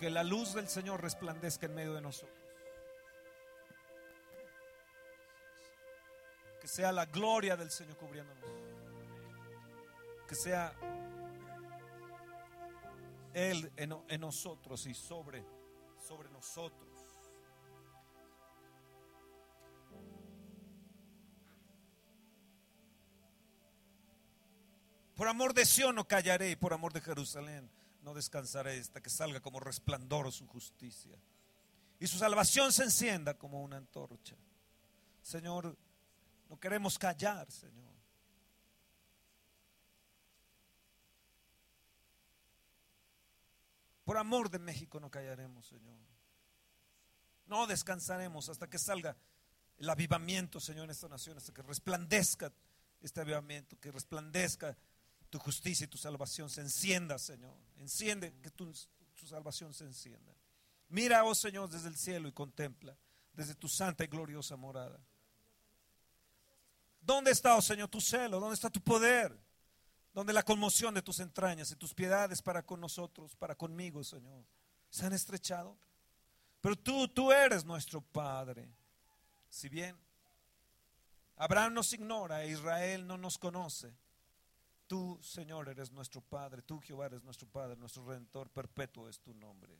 Que 0.00 0.08
la 0.08 0.24
luz 0.24 0.54
del 0.54 0.66
Señor 0.66 1.02
resplandezca 1.02 1.66
en 1.66 1.74
medio 1.74 1.92
de 1.92 2.00
nosotros. 2.00 2.38
Que 6.58 6.66
sea 6.66 6.90
la 6.90 7.04
gloria 7.04 7.54
del 7.54 7.70
Señor 7.70 7.98
cubriéndonos. 7.98 8.50
Que 10.26 10.34
sea 10.34 10.72
Él 13.34 13.70
en, 13.76 14.20
nosotros 14.22 14.86
y 14.86 14.94
sobre, 14.94 15.44
sobre 16.08 16.30
nosotros. 16.30 16.88
Por 25.14 25.28
amor 25.28 25.52
de 25.52 25.66
Sion 25.66 25.94
no 25.94 26.08
callaré 26.08 26.56
por 26.56 26.72
amor 26.72 26.94
de 26.94 27.02
Jerusalén 27.02 27.70
no 28.02 28.14
descansaré 28.14 28.78
hasta 28.78 29.00
que 29.00 29.10
salga 29.10 29.40
como 29.40 29.60
resplandor 29.60 30.32
su 30.32 30.46
justicia 30.46 31.18
y 31.98 32.06
su 32.06 32.18
salvación 32.18 32.72
se 32.72 32.84
encienda 32.84 33.36
como 33.36 33.62
una 33.62 33.76
antorcha. 33.76 34.36
Señor, 35.22 35.76
no 36.48 36.58
queremos 36.58 36.98
callar, 36.98 37.50
Señor. 37.50 37.90
Por 44.04 44.16
amor 44.16 44.50
de 44.50 44.58
México 44.58 44.98
no 44.98 45.10
callaremos, 45.10 45.66
Señor. 45.66 46.00
No 47.46 47.66
descansaremos 47.66 48.48
hasta 48.48 48.68
que 48.68 48.78
salga 48.78 49.16
el 49.76 49.88
avivamiento, 49.88 50.58
Señor, 50.58 50.84
en 50.84 50.90
esta 50.90 51.08
nación, 51.08 51.36
hasta 51.36 51.52
que 51.52 51.62
resplandezca 51.62 52.52
este 53.00 53.20
avivamiento, 53.20 53.78
que 53.78 53.92
resplandezca 53.92 54.76
tu 55.30 55.38
justicia 55.38 55.84
y 55.84 55.88
tu 55.88 55.96
salvación 55.96 56.50
se 56.50 56.60
encienda, 56.60 57.18
Señor. 57.18 57.56
Enciende, 57.78 58.34
que 58.42 58.50
tu, 58.50 58.74
salvación 59.24 59.72
se 59.72 59.84
encienda. 59.84 60.34
Mira, 60.88 61.24
oh 61.24 61.34
Señor, 61.34 61.70
desde 61.70 61.88
el 61.88 61.96
cielo 61.96 62.28
y 62.28 62.32
contempla, 62.32 62.96
desde 63.32 63.54
tu 63.54 63.68
santa 63.68 64.04
y 64.04 64.08
gloriosa 64.08 64.56
morada. 64.56 64.98
¿Dónde 67.00 67.30
está, 67.30 67.54
oh 67.54 67.62
Señor, 67.62 67.88
tu 67.88 68.00
celo? 68.00 68.40
¿Dónde 68.40 68.54
está 68.54 68.68
tu 68.68 68.80
poder? 68.80 69.38
¿Dónde 70.12 70.32
la 70.32 70.42
conmoción 70.42 70.92
de 70.94 71.02
tus 71.02 71.20
entrañas 71.20 71.70
y 71.70 71.76
tus 71.76 71.94
piedades 71.94 72.42
para 72.42 72.64
con 72.64 72.80
nosotros, 72.80 73.36
para 73.36 73.54
conmigo, 73.54 74.02
Señor? 74.02 74.44
Se 74.90 75.06
han 75.06 75.12
estrechado. 75.12 75.78
Pero 76.60 76.76
tú, 76.76 77.06
tú 77.06 77.30
eres 77.30 77.64
nuestro 77.64 78.00
Padre. 78.00 78.68
Si 79.48 79.68
bien 79.68 79.96
Abraham 81.36 81.74
nos 81.74 81.92
ignora 81.92 82.42
e 82.42 82.50
Israel 82.50 83.06
no 83.06 83.16
nos 83.16 83.38
conoce, 83.38 83.94
Tú, 84.90 85.20
Señor, 85.22 85.68
eres 85.68 85.92
nuestro 85.92 86.20
Padre, 86.20 86.62
tú, 86.62 86.80
Jehová, 86.80 87.06
eres 87.06 87.22
nuestro 87.22 87.46
Padre, 87.46 87.76
nuestro 87.76 88.04
Redentor, 88.04 88.50
perpetuo 88.50 89.08
es 89.08 89.20
tu 89.20 89.32
nombre. 89.34 89.78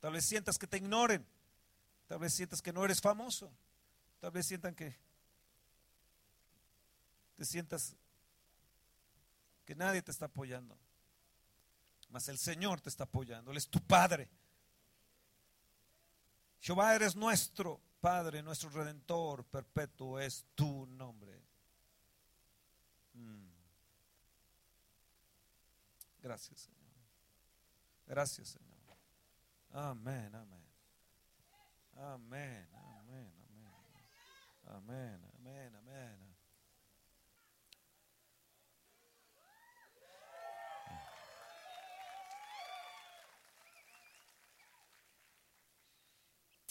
Tal 0.00 0.14
vez 0.14 0.24
sientas 0.24 0.58
que 0.58 0.66
te 0.66 0.78
ignoren, 0.78 1.22
tal 2.06 2.20
vez 2.20 2.32
sientas 2.32 2.62
que 2.62 2.72
no 2.72 2.82
eres 2.82 2.98
famoso, 2.98 3.52
tal 4.18 4.30
vez 4.30 4.46
sientan 4.46 4.74
que 4.74 4.96
te 7.36 7.44
sientas 7.44 7.94
que 9.66 9.74
nadie 9.74 10.00
te 10.00 10.12
está 10.12 10.24
apoyando, 10.24 10.78
mas 12.08 12.30
el 12.30 12.38
Señor 12.38 12.80
te 12.80 12.88
está 12.88 13.04
apoyando, 13.04 13.50
Él 13.50 13.58
es 13.58 13.68
tu 13.68 13.82
Padre. 13.82 14.30
Jehová 16.62 16.94
eres 16.94 17.14
nuestro 17.14 17.82
Padre, 18.00 18.42
nuestro 18.42 18.70
Redentor, 18.70 19.44
perpetuo 19.44 20.18
es 20.18 20.46
tu 20.54 20.86
nombre. 20.86 21.38
Mm. 23.12 23.56
Gracias, 26.26 26.62
Señor. 26.62 26.92
Gracias, 28.04 28.48
Señor. 28.48 28.76
Amén, 29.70 30.34
amén. 30.34 30.66
Amén, 31.94 32.68
amén, 32.74 33.32
amén. 33.48 33.72
Amén, 34.64 35.30
amén, 35.36 35.76
amén. 35.76 36.36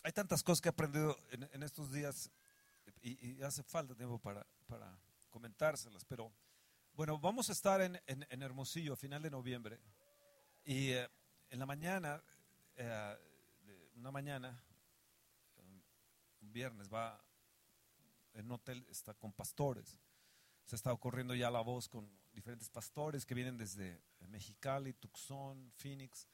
Hay 0.04 0.12
tantas 0.12 0.44
cosas 0.44 0.60
que 0.60 0.68
he 0.68 0.72
aprendido 0.72 1.18
en, 1.32 1.64
estos 1.64 1.94
días 1.94 2.30
y, 3.02 3.42
hace 3.42 3.64
falta 3.64 3.96
tiempo 3.96 4.20
para, 4.20 4.46
comentárselas, 5.30 6.04
pero 6.04 6.30
bueno, 6.96 7.20
vamos 7.20 7.50
a 7.50 7.52
estar 7.52 7.82
en, 7.82 8.00
Hermosillo 8.42 8.94
a 8.94 8.96
final 8.96 9.22
de 9.22 9.30
noviembre. 9.30 9.80
Y 10.64 10.92
eh, 10.92 11.10
en 11.50 11.60
la 11.60 11.66
mañana, 11.66 12.24
eh, 12.76 13.18
una 13.96 14.12
mañana, 14.12 14.64
un 16.42 16.54
viernes, 16.54 16.88
va 16.92 17.22
en 18.34 18.46
un 18.46 18.54
hotel, 18.54 18.86
está 18.90 19.14
con 19.14 19.34
pastores. 19.34 20.00
Se 20.66 20.78
está 20.78 20.94
ocurriendo 20.94 21.36
ya 21.36 21.52
la 21.52 21.60
voz 21.60 21.90
con 21.90 22.10
diferentes 22.34 22.70
pastores 22.70 23.26
que 23.26 23.36
vienen 23.36 23.58
desde 23.58 24.02
Mexicali, 24.30 24.94
Tucson, 24.94 25.74
Phoenix, 25.76 26.30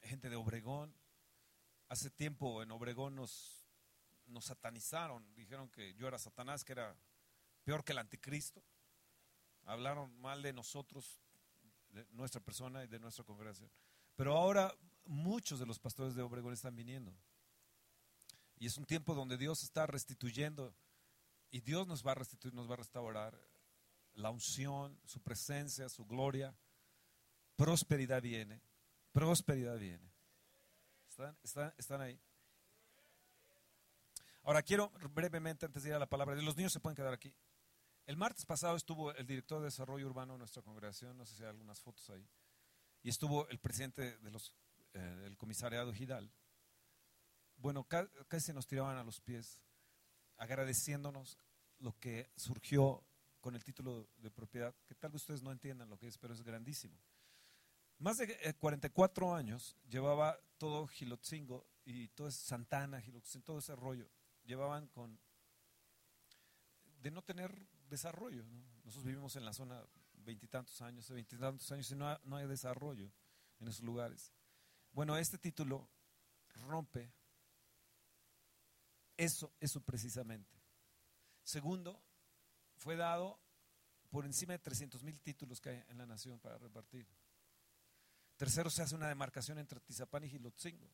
gente 0.00 0.30
de 0.30 0.36
Obregón. 0.36 0.96
Hace 1.88 2.10
tiempo 2.10 2.62
en 2.62 2.70
Obregón 2.70 3.14
nos, 3.14 3.68
nos 4.26 4.46
satanizaron, 4.46 5.34
dijeron 5.34 5.68
que 5.68 5.92
yo 5.94 6.08
era 6.08 6.18
Satanás, 6.18 6.64
que 6.64 6.72
era 6.72 6.96
peor 7.62 7.84
que 7.84 7.92
el 7.92 7.98
anticristo 7.98 8.64
hablaron 9.64 10.18
mal 10.20 10.42
de 10.42 10.52
nosotros, 10.52 11.20
de 11.90 12.06
nuestra 12.12 12.40
persona 12.40 12.84
y 12.84 12.88
de 12.88 12.98
nuestra 12.98 13.24
congregación. 13.24 13.70
Pero 14.16 14.36
ahora 14.36 14.74
muchos 15.04 15.58
de 15.58 15.66
los 15.66 15.78
pastores 15.78 16.14
de 16.14 16.22
Obregón 16.22 16.52
están 16.52 16.76
viniendo. 16.76 17.14
Y 18.58 18.66
es 18.66 18.76
un 18.76 18.84
tiempo 18.84 19.14
donde 19.14 19.36
Dios 19.36 19.62
está 19.62 19.86
restituyendo 19.86 20.74
y 21.50 21.60
Dios 21.60 21.86
nos 21.86 22.06
va 22.06 22.12
a 22.12 22.14
restituir, 22.14 22.54
nos 22.54 22.68
va 22.68 22.74
a 22.74 22.78
restaurar 22.78 23.38
la 24.14 24.30
unción, 24.30 24.98
su 25.04 25.20
presencia, 25.20 25.88
su 25.88 26.06
gloria. 26.06 26.54
Prosperidad 27.56 28.22
viene, 28.22 28.62
prosperidad 29.12 29.78
viene. 29.78 30.12
¿Están, 31.42 31.74
están 31.76 32.00
ahí? 32.00 32.18
Ahora 34.44 34.62
quiero 34.62 34.90
brevemente, 35.12 35.66
antes 35.66 35.82
de 35.82 35.90
ir 35.90 35.94
a 35.94 35.98
la 35.98 36.08
palabra, 36.08 36.34
los 36.36 36.56
niños 36.56 36.72
se 36.72 36.80
pueden 36.80 36.96
quedar 36.96 37.12
aquí. 37.12 37.32
El 38.06 38.16
martes 38.16 38.44
pasado 38.44 38.76
estuvo 38.76 39.14
el 39.14 39.26
director 39.26 39.60
de 39.60 39.66
desarrollo 39.66 40.06
urbano 40.06 40.32
de 40.32 40.40
nuestra 40.40 40.62
congregación, 40.62 41.16
no 41.16 41.24
sé 41.24 41.36
si 41.36 41.42
hay 41.44 41.50
algunas 41.50 41.80
fotos 41.80 42.10
ahí, 42.10 42.28
y 43.02 43.08
estuvo 43.08 43.48
el 43.48 43.60
presidente 43.60 44.18
eh, 44.94 44.98
del 44.98 45.36
comisariado 45.36 45.92
Gidal. 45.92 46.32
Bueno, 47.56 47.86
casi 48.28 48.52
nos 48.52 48.66
tiraban 48.66 48.96
a 48.96 49.04
los 49.04 49.20
pies 49.20 49.60
agradeciéndonos 50.36 51.38
lo 51.78 51.96
que 52.00 52.32
surgió 52.36 53.04
con 53.40 53.54
el 53.54 53.62
título 53.62 54.08
de 54.16 54.30
propiedad, 54.30 54.74
que 54.86 54.96
tal 54.96 55.12
vez 55.12 55.22
ustedes 55.22 55.42
no 55.42 55.52
entiendan 55.52 55.88
lo 55.88 55.96
que 55.96 56.08
es, 56.08 56.18
pero 56.18 56.34
es 56.34 56.42
grandísimo. 56.42 56.98
Más 57.98 58.16
de 58.16 58.54
44 58.54 59.26
eh, 59.26 59.38
años 59.38 59.76
llevaba 59.88 60.36
todo 60.58 60.88
Gilotzingo 60.88 61.68
y 61.84 62.08
todo 62.08 62.28
Santana, 62.32 63.00
Gilotzingo, 63.00 63.44
todo 63.44 63.58
ese 63.58 63.76
rollo, 63.76 64.10
llevaban 64.42 64.88
con 64.88 65.20
de 67.02 67.10
no 67.10 67.22
tener 67.22 67.52
desarrollo. 67.92 68.44
Nosotros 68.84 69.04
vivimos 69.04 69.36
en 69.36 69.44
la 69.44 69.52
zona 69.52 69.84
veintitantos 70.14 70.80
años, 70.80 71.08
veintitantos 71.10 71.70
años 71.70 71.90
y 71.90 71.94
no, 71.94 72.18
no 72.24 72.36
hay 72.36 72.46
desarrollo 72.46 73.12
en 73.60 73.68
esos 73.68 73.82
lugares. 73.82 74.32
Bueno, 74.92 75.16
este 75.16 75.38
título 75.38 75.88
rompe 76.66 77.12
eso, 79.16 79.52
eso 79.60 79.80
precisamente. 79.82 80.58
Segundo, 81.44 82.02
fue 82.76 82.96
dado 82.96 83.38
por 84.10 84.24
encima 84.24 84.54
de 84.54 84.58
300 84.58 85.02
mil 85.02 85.20
títulos 85.20 85.60
que 85.60 85.70
hay 85.70 85.84
en 85.88 85.98
la 85.98 86.06
nación 86.06 86.40
para 86.40 86.58
repartir. 86.58 87.06
Tercero, 88.36 88.70
se 88.70 88.82
hace 88.82 88.94
una 88.94 89.08
demarcación 89.08 89.58
entre 89.58 89.80
Tizapán 89.80 90.24
y 90.24 90.30
Gilotzingo. 90.30 90.90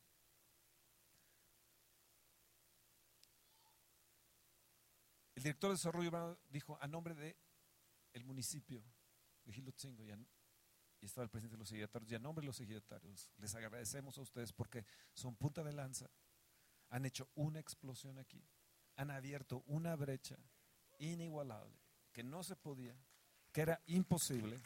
El 5.38 5.44
director 5.44 5.70
de 5.70 5.74
desarrollo 5.76 6.08
urbano 6.08 6.36
dijo 6.48 6.76
a 6.80 6.88
nombre 6.88 7.14
del 7.14 7.36
el 8.12 8.24
municipio 8.24 8.82
de 9.44 9.52
Gilotzingo 9.52 10.02
y, 10.02 10.10
y, 10.10 11.06
estaba 11.06 11.22
el 11.22 11.30
presidente 11.30 11.54
de 11.54 11.60
los 11.60 11.70
ejidatarios 11.70 12.10
y 12.10 12.16
a 12.16 12.18
nombre 12.18 12.42
de 12.42 12.48
los 12.48 12.58
ejidatarios 12.58 13.30
les 13.36 13.54
agradecemos 13.54 14.18
a 14.18 14.22
ustedes 14.22 14.52
porque 14.52 14.84
son 15.14 15.36
punta 15.36 15.62
de 15.62 15.72
lanza, 15.72 16.10
han 16.90 17.06
hecho 17.06 17.28
una 17.36 17.60
explosión 17.60 18.18
aquí, 18.18 18.42
han 18.96 19.12
abierto 19.12 19.62
una 19.68 19.94
brecha 19.94 20.36
inigualable 20.98 21.78
que 22.10 22.24
no 22.24 22.42
se 22.42 22.56
podía, 22.56 22.96
que 23.52 23.60
era 23.60 23.80
imposible. 23.86 24.58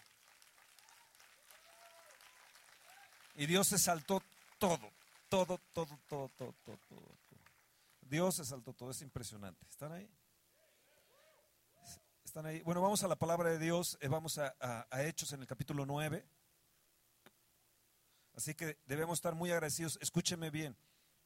Y 3.35 3.45
Dios 3.45 3.67
se 3.69 3.79
saltó 3.79 4.23
todo, 4.59 4.91
todo, 5.29 5.59
todo, 5.75 5.99
todo, 6.09 6.31
todo, 6.31 6.55
todo, 6.65 6.79
todo. 6.89 7.19
Dios 8.01 8.37
se 8.37 8.47
saltó 8.47 8.73
todo, 8.73 8.91
es 8.91 9.03
impresionante. 9.03 9.67
¿Están 9.69 9.93
ahí? 9.93 10.11
¿Están 12.33 12.47
ahí? 12.47 12.63
Bueno, 12.63 12.81
vamos 12.81 13.05
a 13.05 13.09
la 13.09 13.17
palabra 13.17 13.51
de 13.51 13.59
Dios, 13.59 13.99
eh, 14.01 14.09
vamos 14.09 14.39
a, 14.39 14.87
Hechos 15.03 15.35
en 15.35 15.43
el 15.43 15.47
capítulo 15.47 15.85
9. 15.85 16.25
Así 18.35 18.55
que 18.55 18.79
debemos 18.87 19.19
estar 19.19 19.35
muy 19.35 19.51
agradecidos. 19.51 19.99
Escúcheme 20.01 20.49
bien. 20.49 20.75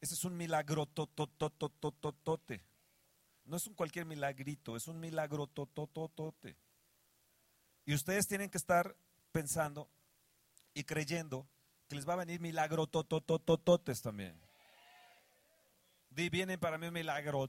Este 0.01 0.15
es 0.15 0.25
un 0.25 0.35
milagro 0.35 0.85
tototototote. 0.85 2.61
No 3.45 3.55
es 3.55 3.65
un 3.67 3.73
cualquier 3.73 4.05
milagrito, 4.05 4.75
es 4.75 4.89
un 4.89 4.99
milagro 4.99 5.47
totototote. 5.47 6.57
Y 7.85 7.93
ustedes 7.93 8.27
tienen 8.27 8.49
que 8.49 8.57
estar 8.57 8.93
pensando 9.31 9.89
y 10.73 10.83
creyendo 10.83 11.47
que 11.87 11.95
les 11.95 12.05
va 12.05 12.15
a 12.15 12.17
venir 12.17 12.41
milagro 12.41 12.85
tototototes 12.85 14.01
también. 14.01 14.37
Di, 16.09 16.27
vienen 16.27 16.59
para 16.59 16.77
mí 16.77 16.87
un 16.87 16.93
milagro 16.93 17.47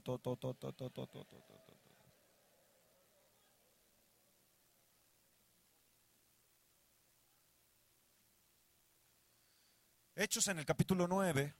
Hechos 10.21 10.49
en 10.49 10.59
el 10.59 10.65
capítulo 10.65 11.07
9. 11.07 11.55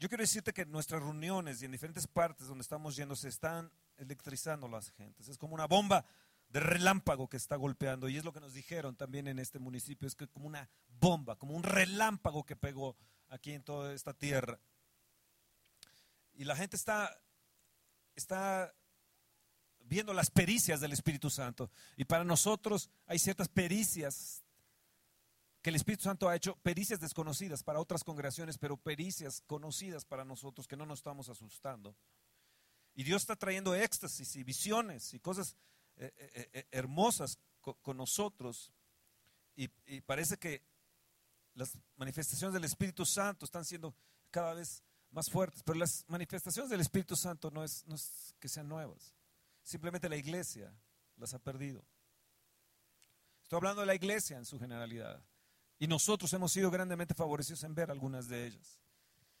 Yo 0.00 0.08
quiero 0.08 0.22
decirte 0.22 0.52
que 0.52 0.66
nuestras 0.66 1.00
reuniones 1.00 1.62
y 1.62 1.66
en 1.66 1.70
diferentes 1.70 2.08
partes 2.08 2.48
donde 2.48 2.62
estamos 2.62 2.96
yendo 2.96 3.14
se 3.14 3.28
están 3.28 3.70
electrizando 3.98 4.66
las 4.66 4.90
gentes. 4.90 5.28
Es 5.28 5.38
como 5.38 5.54
una 5.54 5.68
bomba 5.68 6.04
de 6.48 6.58
relámpago 6.58 7.28
que 7.28 7.36
está 7.36 7.54
golpeando. 7.54 8.08
Y 8.08 8.16
es 8.16 8.24
lo 8.24 8.32
que 8.32 8.40
nos 8.40 8.52
dijeron 8.52 8.96
también 8.96 9.28
en 9.28 9.38
este 9.38 9.60
municipio. 9.60 10.08
Es 10.08 10.16
que 10.16 10.26
como 10.26 10.48
una 10.48 10.68
bomba, 10.98 11.36
como 11.36 11.54
un 11.54 11.62
relámpago 11.62 12.44
que 12.44 12.56
pegó 12.56 12.96
aquí 13.28 13.52
en 13.52 13.62
toda 13.62 13.92
esta 13.94 14.12
tierra. 14.12 14.58
Y 16.32 16.42
la 16.42 16.56
gente 16.56 16.74
está, 16.74 17.16
está 18.16 18.74
viendo 19.84 20.12
las 20.12 20.30
pericias 20.30 20.80
del 20.80 20.92
Espíritu 20.92 21.30
Santo. 21.30 21.70
Y 21.96 22.04
para 22.04 22.24
nosotros 22.24 22.90
hay 23.06 23.18
ciertas 23.18 23.48
pericias 23.48 24.42
que 25.62 25.70
el 25.70 25.76
Espíritu 25.76 26.04
Santo 26.04 26.28
ha 26.28 26.36
hecho, 26.36 26.56
pericias 26.56 27.00
desconocidas 27.00 27.62
para 27.62 27.80
otras 27.80 28.04
congregaciones, 28.04 28.58
pero 28.58 28.76
pericias 28.76 29.42
conocidas 29.46 30.04
para 30.04 30.24
nosotros 30.24 30.66
que 30.66 30.76
no 30.76 30.84
nos 30.84 30.98
estamos 30.98 31.30
asustando. 31.30 31.96
Y 32.94 33.02
Dios 33.02 33.22
está 33.22 33.34
trayendo 33.34 33.74
éxtasis 33.74 34.36
y 34.36 34.44
visiones 34.44 35.14
y 35.14 35.20
cosas 35.20 35.56
eh, 35.96 36.12
eh, 36.16 36.50
eh, 36.52 36.66
hermosas 36.70 37.38
con, 37.60 37.96
nosotros. 37.96 38.72
Y, 39.56 39.68
parece 40.02 40.36
que 40.36 40.62
las 41.54 41.78
manifestaciones 41.96 42.52
del 42.52 42.64
Espíritu 42.64 43.06
Santo 43.06 43.46
están 43.46 43.64
siendo 43.64 43.94
cada 44.30 44.52
vez 44.52 44.82
más 45.10 45.30
fuertes. 45.30 45.62
Pero 45.62 45.78
las 45.78 46.04
manifestaciones 46.08 46.70
del 46.70 46.80
Espíritu 46.80 47.16
Santo 47.16 47.50
no 47.50 47.64
es 47.64 47.84
que 48.38 48.48
sean 48.48 48.68
nuevas. 48.68 49.14
Simplemente 49.64 50.08
la 50.08 50.16
iglesia 50.16 50.72
las 51.16 51.34
ha 51.34 51.38
perdido. 51.38 51.82
Estoy 53.42 53.56
hablando 53.56 53.80
de 53.80 53.86
la 53.86 53.94
iglesia 53.94 54.36
en 54.36 54.44
su 54.44 54.58
generalidad. 54.60 55.22
Y 55.78 55.86
nosotros 55.86 56.32
hemos 56.34 56.52
sido 56.52 56.70
grandemente 56.70 57.14
favorecidos 57.14 57.64
en 57.64 57.74
ver 57.74 57.90
algunas 57.90 58.28
de 58.28 58.46
ellas. 58.46 58.78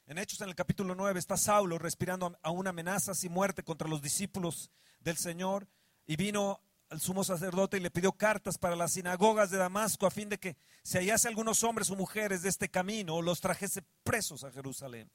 En 0.06 0.18
Hechos, 0.18 0.40
en 0.40 0.48
el 0.48 0.54
capítulo 0.54 0.94
9, 0.94 1.18
está 1.18 1.36
Saulo 1.36 1.78
respirando 1.78 2.36
aún 2.42 2.66
amenazas 2.66 3.22
y 3.24 3.28
muerte 3.28 3.62
contra 3.62 3.86
los 3.86 4.02
discípulos 4.02 4.70
del 5.00 5.16
Señor. 5.16 5.68
Y 6.06 6.16
vino 6.16 6.60
al 6.88 7.00
sumo 7.00 7.22
sacerdote 7.22 7.76
y 7.76 7.80
le 7.80 7.90
pidió 7.90 8.12
cartas 8.12 8.58
para 8.58 8.76
las 8.76 8.92
sinagogas 8.92 9.50
de 9.50 9.58
Damasco 9.58 10.06
a 10.06 10.10
fin 10.10 10.28
de 10.28 10.38
que 10.38 10.56
se 10.82 10.98
hallase 10.98 11.28
algunos 11.28 11.62
hombres 11.64 11.90
o 11.90 11.96
mujeres 11.96 12.42
de 12.42 12.48
este 12.48 12.68
camino, 12.68 13.20
los 13.22 13.40
trajese 13.40 13.82
presos 14.02 14.44
a 14.44 14.50
Jerusalén. 14.50 15.10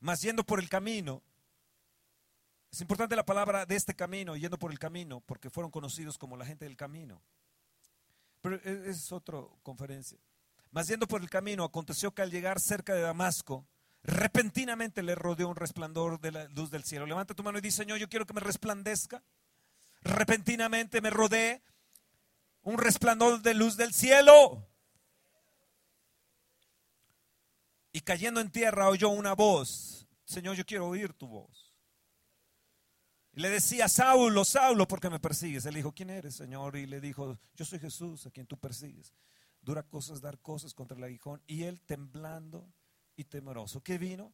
Mas 0.00 0.22
yendo 0.22 0.44
por 0.44 0.60
el 0.60 0.68
camino, 0.68 1.22
es 2.70 2.80
importante 2.80 3.16
la 3.16 3.24
palabra 3.24 3.66
de 3.66 3.74
este 3.74 3.94
camino, 3.94 4.36
yendo 4.36 4.58
por 4.58 4.70
el 4.70 4.78
camino, 4.78 5.20
porque 5.20 5.50
fueron 5.50 5.70
conocidos 5.70 6.16
como 6.16 6.36
la 6.36 6.46
gente 6.46 6.64
del 6.64 6.76
camino. 6.76 7.20
Pero 8.40 8.56
e, 8.62 8.90
es 8.90 9.10
otra 9.10 9.38
conferencia. 9.62 10.18
Mas 10.70 10.86
yendo 10.86 11.08
por 11.08 11.20
el 11.20 11.28
camino, 11.28 11.64
aconteció 11.64 12.14
que 12.14 12.22
al 12.22 12.30
llegar 12.30 12.60
cerca 12.60 12.94
de 12.94 13.00
Damasco, 13.00 13.66
repentinamente 14.04 15.02
le 15.02 15.16
rodeó 15.16 15.48
un 15.48 15.56
resplandor 15.56 16.20
de 16.20 16.30
la 16.30 16.44
luz 16.48 16.70
del 16.70 16.84
cielo. 16.84 17.06
Levanta 17.06 17.34
tu 17.34 17.42
mano 17.42 17.58
y 17.58 17.60
dice, 17.60 17.78
Señor, 17.78 17.98
yo 17.98 18.08
quiero 18.08 18.24
que 18.24 18.34
me 18.34 18.40
resplandezca. 18.40 19.22
Repentinamente 20.02 21.00
me 21.00 21.10
rodeé 21.10 21.62
un 22.62 22.78
resplandor 22.78 23.42
de 23.42 23.54
luz 23.54 23.76
del 23.76 23.92
cielo. 23.92 24.64
Y 27.92 28.00
cayendo 28.02 28.40
en 28.40 28.50
tierra 28.50 28.88
oyó 28.88 29.08
una 29.08 29.34
voz. 29.34 30.06
Señor, 30.24 30.54
yo 30.54 30.64
quiero 30.64 30.86
oír 30.86 31.12
tu 31.12 31.26
voz. 31.26 31.69
Y 33.32 33.40
le 33.40 33.50
decía, 33.50 33.88
Saulo, 33.88 34.44
Saulo, 34.44 34.88
¿por 34.88 35.00
qué 35.00 35.08
me 35.08 35.20
persigues? 35.20 35.64
Él 35.66 35.74
dijo, 35.74 35.92
¿quién 35.92 36.10
eres, 36.10 36.34
Señor? 36.34 36.76
Y 36.76 36.86
le 36.86 37.00
dijo, 37.00 37.38
yo 37.54 37.64
soy 37.64 37.78
Jesús, 37.78 38.26
a 38.26 38.30
quien 38.30 38.46
tú 38.46 38.58
persigues. 38.58 39.14
Dura 39.62 39.82
cosas 39.82 40.20
dar 40.20 40.38
cosas 40.40 40.74
contra 40.74 40.96
el 40.96 41.04
aguijón. 41.04 41.42
Y 41.46 41.62
él 41.64 41.80
temblando 41.82 42.72
y 43.14 43.24
temeroso. 43.24 43.82
¿Qué 43.82 43.98
vino? 43.98 44.32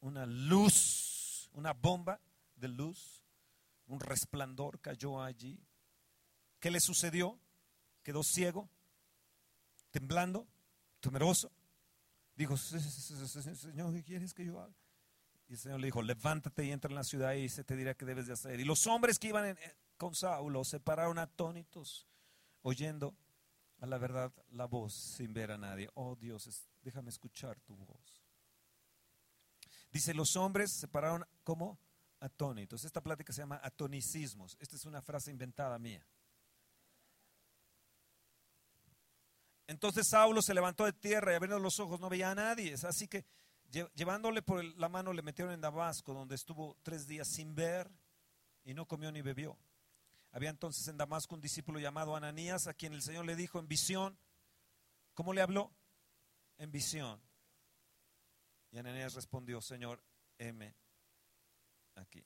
Una 0.00 0.26
luz, 0.26 1.50
una 1.54 1.72
bomba 1.72 2.20
de 2.54 2.68
luz, 2.68 3.24
un 3.86 3.98
resplandor 3.98 4.80
cayó 4.80 5.22
allí. 5.22 5.58
¿Qué 6.60 6.70
le 6.70 6.80
sucedió? 6.80 7.40
Quedó 8.02 8.22
ciego, 8.22 8.70
temblando, 9.90 10.46
temeroso. 11.00 11.50
Dijo, 12.36 12.56
Señor, 12.56 13.92
¿qué 13.92 14.04
quieres 14.04 14.32
que 14.32 14.44
yo 14.44 14.60
haga? 14.60 14.77
Y 15.48 15.54
el 15.54 15.58
Señor 15.58 15.80
le 15.80 15.86
dijo, 15.86 16.02
levántate 16.02 16.64
y 16.64 16.70
entra 16.70 16.90
en 16.90 16.94
la 16.94 17.04
ciudad 17.04 17.32
y 17.32 17.48
se 17.48 17.64
te 17.64 17.74
dirá 17.74 17.94
qué 17.94 18.04
debes 18.04 18.26
de 18.26 18.34
hacer. 18.34 18.60
Y 18.60 18.64
los 18.64 18.86
hombres 18.86 19.18
que 19.18 19.28
iban 19.28 19.58
con 19.96 20.14
Saulo 20.14 20.62
se 20.64 20.78
pararon 20.78 21.18
atónitos, 21.18 22.06
oyendo 22.62 23.16
a 23.78 23.86
la 23.86 23.96
verdad 23.96 24.32
la 24.50 24.66
voz 24.66 24.94
sin 24.94 25.32
ver 25.32 25.50
a 25.50 25.58
nadie. 25.58 25.88
Oh 25.94 26.16
Dios, 26.16 26.68
déjame 26.82 27.08
escuchar 27.08 27.58
tu 27.60 27.76
voz. 27.76 28.22
Dice, 29.90 30.12
los 30.12 30.36
hombres 30.36 30.70
se 30.72 30.86
pararon 30.86 31.24
como 31.44 31.78
atónitos. 32.20 32.84
Esta 32.84 33.00
plática 33.00 33.32
se 33.32 33.40
llama 33.40 33.60
atonicismos. 33.62 34.56
Esta 34.60 34.76
es 34.76 34.84
una 34.84 35.00
frase 35.00 35.30
inventada 35.30 35.78
mía. 35.78 36.06
Entonces 39.66 40.08
Saulo 40.08 40.42
se 40.42 40.54
levantó 40.54 40.84
de 40.84 40.92
tierra 40.92 41.32
y 41.32 41.36
abriendo 41.36 41.58
los 41.58 41.78
ojos 41.78 42.00
no 42.00 42.08
veía 42.08 42.30
a 42.30 42.34
nadie. 42.34 42.74
Así 42.74 43.06
que 43.06 43.24
llevándole 43.70 44.42
por 44.42 44.64
la 44.64 44.88
mano 44.88 45.12
le 45.12 45.22
metieron 45.22 45.52
en 45.52 45.60
Damasco, 45.60 46.14
donde 46.14 46.34
estuvo 46.34 46.76
tres 46.82 47.06
días 47.06 47.28
sin 47.28 47.54
ver 47.54 47.90
y 48.64 48.74
no 48.74 48.86
comió 48.86 49.12
ni 49.12 49.22
bebió. 49.22 49.58
Había 50.32 50.50
entonces 50.50 50.86
en 50.88 50.96
Damasco 50.96 51.34
un 51.34 51.40
discípulo 51.40 51.78
llamado 51.78 52.14
Ananías, 52.14 52.66
a 52.66 52.74
quien 52.74 52.92
el 52.92 53.02
Señor 53.02 53.24
le 53.24 53.36
dijo 53.36 53.58
en 53.58 53.68
visión, 53.68 54.18
¿cómo 55.14 55.32
le 55.32 55.40
habló? 55.40 55.72
En 56.58 56.70
visión. 56.70 57.20
Y 58.70 58.78
Ananías 58.78 59.14
respondió, 59.14 59.60
Señor, 59.60 60.02
heme 60.38 60.74
aquí. 61.94 62.24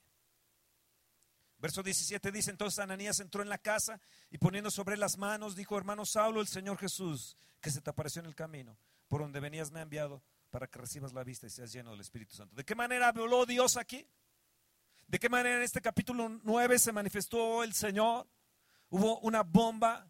Verso 1.59 1.83
17 1.83 2.33
dice, 2.33 2.51
entonces 2.51 2.81
Ananías 2.81 3.21
entró 3.21 3.41
en 3.41 3.49
la 3.49 3.59
casa 3.59 4.01
y 4.31 4.39
poniendo 4.39 4.69
sobre 4.69 4.97
las 4.97 5.17
manos, 5.17 5.55
dijo, 5.55 5.79
hermano 5.79 6.05
Saulo, 6.05 6.41
el 6.41 6.49
Señor 6.49 6.77
Jesús, 6.77 7.37
que 7.61 7.71
se 7.71 7.81
te 7.81 7.91
apareció 7.91 8.19
en 8.19 8.27
el 8.27 8.35
camino, 8.35 8.77
por 9.07 9.21
donde 9.21 9.39
venías 9.39 9.71
me 9.71 9.79
ha 9.79 9.85
enviado 9.85 10.25
para 10.53 10.67
que 10.67 10.79
recibas 10.79 11.15
la 11.15 11.25
vista 11.25 11.47
y 11.47 11.51
seas 11.51 11.73
lleno 11.73 11.93
del 11.93 12.03
Espíritu 12.03 12.37
Santo. 12.37 12.55
¿De 12.55 12.63
qué 12.63 12.75
manera 12.75 13.09
habló 13.09 13.47
Dios 13.47 13.79
aquí? 13.79 14.07
¿De 15.09 15.19
qué 15.19 15.31
manera 15.31 15.57
en 15.57 15.63
este 15.63 15.81
capítulo 15.81 16.29
9 16.29 16.79
se 16.79 16.93
manifestó 16.93 17.65
el 17.65 17.73
Señor? 17.73 18.29
Hubo 18.91 19.19
una 19.21 19.43
bomba 19.43 20.07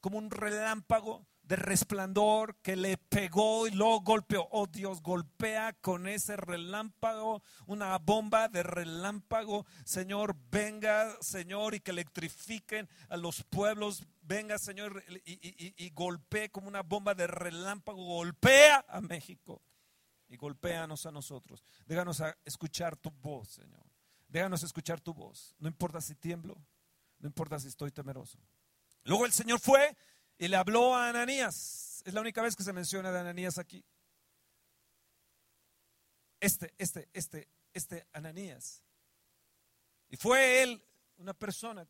como 0.00 0.16
un 0.16 0.30
relámpago 0.30 1.26
de 1.42 1.56
resplandor 1.56 2.56
que 2.62 2.74
le 2.74 2.96
pegó 2.96 3.66
y 3.66 3.72
lo 3.72 4.00
golpeó. 4.00 4.48
Oh 4.50 4.66
Dios, 4.66 5.02
golpea 5.02 5.74
con 5.74 6.06
ese 6.06 6.38
relámpago, 6.38 7.42
una 7.66 7.98
bomba 7.98 8.48
de 8.48 8.62
relámpago. 8.62 9.66
Señor, 9.84 10.34
venga, 10.50 11.14
Señor, 11.20 11.74
y 11.74 11.80
que 11.80 11.90
electrifiquen 11.90 12.88
a 13.10 13.18
los 13.18 13.42
pueblos. 13.44 14.06
Venga, 14.22 14.58
Señor, 14.58 15.04
y, 15.26 15.32
y, 15.32 15.74
y 15.76 15.90
golpee 15.90 16.50
como 16.50 16.68
una 16.68 16.82
bomba 16.82 17.14
de 17.14 17.26
relámpago. 17.26 18.02
Golpea 18.02 18.86
a 18.88 19.02
México 19.02 19.60
y 20.32 20.36
golpéanos 20.38 21.04
a 21.04 21.12
nosotros. 21.12 21.62
Déjanos 21.84 22.22
a 22.22 22.34
escuchar 22.46 22.96
tu 22.96 23.10
voz, 23.10 23.50
Señor. 23.50 23.84
Déjanos 24.28 24.62
escuchar 24.62 24.98
tu 24.98 25.12
voz. 25.12 25.54
No 25.58 25.68
importa 25.68 26.00
si 26.00 26.14
tiemblo, 26.14 26.56
no 27.18 27.28
importa 27.28 27.58
si 27.58 27.68
estoy 27.68 27.90
temeroso. 27.90 28.38
Luego 29.04 29.26
el 29.26 29.32
Señor 29.32 29.60
fue 29.60 29.94
y 30.38 30.48
le 30.48 30.56
habló 30.56 30.94
a 30.94 31.10
Ananías. 31.10 32.02
Es 32.06 32.14
la 32.14 32.22
única 32.22 32.40
vez 32.40 32.56
que 32.56 32.62
se 32.62 32.72
menciona 32.72 33.12
de 33.12 33.20
Ananías 33.20 33.58
aquí. 33.58 33.84
Este, 36.40 36.72
este, 36.78 37.10
este, 37.12 37.48
este 37.74 38.06
Ananías. 38.14 38.82
Y 40.08 40.16
fue 40.16 40.62
él 40.62 40.82
una 41.18 41.34
persona 41.34 41.86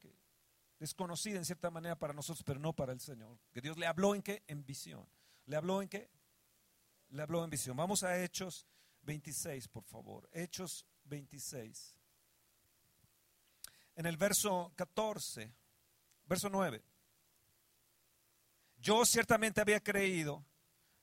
desconocida 0.81 1.39
en 1.39 1.45
cierta 1.45 1.71
manera 1.71 1.97
para 1.97 2.13
nosotros, 2.13 2.43
pero 2.45 2.59
no 2.59 2.73
para 2.73 2.93
el 2.93 3.01
Señor. 3.01 3.39
Que 3.53 3.61
Dios 3.61 3.79
le 3.79 3.87
habló 3.87 4.17
en 4.17 4.23
qué? 4.23 4.43
En 4.49 4.67
visión. 4.67 5.09
¿Le 5.47 5.55
habló 5.55 5.81
en 5.81 5.89
qué? 5.89 6.11
Le 7.13 7.23
habló 7.23 7.45
en 7.45 7.51
visión. 7.51 7.77
Vamos 7.77 8.03
a 8.03 8.23
Hechos 8.23 8.67
26, 9.03 9.69
por 9.69 9.85
favor. 9.85 10.29
Hechos 10.33 10.87
26. 11.05 11.97
En 13.95 14.07
el 14.07 14.17
verso 14.17 14.73
14, 14.77 15.55
Verso 16.27 16.49
9. 16.49 16.83
Yo 18.79 19.05
ciertamente 19.05 19.61
había 19.61 19.81
creído, 19.81 20.45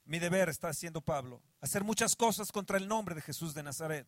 mi 0.06 0.20
deber 0.20 0.50
está 0.50 0.70
haciendo 0.70 1.02
Pablo, 1.02 1.42
hacer 1.62 1.84
muchas 1.84 2.16
cosas 2.16 2.52
contra 2.52 2.78
el 2.78 2.88
nombre 2.88 3.16
de 3.16 3.22
Jesús 3.22 3.54
de 3.54 3.64
Nazaret, 3.64 4.08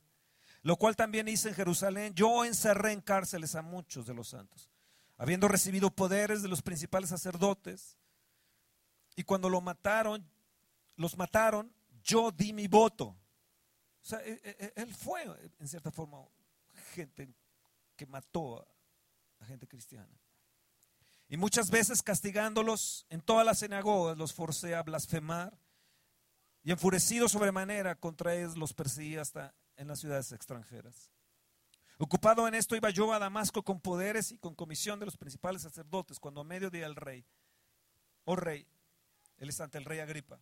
lo 0.63 0.77
cual 0.77 0.95
también 0.95 1.27
hice 1.27 1.49
en 1.49 1.55
Jerusalén. 1.55 2.13
Yo 2.15 2.43
encerré 2.43 2.91
en 2.91 3.01
cárceles 3.01 3.55
a 3.55 3.61
muchos 3.61 4.05
de 4.05 4.13
los 4.13 4.29
santos, 4.29 4.69
habiendo 5.17 5.47
recibido 5.47 5.91
poderes 5.91 6.41
de 6.41 6.49
los 6.49 6.61
principales 6.61 7.11
sacerdotes. 7.11 7.97
Y 9.15 9.23
cuando 9.23 9.49
lo 9.49 9.61
mataron, 9.61 10.27
los 10.95 11.17
mataron, 11.17 11.71
yo 12.03 12.31
di 12.31 12.53
mi 12.53 12.67
voto. 12.67 13.05
O 13.05 14.05
sea, 14.05 14.19
e, 14.25 14.31
e, 14.43 14.55
e, 14.59 14.73
él 14.75 14.93
fue, 14.93 15.23
en 15.59 15.67
cierta 15.67 15.91
forma, 15.91 16.25
gente 16.93 17.33
que 17.95 18.05
mató 18.05 18.67
a 19.39 19.45
gente 19.45 19.67
cristiana. 19.67 20.09
Y 21.27 21.37
muchas 21.37 21.69
veces 21.69 22.03
castigándolos 22.03 23.05
en 23.09 23.21
todas 23.21 23.45
las 23.45 23.59
sinagogas 23.59 24.17
los 24.17 24.33
forcé 24.33 24.75
a 24.75 24.83
blasfemar 24.83 25.57
y 26.63 26.71
enfurecido 26.71 27.29
sobremanera 27.29 27.95
contra 27.95 28.35
ellos 28.35 28.57
los 28.57 28.73
perseguí 28.73 29.15
hasta 29.17 29.53
en 29.77 29.87
las 29.87 29.99
ciudades 29.99 30.31
extranjeras. 30.31 31.09
Ocupado 31.97 32.47
en 32.47 32.55
esto 32.55 32.75
iba 32.75 32.89
yo 32.89 33.13
a 33.13 33.19
Damasco 33.19 33.63
con 33.63 33.79
poderes 33.79 34.31
y 34.31 34.37
con 34.39 34.55
comisión 34.55 34.99
de 34.99 35.05
los 35.05 35.17
principales 35.17 35.61
sacerdotes 35.61 36.19
cuando 36.19 36.41
a 36.41 36.43
mediodía 36.43 36.85
el 36.85 36.95
rey, 36.95 37.23
oh 38.25 38.35
rey, 38.35 38.67
él 39.37 39.49
está 39.49 39.63
ante 39.63 39.77
el 39.77 39.85
rey 39.85 39.99
Agripa. 39.99 40.39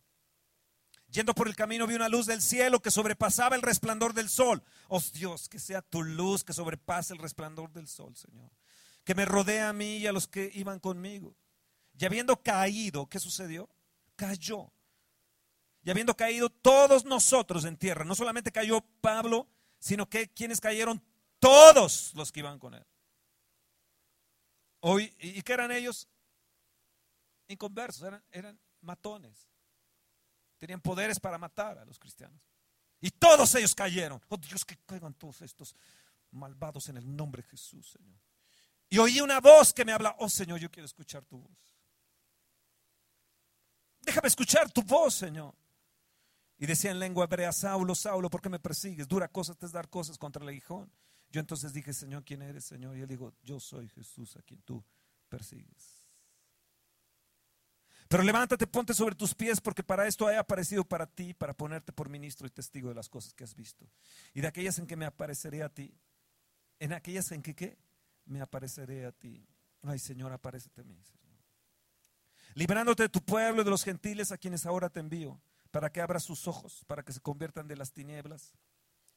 Yendo 1.10 1.34
por 1.34 1.48
el 1.48 1.56
camino 1.56 1.86
vi 1.86 1.94
una 1.94 2.08
luz 2.08 2.26
del 2.26 2.40
cielo 2.40 2.80
que 2.80 2.90
sobrepasaba 2.90 3.56
el 3.56 3.62
resplandor 3.62 4.14
del 4.14 4.28
sol. 4.28 4.62
Oh 4.88 5.02
Dios, 5.12 5.48
que 5.48 5.58
sea 5.58 5.82
tu 5.82 6.02
luz 6.02 6.44
que 6.44 6.52
sobrepase 6.52 7.12
el 7.12 7.18
resplandor 7.18 7.72
del 7.72 7.88
sol, 7.88 8.16
Señor 8.16 8.50
que 9.10 9.14
me 9.16 9.24
rodea 9.24 9.70
a 9.70 9.72
mí 9.72 9.96
y 9.96 10.06
a 10.06 10.12
los 10.12 10.28
que 10.28 10.52
iban 10.54 10.78
conmigo. 10.78 11.34
Y 11.98 12.04
habiendo 12.04 12.40
caído, 12.40 13.08
¿qué 13.08 13.18
sucedió? 13.18 13.68
Cayó. 14.14 14.70
Y 15.82 15.90
habiendo 15.90 16.16
caído 16.16 16.48
todos 16.48 17.04
nosotros 17.04 17.64
en 17.64 17.76
tierra, 17.76 18.04
no 18.04 18.14
solamente 18.14 18.52
cayó 18.52 18.82
Pablo, 19.00 19.48
sino 19.80 20.08
que 20.08 20.28
quienes 20.28 20.60
cayeron 20.60 21.02
todos 21.40 22.14
los 22.14 22.30
que 22.30 22.38
iban 22.38 22.60
con 22.60 22.74
él. 22.74 22.86
Hoy, 24.78 25.12
¿Y 25.18 25.42
qué 25.42 25.54
eran 25.54 25.72
ellos? 25.72 26.08
Inconversos, 27.48 28.02
eran, 28.02 28.22
eran 28.30 28.60
matones. 28.80 29.49
Tenían 30.60 30.80
poderes 30.82 31.18
para 31.18 31.38
matar 31.38 31.78
a 31.78 31.84
los 31.86 31.98
cristianos. 31.98 32.38
Y 33.00 33.10
todos 33.10 33.54
ellos 33.54 33.74
cayeron. 33.74 34.20
Oh 34.28 34.36
Dios, 34.36 34.62
que 34.62 34.76
caigan 34.84 35.14
todos 35.14 35.40
estos 35.40 35.74
malvados 36.32 36.90
en 36.90 36.98
el 36.98 37.16
nombre 37.16 37.42
de 37.42 37.48
Jesús, 37.48 37.88
Señor. 37.88 38.20
Y 38.90 38.98
oí 38.98 39.22
una 39.22 39.40
voz 39.40 39.72
que 39.72 39.86
me 39.86 39.92
habla, 39.92 40.14
oh 40.18 40.28
Señor, 40.28 40.60
yo 40.60 40.70
quiero 40.70 40.84
escuchar 40.84 41.24
tu 41.24 41.38
voz. 41.38 41.58
Déjame 44.02 44.28
escuchar 44.28 44.70
tu 44.70 44.82
voz, 44.82 45.14
Señor. 45.14 45.54
Y 46.58 46.66
decía 46.66 46.90
en 46.90 46.98
lengua 46.98 47.24
hebrea, 47.24 47.52
Saulo, 47.52 47.94
Saulo, 47.94 48.28
¿por 48.28 48.42
qué 48.42 48.50
me 48.50 48.58
persigues? 48.58 49.08
Dura 49.08 49.28
cosa 49.28 49.54
te 49.54 49.64
es 49.64 49.72
dar 49.72 49.88
cosas 49.88 50.18
contra 50.18 50.42
el 50.42 50.50
aguijón. 50.50 50.92
Yo 51.30 51.40
entonces 51.40 51.72
dije, 51.72 51.94
Señor, 51.94 52.22
¿quién 52.22 52.42
eres, 52.42 52.66
Señor? 52.66 52.98
Y 52.98 53.00
él 53.00 53.08
dijo, 53.08 53.32
yo 53.42 53.58
soy 53.58 53.88
Jesús 53.88 54.36
a 54.36 54.42
quien 54.42 54.60
tú 54.60 54.84
persigues. 55.30 55.99
Pero 58.10 58.24
levántate, 58.24 58.66
ponte 58.66 58.92
sobre 58.92 59.14
tus 59.14 59.36
pies, 59.36 59.60
porque 59.60 59.84
para 59.84 60.04
esto 60.08 60.28
he 60.28 60.36
aparecido 60.36 60.84
para 60.84 61.06
ti, 61.06 61.32
para 61.32 61.54
ponerte 61.54 61.92
por 61.92 62.08
ministro 62.08 62.44
y 62.44 62.50
testigo 62.50 62.88
de 62.88 62.96
las 62.96 63.08
cosas 63.08 63.32
que 63.34 63.44
has 63.44 63.54
visto. 63.54 63.88
Y 64.34 64.40
de 64.40 64.48
aquellas 64.48 64.80
en 64.80 64.88
que 64.88 64.96
me 64.96 65.06
apareceré 65.06 65.62
a 65.62 65.68
ti, 65.68 65.94
en 66.80 66.92
aquellas 66.92 67.30
en 67.30 67.40
que 67.40 67.54
qué? 67.54 67.78
me 68.24 68.40
apareceré 68.40 69.06
a 69.06 69.12
ti. 69.12 69.46
Ay, 69.82 70.00
Señor, 70.00 70.32
aparécete 70.32 70.80
a 70.80 70.84
mí, 70.84 71.00
Librándote 72.54 73.04
de 73.04 73.08
tu 73.08 73.22
pueblo 73.22 73.62
y 73.62 73.64
de 73.64 73.70
los 73.70 73.84
gentiles 73.84 74.32
a 74.32 74.38
quienes 74.38 74.66
ahora 74.66 74.90
te 74.90 74.98
envío, 74.98 75.40
para 75.70 75.92
que 75.92 76.00
abras 76.00 76.24
sus 76.24 76.48
ojos, 76.48 76.84
para 76.88 77.04
que 77.04 77.12
se 77.12 77.20
conviertan 77.20 77.68
de 77.68 77.76
las 77.76 77.92
tinieblas 77.92 78.54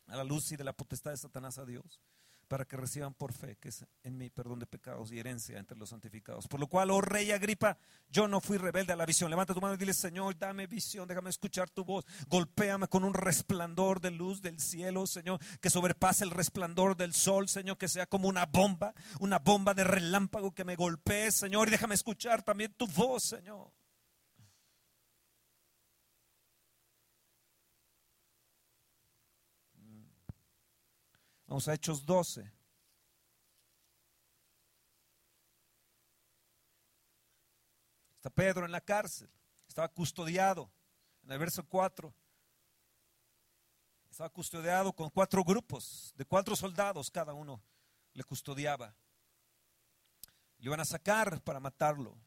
a 0.05 0.17
la 0.17 0.23
luz 0.23 0.51
y 0.51 0.55
de 0.55 0.63
la 0.63 0.73
potestad 0.73 1.09
de 1.09 1.17
Satanás 1.17 1.57
a 1.57 1.65
Dios, 1.65 1.99
para 2.47 2.65
que 2.65 2.77
reciban 2.77 3.13
por 3.13 3.33
fe, 3.33 3.57
que 3.59 3.69
es 3.69 3.85
en 4.03 4.17
mí 4.17 4.29
perdón 4.29 4.59
de 4.59 4.65
pecados 4.65 5.11
y 5.11 5.19
herencia 5.19 5.57
entre 5.57 5.77
los 5.77 5.89
santificados. 5.89 6.47
Por 6.47 6.59
lo 6.59 6.67
cual, 6.67 6.91
oh 6.91 7.01
rey 7.01 7.31
Agripa, 7.31 7.77
yo 8.09 8.27
no 8.27 8.41
fui 8.41 8.57
rebelde 8.57 8.93
a 8.93 8.95
la 8.95 9.05
visión. 9.05 9.29
Levanta 9.29 9.53
tu 9.53 9.61
mano 9.61 9.73
y 9.73 9.77
dile, 9.77 9.93
Señor, 9.93 10.37
dame 10.37 10.67
visión, 10.67 11.07
déjame 11.07 11.29
escuchar 11.29 11.69
tu 11.69 11.83
voz. 11.83 12.05
Golpéame 12.27 12.87
con 12.87 13.03
un 13.03 13.13
resplandor 13.13 13.99
de 14.01 14.11
luz 14.11 14.41
del 14.41 14.59
cielo, 14.59 15.07
Señor, 15.07 15.39
que 15.61 15.69
sobrepase 15.69 16.23
el 16.23 16.31
resplandor 16.31 16.95
del 16.95 17.13
sol, 17.13 17.49
Señor, 17.49 17.77
que 17.77 17.87
sea 17.87 18.05
como 18.05 18.27
una 18.27 18.45
bomba, 18.45 18.93
una 19.19 19.39
bomba 19.39 19.73
de 19.73 19.83
relámpago 19.83 20.53
que 20.53 20.65
me 20.65 20.75
golpee, 20.75 21.31
Señor, 21.31 21.67
y 21.67 21.71
déjame 21.71 21.95
escuchar 21.95 22.43
también 22.43 22.73
tu 22.73 22.87
voz, 22.87 23.23
Señor. 23.23 23.71
Vamos 31.53 31.67
a 31.67 31.75
Hechos 31.75 32.03
12. 32.03 32.51
Está 38.15 38.31
Pedro 38.31 38.65
en 38.65 38.71
la 38.71 38.81
cárcel. 38.81 39.29
Estaba 39.67 39.87
custodiado. 39.87 40.71
En 41.21 41.31
el 41.31 41.37
verso 41.37 41.63
4. 41.63 42.11
Estaba 44.09 44.31
custodiado 44.31 44.93
con 44.93 45.11
cuatro 45.11 45.43
grupos 45.43 46.11
de 46.17 46.25
cuatro 46.25 46.55
soldados. 46.55 47.11
Cada 47.11 47.35
uno 47.35 47.61
le 48.13 48.23
custodiaba. 48.23 48.95
Le 50.57 50.65
iban 50.65 50.79
a 50.79 50.85
sacar 50.85 51.39
para 51.43 51.59
matarlo. 51.59 52.17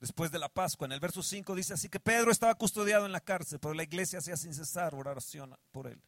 Después 0.00 0.32
de 0.32 0.40
la 0.40 0.48
Pascua, 0.48 0.86
en 0.86 0.92
el 0.94 0.98
verso 0.98 1.22
5 1.22 1.54
dice 1.54 1.74
así 1.74 1.88
que 1.88 2.00
Pedro 2.00 2.32
estaba 2.32 2.56
custodiado 2.56 3.06
en 3.06 3.12
la 3.12 3.20
cárcel, 3.20 3.60
pero 3.60 3.72
la 3.72 3.84
iglesia 3.84 4.18
hacía 4.18 4.36
sin 4.36 4.52
cesar 4.52 4.96
oración 4.96 5.56
por 5.70 5.86
él. 5.86 6.02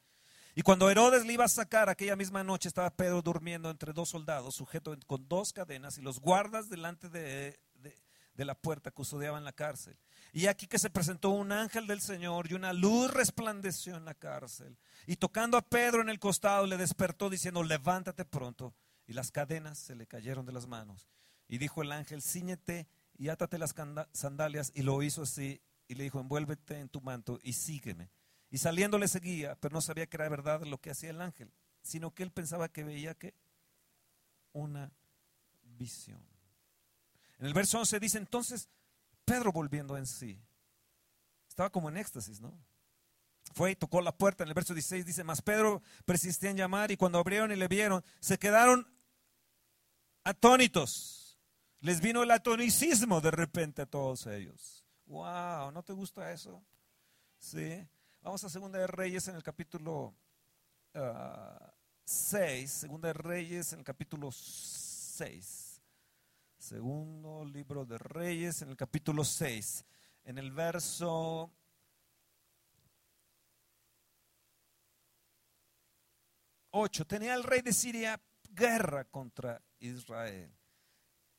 Y 0.55 0.63
cuando 0.63 0.91
Herodes 0.91 1.25
le 1.25 1.35
iba 1.35 1.45
a 1.45 1.49
sacar 1.49 1.89
aquella 1.89 2.17
misma 2.17 2.43
noche, 2.43 2.69
estaba 2.69 2.91
Pedro 2.91 3.23
durmiendo 3.23 3.71
entre 3.71 3.93
dos 3.93 4.09
soldados, 4.09 4.55
sujeto 4.55 4.97
con 5.07 5.29
dos 5.29 5.53
cadenas, 5.53 5.99
y 5.99 6.03
los 6.03 6.21
guardas 6.21 6.69
delante 6.69 7.09
de, 7.09 7.59
la 8.35 8.55
puerta 8.55 8.91
custodiaban 8.91 9.45
la 9.45 9.53
cárcel. 9.53 9.99
Y 10.33 10.47
aquí 10.47 10.67
que 10.67 10.79
se 10.79 10.91
presentó 10.91 11.31
un 11.31 11.53
ángel 11.53 11.87
del 11.87 12.01
Señor 12.01 12.51
y 12.51 12.55
una 12.55 12.73
luz 12.73 13.13
resplandeció 13.13 13.97
en 13.97 14.05
la 14.05 14.15
cárcel. 14.15 14.79
Y 15.07 15.17
tocando 15.17 15.57
a 15.57 15.63
Pedro 15.63 16.03
en 16.03 16.09
el 16.09 16.21
costado, 16.21 16.67
le 16.67 16.77
despertó 16.77 17.31
diciendo, 17.31 17.63
levántate 17.63 18.25
pronto. 18.25 18.75
Y 19.07 19.15
las 19.15 19.31
cadenas 19.31 19.79
se 19.79 19.95
le 19.95 20.07
cayeron 20.07 20.45
de 20.45 20.53
las 20.53 20.67
manos. 20.67 21.09
Y 21.49 21.59
dijo 21.59 21.83
el 21.83 21.93
ángel, 21.93 22.23
ciñete 22.23 22.87
y 23.17 23.29
átate 23.29 23.59
las 23.59 23.75
sandalias. 24.13 24.71
Y 24.75 24.83
lo 24.83 25.03
hizo 25.03 25.23
así. 25.23 25.61
Y 25.89 25.95
le 25.95 26.05
dijo, 26.05 26.21
envuélvete 26.21 26.79
en 26.79 26.91
tu 26.91 27.01
manto 27.01 27.39
y 27.43 27.55
sígueme. 27.55 28.11
Y 28.51 28.59
saliendo 28.59 28.99
le 28.99 29.09
seguía, 29.09 29.57
pero 29.57 29.75
no 29.75 29.81
sabía 29.81 30.07
que 30.07 30.17
era 30.17 30.29
verdad 30.29 30.63
lo 30.63 30.79
que 30.81 30.91
hacía 30.91 31.11
el 31.11 31.21
ángel, 31.21 31.53
sino 31.83 32.15
que 32.15 32.23
él 32.23 32.31
pensaba 32.31 32.69
que 32.69 32.85
veía 32.85 33.15
que 33.15 33.35
una 34.53 34.91
visión. 35.63 36.23
En 37.39 37.47
el 37.47 37.55
verso 37.55 37.79
11 37.79 38.01
dice 38.01 38.19
entonces, 38.19 38.69
Pedro 39.25 39.53
volviendo 39.53 39.97
en 39.97 40.07
sí, 40.07 40.41
estaba 41.49 41.71
como 41.71 41.89
en 41.89 41.99
éxtasis, 41.99 42.41
¿no? 42.41 42.59
Fue 43.55 43.73
y 43.73 43.77
tocó 43.77 44.01
la 44.01 44.17
puerta. 44.17 44.45
En 44.45 44.49
el 44.49 44.55
verso 44.55 44.75
16 44.75 45.07
dice, 45.07 45.25
más 45.25 45.43
Pedro 45.43 45.83
persistía 46.05 46.51
en 46.51 46.57
llamar 46.57 46.91
y 46.91 46.97
cuando 46.97 47.19
abrieron 47.19 47.51
y 47.51 47.57
le 47.57 47.69
vieron, 47.69 48.05
se 48.21 48.39
quedaron 48.39 48.87
atónitos. 50.25 51.39
Les 51.81 52.01
vino 52.01 52.23
el 52.23 52.31
atonicismo 52.31 53.21
de 53.21 53.31
repente 53.31 53.83
a 53.83 53.87
todos 53.87 54.27
ellos. 54.27 54.85
Wow, 55.07 55.73
¿no 55.73 55.83
te 55.83 55.93
gusta 55.93 56.33
eso? 56.33 56.63
Sí. 57.39 57.87
Vamos 58.21 58.43
a 58.45 58.49
Segunda 58.49 58.79
de 58.79 58.87
Reyes 58.87 59.29
en 59.29 59.37
el 59.37 59.43
capítulo 59.43 60.15
6. 60.93 60.95
Ah, 60.95 61.73
Segunda 62.67 63.09
de 63.09 63.15
Reyes 63.15 63.73
en 63.73 63.79
el 63.79 63.85
capítulo 63.85 64.31
6. 64.33 65.83
Segundo 66.59 67.45
libro 67.45 67.85
de 67.85 67.97
Reyes 67.97 68.63
en 68.63 68.71
el 68.71 68.77
capítulo 68.77 69.25
6. 69.25 69.85
En 70.25 70.37
el 70.37 70.51
verso 70.51 71.51
8. 76.71 77.07
Tenía 77.07 77.35
el 77.35 77.45
rey 77.45 77.63
de 77.63 77.73
Siria 77.73 78.21
guerra 78.51 79.05
contra 79.05 79.63
Israel. 79.79 80.53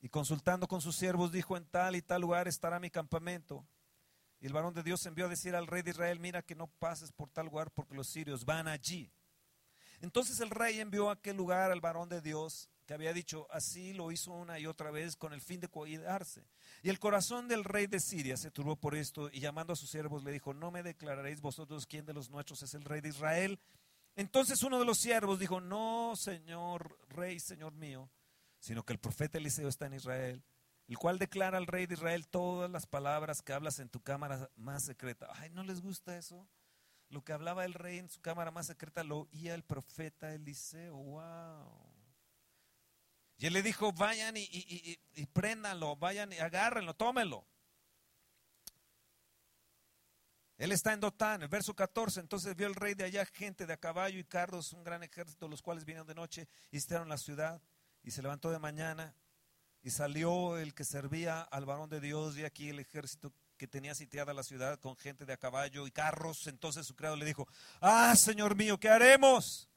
Y 0.00 0.08
consultando 0.08 0.66
con 0.66 0.80
sus 0.80 0.96
siervos 0.96 1.30
dijo, 1.30 1.58
en 1.58 1.66
tal 1.66 1.94
y 1.94 2.02
tal 2.02 2.22
lugar 2.22 2.48
estará 2.48 2.80
mi 2.80 2.90
campamento 2.90 3.66
y 4.40 4.46
el 4.46 4.52
varón 4.52 4.72
de 4.74 4.82
Dios 4.82 5.04
envió 5.04 5.26
a 5.26 5.28
decir 5.28 5.54
al 5.54 5.66
rey 5.66 5.82
de 5.82 5.90
Israel, 5.90 6.18
mira 6.18 6.42
que 6.42 6.54
no 6.54 6.66
pases 6.66 7.12
por 7.12 7.30
tal 7.30 7.46
lugar 7.46 7.70
porque 7.70 7.94
los 7.94 8.08
sirios 8.08 8.44
van 8.44 8.68
allí. 8.68 9.12
Entonces 10.00 10.40
el 10.40 10.50
rey 10.50 10.80
envió 10.80 11.10
a 11.10 11.14
aquel 11.14 11.36
lugar 11.36 11.70
al 11.70 11.80
varón 11.80 12.08
de 12.08 12.22
Dios 12.22 12.70
que 12.86 12.94
había 12.94 13.12
dicho, 13.12 13.46
así 13.50 13.92
lo 13.92 14.10
hizo 14.10 14.32
una 14.32 14.58
y 14.58 14.66
otra 14.66 14.90
vez 14.90 15.14
con 15.14 15.32
el 15.32 15.40
fin 15.40 15.60
de 15.60 15.68
cuidarse. 15.68 16.42
Y 16.82 16.88
el 16.88 16.98
corazón 16.98 17.46
del 17.46 17.62
rey 17.62 17.86
de 17.86 18.00
Siria 18.00 18.36
se 18.36 18.50
turbó 18.50 18.76
por 18.76 18.96
esto 18.96 19.30
y 19.30 19.40
llamando 19.40 19.74
a 19.74 19.76
sus 19.76 19.90
siervos 19.90 20.24
le 20.24 20.32
dijo, 20.32 20.54
no 20.54 20.70
me 20.70 20.82
declararéis 20.82 21.40
vosotros 21.40 21.86
quién 21.86 22.06
de 22.06 22.14
los 22.14 22.30
nuestros 22.30 22.62
es 22.62 22.74
el 22.74 22.84
rey 22.84 23.00
de 23.00 23.10
Israel. 23.10 23.60
Entonces 24.16 24.62
uno 24.62 24.78
de 24.78 24.86
los 24.86 24.98
siervos 24.98 25.38
dijo, 25.38 25.60
no, 25.60 26.16
señor 26.16 26.98
rey, 27.10 27.38
señor 27.38 27.74
mío, 27.74 28.10
sino 28.58 28.84
que 28.84 28.94
el 28.94 28.98
profeta 28.98 29.38
Eliseo 29.38 29.68
está 29.68 29.86
en 29.86 29.94
Israel, 29.94 30.42
el 30.90 30.98
cual 30.98 31.20
declara 31.20 31.56
al 31.56 31.68
rey 31.68 31.86
de 31.86 31.94
Israel 31.94 32.26
todas 32.26 32.68
las 32.68 32.84
palabras 32.84 33.42
que 33.42 33.52
hablas 33.52 33.78
en 33.78 33.88
tu 33.88 34.02
cámara 34.02 34.50
más 34.56 34.84
secreta. 34.84 35.28
Ay, 35.34 35.48
¿no 35.50 35.62
les 35.62 35.80
gusta 35.80 36.18
eso? 36.18 36.48
Lo 37.10 37.22
que 37.22 37.32
hablaba 37.32 37.64
el 37.64 37.74
rey 37.74 37.98
en 37.98 38.08
su 38.08 38.20
cámara 38.20 38.50
más 38.50 38.66
secreta 38.66 39.04
lo 39.04 39.20
oía 39.20 39.54
el 39.54 39.62
profeta 39.62 40.34
Eliseo. 40.34 40.96
¡Wow! 40.96 41.90
Y 43.38 43.46
él 43.46 43.52
le 43.52 43.62
dijo, 43.62 43.92
vayan 43.92 44.36
y, 44.36 44.40
y, 44.42 45.28
vayan 45.96 46.32
y 46.32 46.38
agárrenlo, 46.38 46.92
tómenlo. 46.94 47.46
Él 50.58 50.72
está 50.72 50.92
en 50.92 50.98
Dotán, 50.98 51.42
el 51.42 51.48
verso 51.48 51.72
14. 51.72 52.18
Entonces 52.18 52.56
vio 52.56 52.66
el 52.66 52.74
rey 52.74 52.94
de 52.94 53.04
allá 53.04 53.24
gente 53.26 53.64
de 53.64 53.74
a 53.74 53.76
caballo 53.76 54.18
y 54.18 54.24
carros, 54.24 54.72
un 54.72 54.82
gran 54.82 55.04
ejército, 55.04 55.46
los 55.46 55.62
cuales 55.62 55.84
vinieron 55.84 56.08
de 56.08 56.16
noche 56.16 56.48
y 56.72 56.78
estaron 56.78 57.08
la 57.08 57.16
ciudad. 57.16 57.62
Y 58.02 58.10
se 58.10 58.22
levantó 58.22 58.50
de 58.50 58.58
mañana 58.58 59.14
y 59.82 59.90
salió 59.90 60.58
el 60.58 60.74
que 60.74 60.84
servía 60.84 61.42
al 61.42 61.64
varón 61.64 61.88
de 61.88 62.00
Dios 62.00 62.36
y 62.36 62.44
aquí 62.44 62.68
el 62.68 62.80
ejército 62.80 63.32
que 63.56 63.66
tenía 63.66 63.94
sitiada 63.94 64.32
la 64.32 64.42
ciudad 64.42 64.78
con 64.78 64.96
gente 64.96 65.24
de 65.24 65.32
a 65.32 65.36
caballo 65.36 65.86
y 65.86 65.90
carros. 65.90 66.46
Entonces 66.46 66.86
su 66.86 66.94
criado 66.94 67.16
le 67.16 67.24
dijo, 67.24 67.46
ah, 67.80 68.14
Señor 68.16 68.56
mío, 68.56 68.78
¿qué 68.78 68.88
haremos? 68.88 69.68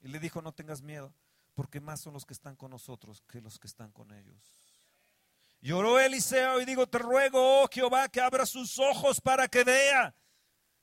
Y 0.00 0.08
le 0.08 0.18
dijo, 0.18 0.42
no 0.42 0.52
tengas 0.52 0.82
miedo 0.82 1.14
porque 1.54 1.80
más 1.80 2.00
son 2.00 2.14
los 2.14 2.24
que 2.24 2.32
están 2.32 2.56
con 2.56 2.70
nosotros 2.70 3.22
que 3.28 3.40
los 3.40 3.58
que 3.58 3.66
están 3.66 3.92
con 3.92 4.10
ellos. 4.12 4.42
Lloró 5.60 6.00
Eliseo 6.00 6.60
y 6.60 6.64
digo, 6.64 6.86
te 6.86 6.96
ruego, 6.96 7.62
oh 7.62 7.68
Jehová, 7.70 8.08
que 8.08 8.20
abra 8.20 8.46
sus 8.46 8.78
ojos 8.78 9.20
para 9.20 9.46
que 9.46 9.62
vea. 9.62 10.14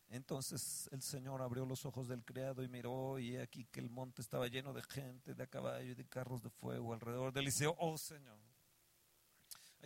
Entonces 0.09 0.87
el 0.91 1.01
Señor 1.01 1.41
abrió 1.41 1.65
los 1.65 1.83
ojos 1.85 2.07
del 2.07 2.23
criado 2.23 2.63
y 2.63 2.67
miró 2.67 3.17
y 3.17 3.37
aquí 3.37 3.65
que 3.65 3.79
el 3.79 3.89
monte 3.89 4.21
estaba 4.21 4.47
lleno 4.47 4.71
de 4.71 4.83
gente, 4.83 5.33
de 5.33 5.43
a 5.43 5.47
caballo 5.47 5.91
y 5.91 5.95
de 5.95 6.05
carros 6.05 6.43
de 6.43 6.49
fuego 6.49 6.93
alrededor 6.93 7.33
de 7.33 7.39
Eliseo. 7.39 7.75
Oh 7.79 7.97
Señor, 7.97 8.37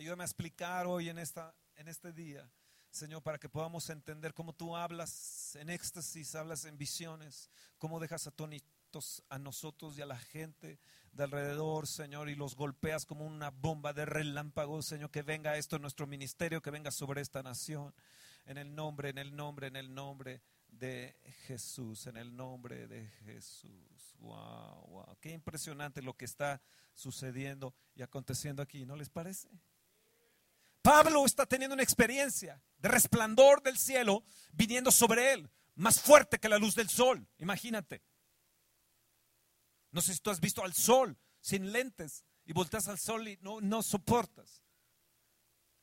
ayúdame 0.02 0.24
a 0.24 0.26
explicar 0.26 0.84
hoy 0.88 1.08
en, 1.08 1.18
esta, 1.20 1.54
en 1.76 1.86
este 1.86 2.12
día, 2.12 2.50
Señor, 2.90 3.22
para 3.22 3.38
que 3.38 3.48
podamos 3.48 3.88
entender 3.88 4.34
cómo 4.34 4.52
tú 4.52 4.74
hablas 4.74 5.54
en 5.54 5.70
éxtasis, 5.70 6.34
hablas 6.34 6.64
en 6.64 6.76
visiones, 6.76 7.48
cómo 7.78 8.00
dejas 8.00 8.26
atónito 8.26 8.66
a 9.28 9.38
nosotros 9.38 9.96
y 9.96 10.02
a 10.02 10.06
la 10.06 10.18
gente 10.18 10.80
de 11.12 11.22
alrededor, 11.22 11.86
Señor, 11.86 12.28
y 12.28 12.34
los 12.34 12.56
golpeas 12.56 13.06
como 13.06 13.24
una 13.24 13.50
bomba 13.50 13.92
de 13.92 14.04
relámpago, 14.04 14.82
Señor, 14.82 15.12
que 15.12 15.22
venga 15.22 15.56
esto 15.56 15.76
en 15.76 15.82
nuestro 15.82 16.08
ministerio, 16.08 16.60
que 16.60 16.72
venga 16.72 16.90
sobre 16.90 17.20
esta 17.20 17.44
nación, 17.44 17.94
en 18.44 18.58
el 18.58 18.74
nombre, 18.74 19.10
en 19.10 19.18
el 19.18 19.36
nombre, 19.36 19.68
en 19.68 19.76
el 19.76 19.94
nombre 19.94 20.42
de 20.66 21.14
Jesús, 21.46 22.08
en 22.08 22.16
el 22.16 22.34
nombre 22.34 22.88
de 22.88 23.06
Jesús. 23.24 24.16
Wow, 24.18 24.84
wow, 24.88 25.16
qué 25.20 25.30
impresionante 25.30 26.02
lo 26.02 26.16
que 26.16 26.24
está 26.24 26.60
sucediendo 26.92 27.72
y 27.94 28.02
aconteciendo 28.02 28.62
aquí, 28.62 28.84
¿no 28.84 28.96
les 28.96 29.08
parece? 29.08 29.48
Pablo 30.82 31.24
está 31.24 31.46
teniendo 31.46 31.74
una 31.74 31.82
experiencia 31.84 32.60
de 32.78 32.88
resplandor 32.88 33.62
del 33.62 33.78
cielo 33.78 34.24
viniendo 34.52 34.90
sobre 34.90 35.32
él, 35.32 35.48
más 35.76 36.00
fuerte 36.00 36.38
que 36.38 36.48
la 36.48 36.58
luz 36.58 36.74
del 36.74 36.90
sol, 36.90 37.26
imagínate. 37.38 38.02
No 39.92 40.02
sé 40.02 40.12
si 40.14 40.20
tú 40.20 40.30
has 40.30 40.40
visto 40.40 40.64
al 40.64 40.74
sol 40.74 41.16
sin 41.40 41.72
lentes 41.72 42.24
y 42.44 42.52
volteas 42.52 42.88
al 42.88 42.98
sol 42.98 43.28
y 43.28 43.38
no, 43.42 43.60
no 43.60 43.82
soportas. 43.82 44.62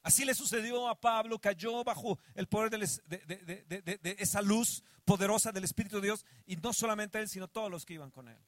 Así 0.01 0.25
le 0.25 0.34
sucedió 0.34 0.88
a 0.88 1.00
Pablo, 1.00 1.39
cayó 1.39 1.84
bajo 1.84 2.20
el 2.34 2.48
poder 2.48 2.72
de, 2.72 4.15
esa 4.20 4.41
luz 4.41 4.84
poderosa 5.06 5.51
del 5.51 5.65
Espíritu 5.65 5.98
de 5.98 6.08
Dios 6.08 6.25
y 6.46 6.56
no 6.58 6.74
solamente 6.74 7.20
él, 7.20 7.29
sino 7.29 7.48
todos 7.48 7.70
los 7.70 7.86
que 7.86 7.96
iban 7.96 8.12
con 8.12 8.27
él. 8.27 8.39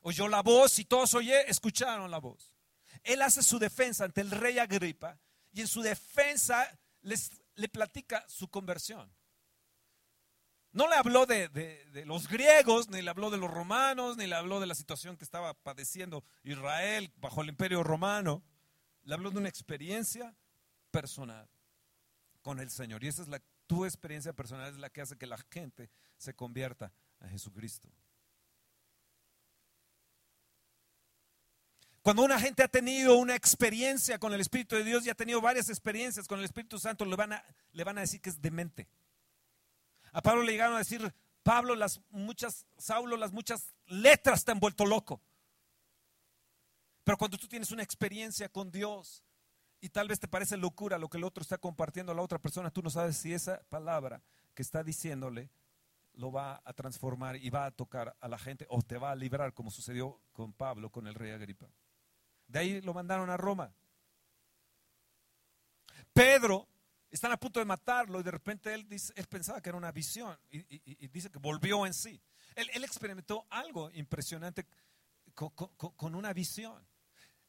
Oyó 0.00 0.28
la 0.28 0.42
voz 0.42 0.78
y 0.78 0.84
todos 0.84 1.14
oye, 1.14 1.48
escucharon 1.48 2.10
la 2.10 2.18
voz. 2.18 2.52
Él 3.04 3.22
hace 3.22 3.42
su 3.42 3.58
defensa 3.58 4.04
ante 4.04 4.20
el 4.20 4.30
rey 4.30 4.58
Agripa 4.58 5.18
y 5.52 5.60
en 5.60 5.68
su 5.68 5.82
defensa 5.82 6.66
les, 7.02 7.30
le 7.54 7.68
platica 7.68 8.24
su 8.28 8.48
conversión. 8.48 9.12
No 10.72 10.88
le 10.88 10.96
habló 10.96 11.26
de, 11.26 12.02
los 12.06 12.28
griegos, 12.28 12.88
ni 12.88 13.02
le 13.02 13.10
habló 13.10 13.30
de 13.30 13.36
los 13.36 13.50
romanos, 13.50 14.16
ni 14.16 14.26
le 14.26 14.34
habló 14.34 14.58
de 14.58 14.66
la 14.66 14.74
situación 14.74 15.18
que 15.18 15.24
estaba 15.24 15.52
padeciendo 15.52 16.24
Israel 16.44 17.12
bajo 17.16 17.42
el 17.42 17.50
imperio 17.50 17.82
romano. 17.82 18.42
Le 19.02 19.14
habló 19.14 19.30
de 19.30 19.38
una 19.38 19.50
experiencia 19.50 20.34
personal 20.90 21.46
con 22.40 22.58
el 22.58 22.70
Señor. 22.70 23.04
Y 23.04 23.08
esa 23.08 23.20
es 23.20 23.28
la, 23.28 23.42
tu 23.66 23.84
experiencia 23.84 24.32
personal, 24.32 24.72
es 24.72 24.78
la 24.78 24.88
que 24.88 25.02
hace 25.02 25.18
que 25.18 25.26
la 25.26 25.36
gente 25.50 25.90
se 26.16 26.34
convierta 26.34 26.90
a 27.20 27.28
Jesucristo. 27.28 27.90
Cuando 32.02 32.24
una 32.24 32.40
gente 32.40 32.64
ha 32.64 32.68
tenido 32.68 33.16
una 33.16 33.36
experiencia 33.36 34.18
con 34.18 34.34
el 34.34 34.40
Espíritu 34.40 34.74
de 34.74 34.82
Dios 34.82 35.06
y 35.06 35.10
ha 35.10 35.14
tenido 35.14 35.40
varias 35.40 35.68
experiencias 35.68 36.26
con 36.26 36.40
el 36.40 36.44
Espíritu 36.44 36.78
Santo, 36.80 37.04
le 37.04 37.14
van 37.14 37.32
a, 37.32 38.00
decir 38.00 38.20
que 38.20 38.30
es 38.30 38.42
demente. 38.42 38.88
A 40.10 40.20
Pablo 40.20 40.42
le 40.42 40.50
llegaron 40.50 40.74
a 40.74 40.78
decir, 40.78 41.14
Pablo, 41.44 41.76
las 41.76 42.00
muchas, 42.10 42.66
Saulo, 42.76 43.16
las 43.16 43.32
muchas 43.32 43.72
letras 43.86 44.44
te 44.44 44.50
han 44.50 44.58
vuelto 44.58 44.84
loco. 44.84 45.20
Pero 47.04 47.16
cuando 47.16 47.38
tú 47.38 47.46
tienes 47.46 47.70
una 47.70 47.84
experiencia 47.84 48.48
con 48.48 48.72
Dios 48.72 49.22
y 49.80 49.88
tal 49.88 50.08
vez 50.08 50.18
te 50.18 50.28
parece 50.28 50.56
locura 50.56 50.98
lo 50.98 51.08
que 51.08 51.18
el 51.18 51.24
otro 51.24 51.42
está 51.42 51.56
compartiendo 51.56 52.10
a 52.10 52.16
la 52.16 52.22
otra 52.22 52.40
persona, 52.40 52.72
tú 52.72 52.82
no 52.82 52.90
sabes 52.90 53.16
si 53.16 53.32
esa 53.32 53.62
palabra 53.68 54.22
que 54.54 54.62
está 54.62 54.82
diciéndole 54.82 55.50
lo 56.14 56.32
va 56.32 56.60
a 56.64 56.72
transformar 56.72 57.36
y 57.36 57.48
va 57.50 57.66
a 57.66 57.70
tocar 57.70 58.16
a 58.20 58.28
la 58.28 58.38
gente 58.38 58.66
o 58.68 58.82
te 58.82 58.98
va 58.98 59.12
a 59.12 59.16
librar 59.16 59.54
como 59.54 59.70
sucedió 59.70 60.20
con 60.32 60.52
Pablo, 60.52 60.90
con 60.90 61.06
el 61.06 61.14
rey 61.14 61.30
Agripa. 61.30 61.68
De 62.52 62.58
ahí 62.58 62.80
lo 62.82 62.92
mandaron 62.92 63.30
a 63.30 63.38
Roma. 63.38 63.72
Pedro 66.12 66.68
están 67.10 67.32
a 67.32 67.38
punto 67.38 67.60
de 67.60 67.64
matarlo 67.64 68.20
y 68.20 68.22
de 68.22 68.30
repente 68.30 68.74
él, 68.74 68.86
dice, 68.86 69.10
él 69.16 69.26
pensaba 69.26 69.62
que 69.62 69.70
era 69.70 69.78
una 69.78 69.90
visión 69.90 70.38
y, 70.50 71.08
dice 71.08 71.30
que 71.30 71.38
volvió 71.38 71.86
en 71.86 71.94
sí. 71.94 72.20
Él, 72.54 72.84
experimentó 72.84 73.46
algo 73.48 73.90
impresionante 73.92 74.66
con, 75.34 75.48
con, 75.50 76.14
una 76.14 76.34
visión. 76.34 76.86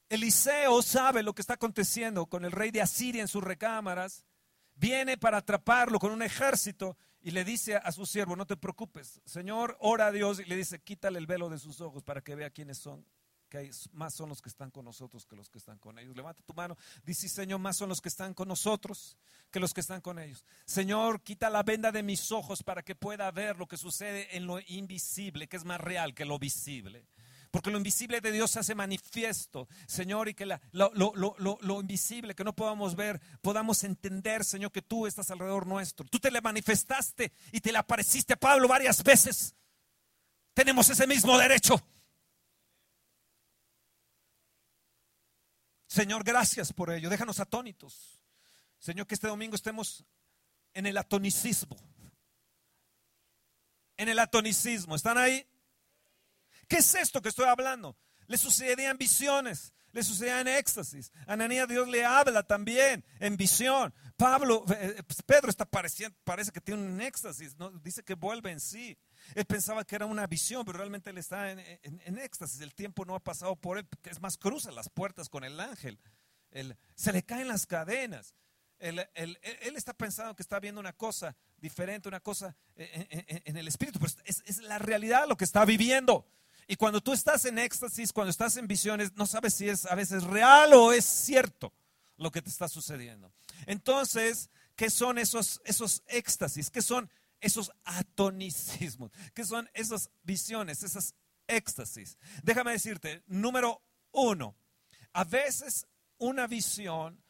Eliseo 0.08 0.82
sabe 0.82 1.22
lo 1.22 1.36
que 1.36 1.42
está 1.42 1.56
aconteciendo 1.56 2.26
con 2.28 2.46
el 2.46 2.54
rey 2.54 2.72
de 2.72 2.82
Asiria 2.82 3.22
en 3.22 3.28
sus 3.28 3.44
recámaras. 3.44 4.26
Viene 4.74 5.18
para 5.18 5.40
atraparlo 5.40 6.00
con 6.00 6.14
un 6.14 6.22
ejército 6.22 6.96
y 7.20 7.32
le 7.32 7.44
dice 7.44 7.76
a 7.76 7.92
su 7.92 8.06
siervo, 8.06 8.38
no 8.38 8.48
te 8.48 8.56
preocupes, 8.56 9.22
Señor, 9.26 9.76
ora 9.82 10.08
a 10.08 10.12
Dios 10.14 10.40
y 10.40 10.46
le 10.46 10.56
dice, 10.56 10.80
quítale 10.80 11.20
el 11.20 11.28
velo 11.28 11.50
de 11.50 11.60
sus 11.60 11.82
ojos 11.82 12.04
para 12.04 12.22
que 12.22 12.36
vea 12.36 12.50
quiénes 12.50 12.78
son 12.78 13.06
que 13.54 13.70
más 13.92 14.16
son 14.16 14.30
los 14.30 14.42
que 14.42 14.50
están 14.50 14.72
con 14.72 14.84
nosotros 14.84 15.28
que 15.28 15.36
los 15.36 15.48
que 15.48 15.60
están 15.60 15.78
con 15.78 16.00
ellos. 16.00 16.16
Levanta 16.16 16.42
tu 16.42 16.56
mano, 16.56 16.76
dice 17.06 17.30
Señor, 17.30 17.60
más 17.60 17.78
son 17.78 17.90
los 17.90 18.02
que 18.02 18.10
están 18.10 18.34
con 18.34 18.48
nosotros 18.48 19.16
que 19.52 19.60
los 19.60 19.76
que 19.76 19.82
están 19.82 20.02
con 20.02 20.18
ellos. 20.18 20.44
Señor, 20.66 21.22
quita 21.22 21.52
la 21.52 21.62
venda 21.62 21.92
de 21.92 22.02
mis 22.02 22.32
ojos 22.32 22.64
para 22.64 22.82
que 22.82 22.96
pueda 22.96 23.30
ver 23.30 23.58
lo 23.60 23.68
que 23.68 23.78
sucede 23.78 24.36
en 24.36 24.48
lo 24.48 24.60
invisible, 24.60 25.48
que 25.48 25.58
es 25.58 25.66
más 25.66 25.80
real 25.80 26.16
que 26.16 26.26
lo 26.26 26.40
visible. 26.40 27.06
Porque 27.52 27.70
lo 27.70 27.78
invisible 27.78 28.22
de 28.22 28.32
Dios 28.32 28.50
se 28.50 28.60
hace 28.60 28.74
manifiesto, 28.74 29.68
Señor, 29.86 30.30
y 30.30 30.34
que 30.34 30.48
lo, 30.72 30.92
lo, 30.92 31.80
invisible 31.80 32.34
que 32.34 32.44
no 32.44 32.56
podamos 32.56 32.96
ver, 32.96 33.22
podamos 33.44 33.84
entender, 33.84 34.44
Señor, 34.44 34.72
que 34.72 34.82
tú 34.82 35.06
estás 35.06 35.30
alrededor 35.30 35.68
nuestro. 35.68 36.08
Tú 36.08 36.18
te 36.18 36.32
le 36.32 36.42
manifestaste 36.42 37.32
y 37.52 37.62
te 37.62 37.72
le 37.72 37.78
apareciste 37.78 38.34
a 38.34 38.38
Pablo 38.38 38.68
varias 38.68 39.04
veces. 39.04 39.54
Tenemos 40.56 40.90
ese 40.90 41.06
mismo 41.06 41.38
derecho. 41.38 41.80
Señor, 45.94 46.24
gracias 46.24 46.74
por 46.74 46.90
ello. 46.90 47.08
Déjanos 47.08 47.40
atónitos. 47.40 48.20
Señor, 48.80 49.06
que 49.06 49.14
este 49.14 49.28
domingo 49.28 49.56
estemos 49.56 50.04
en 50.74 50.88
el 50.88 50.98
atonicismo. 50.98 51.78
En 53.96 54.10
el 54.10 54.18
atonicismo. 54.18 54.96
¿Están 54.96 55.20
ahí? 55.20 55.48
¿Qué 56.68 56.78
es 56.78 56.96
esto 56.96 57.22
que 57.22 57.30
estoy 57.30 57.46
hablando? 57.46 57.96
Le 58.26 58.40
sucedían 58.40 58.98
visiones, 58.98 59.72
le 59.92 60.02
sucedían 60.02 60.48
éxtasis. 60.48 61.12
Ananías 61.28 61.68
Dios 61.68 61.88
le 61.88 62.04
habla 62.04 62.42
también 62.42 63.06
en 63.20 63.38
visión. 63.38 63.94
Pablo, 64.18 64.66
eh, 64.76 65.04
Pedro 65.28 65.52
está 65.52 65.66
pareciendo, 65.66 66.18
parece 66.24 66.52
que 66.52 66.60
tiene 66.60 66.82
un 66.82 67.02
éxtasis, 67.02 67.56
¿no? 67.60 67.70
dice 67.70 68.04
que 68.04 68.16
vuelve 68.16 68.50
en 68.50 68.60
sí. 68.60 68.98
Él 69.36 69.46
pensaba 69.46 69.84
que 69.84 69.96
era 69.96 70.06
una 70.06 70.28
visión, 70.28 70.66
pero 70.66 70.78
realmente 70.78 71.10
él 71.10 71.18
está 71.18 71.52
en, 71.52 72.18
éxtasis. 72.18 72.62
El 72.62 72.74
tiempo 72.74 73.06
no 73.06 73.16
ha 73.16 73.20
pasado 73.20 73.56
por 73.56 73.78
él. 73.78 73.88
Es 74.04 74.22
más, 74.22 74.38
cruza 74.38 74.72
las 74.72 74.90
puertas 74.90 75.30
con 75.30 75.44
el 75.44 75.60
ángel. 75.60 76.00
se 76.96 77.14
le 77.14 77.24
caen 77.24 77.48
las 77.48 77.66
cadenas. 77.66 78.34
Él, 78.80 79.08
está 79.76 79.94
pensando 79.94 80.36
que 80.36 80.44
está 80.44 80.60
viendo 80.60 80.82
una 80.82 80.94
cosa 80.94 81.36
diferente, 81.58 82.10
una 82.10 82.20
cosa 82.20 82.56
en, 82.76 83.56
el 83.56 83.68
espíritu, 83.68 84.00
pero 84.00 84.12
es, 84.26 84.44
es, 84.46 84.58
la 84.58 84.78
realidad 84.78 85.26
lo 85.28 85.38
que 85.38 85.46
está 85.46 85.64
viviendo. 85.64 86.28
Y 86.68 86.76
cuando 86.76 87.02
tú 87.02 87.14
estás 87.14 87.46
en 87.46 87.60
éxtasis, 87.60 88.12
cuando 88.12 88.32
estás 88.32 88.58
en 88.58 88.68
visiones, 88.68 89.14
no 89.16 89.26
sabes 89.26 89.54
si 89.54 89.70
es 89.70 89.86
a 89.86 89.96
veces 89.96 90.24
real 90.24 90.74
o 90.74 90.92
es 90.92 91.06
cierto 91.06 91.74
lo 92.18 92.32
que 92.32 92.42
te 92.42 92.50
está 92.50 92.68
sucediendo. 92.68 93.32
Entonces, 93.66 94.50
¿qué 94.76 94.90
son 94.90 95.18
esos, 95.18 95.62
esos 95.66 96.04
éxtasis? 96.08 96.70
¿Qué 96.70 96.82
son 96.82 97.10
esos 97.44 97.72
atonicismos, 97.84 99.12
que 99.34 99.44
son 99.44 99.70
esas 99.74 100.10
visiones, 100.24 100.82
esas 100.82 101.14
éxtasis. 101.46 102.18
Déjame 102.42 102.72
decirte, 102.72 103.22
número 103.28 103.84
uno, 104.12 104.56
A 105.16 105.26
veces 105.26 105.86
una 106.18 106.48
visión 106.48 107.22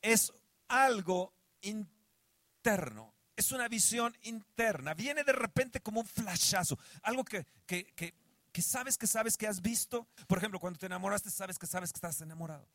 es 0.00 0.32
algo 0.66 1.32
interno, 1.60 3.14
es 3.36 3.52
una 3.52 3.68
visión 3.68 4.16
interna, 4.22 4.94
viene 4.94 5.22
de 5.22 5.32
repente 5.32 5.80
como 5.80 6.00
un 6.00 6.06
flashazo, 6.06 6.76
algo 7.02 7.24
que, 7.24 7.46
que, 7.66 7.92
que, 7.94 8.14
que 8.50 8.62
sabes 8.62 8.96
que 8.96 9.06
sabes 9.06 9.36
que 9.36 9.46
has 9.46 9.60
visto. 9.60 10.08
Por 10.26 10.38
ejemplo, 10.38 10.58
cuando 10.58 10.78
te 10.78 10.86
enamoraste, 10.86 11.30
sabes 11.30 11.58
que 11.58 11.66
sabes 11.66 11.92
que 11.92 11.98
estás 11.98 12.20
enamorado, 12.20 12.66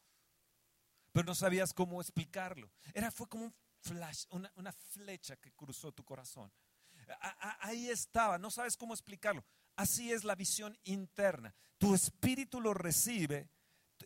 pero 1.12 1.26
no 1.26 1.36
sabías 1.36 1.74
cómo 1.74 2.00
explicarlo. 2.00 2.70
Era, 2.94 3.12
fue 3.12 3.28
como 3.28 3.46
un 3.46 3.54
flash, 3.82 4.26
una, 4.32 4.52
una 4.56 4.72
flecha 4.72 5.36
que 5.38 5.52
cruzó 5.52 5.92
tu 5.92 6.04
corazón. 6.04 6.52
ahí 7.62 7.90
estaba, 7.90 8.38
no 8.38 8.52
sabes 8.52 8.78
cómo 8.78 8.94
explicarlo. 8.94 9.44
Así 9.76 10.12
es 10.12 10.24
la 10.24 10.36
visión 10.36 10.78
interna. 10.84 11.54
Tu 11.78 11.96
espíritu 11.96 12.60
lo 12.60 12.74
recibe 12.74 13.50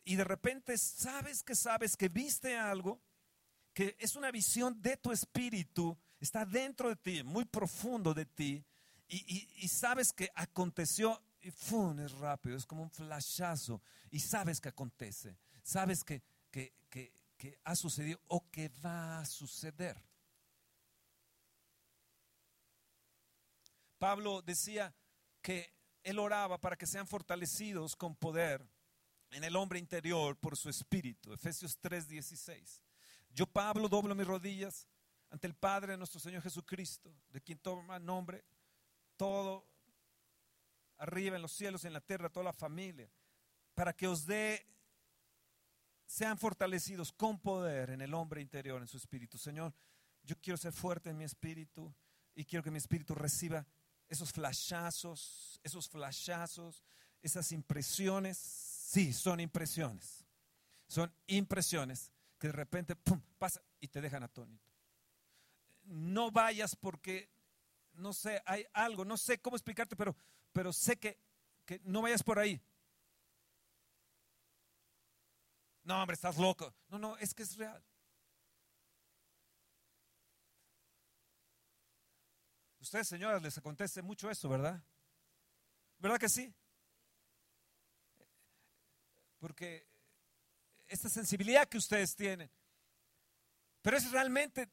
y 0.05 0.15
de 0.15 0.23
repente 0.23 0.77
sabes 0.77 1.43
que 1.43 1.55
sabes 1.55 1.95
que 1.95 2.09
viste 2.09 2.57
algo, 2.57 3.01
que 3.73 3.95
es 3.99 4.15
una 4.15 4.31
visión 4.31 4.81
de 4.81 4.97
tu 4.97 5.11
espíritu, 5.11 5.97
está 6.19 6.45
dentro 6.45 6.89
de 6.89 6.95
ti, 6.95 7.23
muy 7.23 7.45
profundo 7.45 8.13
de 8.13 8.25
ti, 8.25 8.63
y, 9.07 9.67
sabes 9.67 10.11
que 10.11 10.31
aconteció 10.33 11.21
y 11.41 11.51
¡fum! 11.51 11.99
es 11.99 12.11
rápido, 12.13 12.55
es 12.57 12.65
como 12.65 12.83
un 12.83 12.89
flashazo, 12.89 13.81
y 14.09 14.19
sabes 14.19 14.59
que 14.59 14.69
acontece, 14.69 15.37
sabes 15.61 16.03
que, 16.03 16.21
que, 16.49 16.73
que 16.89 17.11
ha 17.63 17.75
sucedido 17.75 18.19
o 18.27 18.49
que 18.49 18.69
va 18.83 19.19
a 19.19 19.25
suceder. 19.25 20.01
Pablo 23.97 24.41
decía 24.41 24.93
que 25.41 25.73
él 26.03 26.19
oraba 26.19 26.59
para 26.59 26.75
que 26.75 26.85
sean 26.85 27.07
fortalecidos 27.07 27.95
con 27.95 28.15
poder 28.15 28.65
en 29.31 29.43
el 29.43 29.55
hombre 29.55 29.79
interior 29.79 30.37
por 30.37 30.57
su 30.57 30.69
espíritu. 30.69 31.33
Efesios 31.33 31.79
3:16. 31.79 32.81
Yo, 33.29 33.47
Pablo, 33.47 33.89
doblo 33.89 34.13
mis 34.13 34.27
rodillas 34.27 34.87
ante 35.29 35.47
el 35.47 35.55
Padre 35.55 35.93
de 35.93 35.97
nuestro 35.97 36.19
Señor 36.19 36.43
Jesucristo, 36.43 37.15
de 37.29 37.41
quien 37.41 37.57
toma 37.57 37.97
nombre 37.97 38.43
todo 39.17 39.65
arriba 40.97 41.35
en 41.35 41.41
los 41.41 41.51
cielos 41.51 41.85
en 41.85 41.93
la 41.93 42.01
tierra, 42.01 42.29
toda 42.29 42.43
la 42.43 42.53
familia, 42.53 43.09
para 43.73 43.93
que 43.93 44.07
os 44.07 44.25
dé 44.25 44.67
sean 46.13 46.37
fortalecidos 46.37 47.11
con 47.11 47.39
poder 47.39 47.89
en 47.89 47.99
el 47.99 48.13
hombre 48.13 48.39
interior, 48.39 48.79
en 48.79 48.87
su 48.87 48.97
espíritu. 48.97 49.39
Señor, 49.39 49.73
yo 50.21 50.35
quiero 50.39 50.57
ser 50.57 50.71
fuerte 50.71 51.09
en 51.09 51.17
mi 51.17 51.23
espíritu 51.23 51.91
y 52.35 52.45
quiero 52.45 52.61
que 52.61 52.69
mi 52.69 52.77
espíritu 52.77 53.15
reciba 53.15 53.65
esos 54.07 54.31
flashazos, 54.31 55.59
esos 55.63 55.89
flashazos, 55.89 56.83
esas 57.19 57.51
impresiones. 57.51 58.37
Sí, 58.37 59.11
son 59.11 59.39
impresiones. 59.39 60.23
Son 60.87 61.11
impresiones 61.25 62.11
que 62.37 62.45
de 62.45 62.53
repente 62.53 62.95
pum, 62.95 63.19
pasa 63.39 63.59
y 63.79 63.87
te 63.87 63.99
dejan 63.99 64.21
atónito. 64.21 64.69
No 65.85 66.29
vayas 66.29 66.75
porque, 66.75 67.31
no 67.93 68.13
sé, 68.13 68.39
hay 68.45 68.67
algo, 68.73 69.03
no 69.03 69.17
sé 69.17 69.41
cómo 69.41 69.55
explicarte, 69.55 69.95
pero, 69.95 70.15
pero 70.51 70.73
sé 70.73 70.95
que, 70.99 71.19
que 71.65 71.81
no 71.85 72.03
vayas 72.03 72.21
por 72.21 72.37
ahí. 72.37 72.61
No, 75.83 75.99
hombre, 75.99 76.15
estás 76.15 76.37
loco. 76.37 76.73
No, 76.89 76.97
no, 76.97 77.17
es 77.17 77.33
que 77.33 77.43
es 77.43 77.57
real. 77.57 77.83
Ustedes, 82.79 83.07
señoras, 83.07 83.41
les 83.41 83.57
acontece 83.57 84.01
mucho 84.01 84.29
eso, 84.29 84.49
¿verdad? 84.49 84.81
¿Verdad 85.99 86.19
que 86.19 86.29
sí? 86.29 86.53
Porque 89.39 89.87
esta 90.87 91.09
sensibilidad 91.09 91.67
que 91.67 91.77
ustedes 91.77 92.15
tienen, 92.15 92.51
pero 93.81 93.97
es 93.97 94.11
realmente 94.11 94.69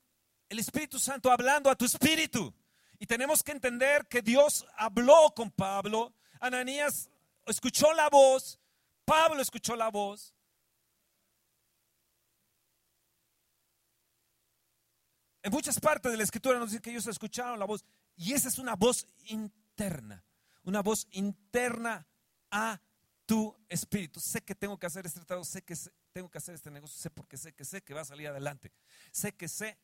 el 0.48 0.58
Espíritu 0.58 0.98
Santo 0.98 1.30
hablando 1.30 1.70
a 1.70 1.76
tu 1.76 1.84
espíritu. 1.84 2.54
Y 2.98 3.06
tenemos 3.06 3.42
que 3.42 3.52
entender 3.52 4.06
que 4.06 4.22
Dios 4.22 4.66
habló 4.76 5.32
con 5.34 5.50
Pablo, 5.50 6.12
Ananías 6.40 7.08
escuchó 7.46 7.92
la 7.94 8.08
voz, 8.08 8.58
Pablo 9.04 9.40
escuchó 9.40 9.74
la 9.74 9.88
voz, 9.88 10.34
En 15.42 15.52
muchas 15.52 15.80
partes 15.80 16.12
de 16.12 16.18
la 16.18 16.24
escritura 16.24 16.58
nos 16.58 16.70
dice 16.70 16.82
que 16.82 16.90
ellos 16.90 17.06
escucharon 17.06 17.58
la 17.58 17.64
voz. 17.64 17.84
Y 18.16 18.32
esa 18.32 18.48
es 18.48 18.58
una 18.58 18.76
voz 18.76 19.06
interna. 19.24 20.24
Una 20.64 20.82
voz 20.82 21.06
interna 21.12 22.06
a 22.50 22.80
tu 23.24 23.56
espíritu. 23.68 24.20
Sé 24.20 24.42
que 24.42 24.54
tengo 24.54 24.78
que 24.78 24.86
hacer 24.86 25.06
este 25.06 25.20
tratado, 25.20 25.44
sé 25.44 25.62
que 25.62 25.74
tengo 26.12 26.30
que 26.30 26.38
hacer 26.38 26.54
este 26.54 26.70
negocio, 26.70 26.98
sé 26.98 27.10
porque 27.10 27.36
sé 27.36 27.54
que 27.54 27.64
sé 27.64 27.82
que 27.82 27.94
va 27.94 28.02
a 28.02 28.04
salir 28.04 28.28
adelante. 28.28 28.72
Sé 29.12 29.32
que 29.36 29.48
sé 29.48 29.78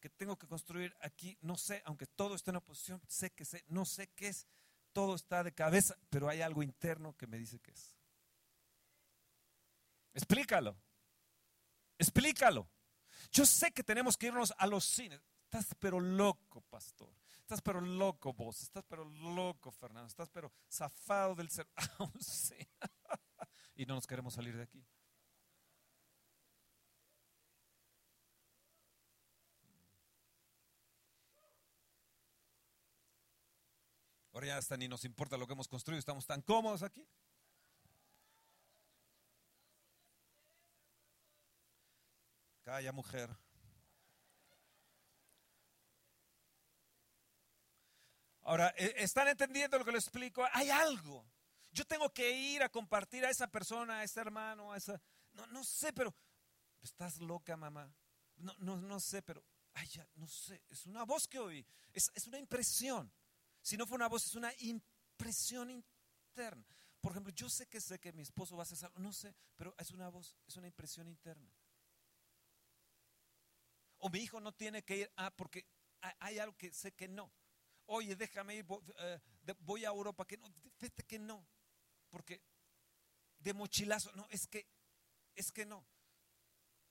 que 0.00 0.08
tengo 0.08 0.38
que 0.38 0.46
construir 0.46 0.96
aquí, 1.00 1.38
no 1.42 1.56
sé, 1.56 1.82
aunque 1.84 2.06
todo 2.06 2.34
esté 2.34 2.50
en 2.50 2.56
oposición, 2.56 3.00
sé 3.06 3.30
que 3.30 3.44
sé, 3.44 3.64
no 3.68 3.84
sé 3.84 4.08
qué 4.16 4.28
es, 4.28 4.48
todo 4.92 5.14
está 5.14 5.44
de 5.44 5.52
cabeza, 5.52 5.96
pero 6.10 6.28
hay 6.28 6.42
algo 6.42 6.62
interno 6.62 7.16
que 7.16 7.26
me 7.26 7.38
dice 7.38 7.60
que 7.60 7.70
es. 7.70 7.96
Explícalo. 10.14 10.76
Explícalo. 11.98 12.68
Yo 13.32 13.46
sé 13.46 13.72
que 13.72 13.82
tenemos 13.82 14.16
que 14.16 14.26
irnos 14.26 14.52
a 14.58 14.66
los 14.66 14.84
cines. 14.84 15.20
Estás 15.44 15.74
pero 15.78 15.98
loco, 15.98 16.60
pastor. 16.62 17.10
Estás 17.40 17.62
pero 17.62 17.80
loco 17.80 18.32
vos. 18.34 18.62
Estás 18.62 18.84
pero 18.86 19.04
loco, 19.04 19.70
Fernando. 19.72 20.06
Estás 20.06 20.28
pero 20.28 20.52
zafado 20.70 21.34
del 21.34 21.48
ser. 21.48 21.66
y 23.76 23.86
no 23.86 23.94
nos 23.94 24.06
queremos 24.06 24.34
salir 24.34 24.56
de 24.56 24.62
aquí. 24.62 24.84
Ahora 34.34 34.46
ya 34.46 34.56
hasta 34.56 34.76
ni 34.76 34.88
nos 34.88 35.04
importa 35.04 35.36
lo 35.36 35.46
que 35.46 35.52
hemos 35.52 35.68
construido, 35.68 35.98
estamos 35.98 36.26
tan 36.26 36.40
cómodos 36.40 36.82
aquí. 36.82 37.06
Calla, 42.72 42.90
mujer. 42.92 43.28
Ahora, 48.44 48.72
¿e-, 48.78 48.94
¿están 48.96 49.28
entendiendo 49.28 49.78
lo 49.78 49.84
que 49.84 49.92
les 49.92 50.04
explico? 50.04 50.42
Hay 50.54 50.70
algo. 50.70 51.22
Yo 51.70 51.84
tengo 51.84 52.08
que 52.14 52.32
ir 52.32 52.62
a 52.62 52.70
compartir 52.70 53.26
a 53.26 53.28
esa 53.28 53.46
persona, 53.46 53.98
a 53.98 54.04
ese 54.04 54.20
hermano, 54.20 54.72
a 54.72 54.78
esa... 54.78 54.98
No, 55.34 55.46
no 55.48 55.62
sé, 55.64 55.92
pero... 55.92 56.16
Estás 56.80 57.18
loca, 57.18 57.58
mamá. 57.58 57.94
No, 58.36 58.54
no, 58.60 58.80
no 58.80 59.00
sé, 59.00 59.20
pero... 59.20 59.44
Ay, 59.74 59.90
no 60.14 60.26
sé. 60.26 60.62
Es 60.70 60.86
una 60.86 61.04
voz 61.04 61.28
que 61.28 61.40
oí. 61.40 61.66
Es, 61.92 62.10
es 62.14 62.26
una 62.26 62.38
impresión. 62.38 63.12
Si 63.60 63.76
no 63.76 63.86
fue 63.86 63.96
una 63.96 64.08
voz, 64.08 64.24
es 64.24 64.34
una 64.34 64.50
impresión 64.60 65.68
interna. 65.68 66.64
Por 67.02 67.12
ejemplo, 67.12 67.34
yo 67.34 67.50
sé 67.50 67.66
que 67.66 67.82
sé 67.82 67.98
que 67.98 68.14
mi 68.14 68.22
esposo 68.22 68.56
va 68.56 68.62
a 68.62 68.64
hacer 68.64 68.82
algo. 68.82 68.98
No 68.98 69.12
sé, 69.12 69.34
pero 69.56 69.74
es 69.76 69.90
una 69.90 70.08
voz, 70.08 70.38
es 70.46 70.56
una 70.56 70.68
impresión 70.68 71.06
interna. 71.06 71.52
O 74.04 74.10
mi 74.10 74.18
hijo 74.18 74.40
no 74.40 74.52
tiene 74.52 74.82
que 74.82 74.96
ir, 74.96 75.12
ah, 75.16 75.30
porque 75.30 75.64
hay 76.18 76.40
algo 76.40 76.56
que 76.56 76.72
sé 76.72 76.92
que 76.92 77.06
no. 77.06 77.32
Oye, 77.86 78.16
déjame 78.16 78.56
ir, 78.56 78.66
eh, 78.98 79.20
voy 79.60 79.84
a 79.84 79.90
Europa, 79.90 80.26
que 80.26 80.36
no, 80.36 80.52
fíjate 80.76 81.04
que 81.04 81.20
no. 81.20 81.46
Porque 82.10 82.42
de 83.38 83.54
mochilazo, 83.54 84.10
no, 84.16 84.26
es 84.28 84.48
que, 84.48 84.66
es 85.36 85.52
que 85.52 85.64
no. 85.64 85.86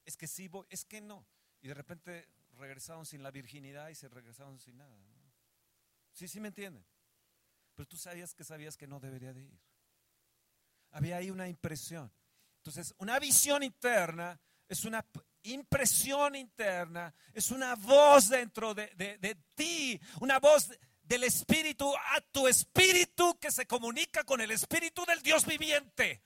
Es 0.05 0.15
que 0.15 0.25
sí 0.25 0.47
voy, 0.47 0.65
es 0.69 0.85
que 0.85 1.01
no. 1.01 1.27
Y 1.61 1.67
de 1.67 1.73
repente 1.73 2.29
regresaron 2.53 3.05
sin 3.05 3.21
la 3.21 3.31
virginidad 3.31 3.89
y 3.89 3.95
se 3.95 4.07
regresaron 4.07 4.57
sin 4.57 4.77
nada. 4.77 4.97
Sí, 6.13 6.29
sí 6.29 6.39
me 6.39 6.47
entienden. 6.47 6.85
Pero 7.75 7.89
tú 7.89 7.97
sabías 7.97 8.33
que 8.33 8.45
sabías 8.45 8.77
que 8.77 8.87
no 8.87 9.01
debería 9.01 9.33
de 9.33 9.43
ir. 9.43 9.59
Había 10.91 11.17
ahí 11.17 11.29
una 11.29 11.49
impresión. 11.49 12.09
Entonces, 12.59 12.95
una 12.99 13.19
visión 13.19 13.63
interna 13.63 14.39
es 14.69 14.85
una 14.85 15.05
impresión 15.43 16.35
interna, 16.35 17.13
es 17.33 17.51
una 17.51 17.75
voz 17.75 18.29
dentro 18.29 18.73
de, 18.73 19.37
ti, 19.55 19.99
una 20.19 20.39
voz 20.39 20.69
del 21.03 21.23
espíritu 21.23 21.93
a 21.95 22.21
tu 22.31 22.47
espíritu 22.47 23.37
que 23.39 23.51
se 23.51 23.65
comunica 23.65 24.23
con 24.23 24.41
el 24.41 24.51
espíritu 24.51 25.05
del 25.05 25.21
Dios 25.21 25.45
viviente. 25.45 26.23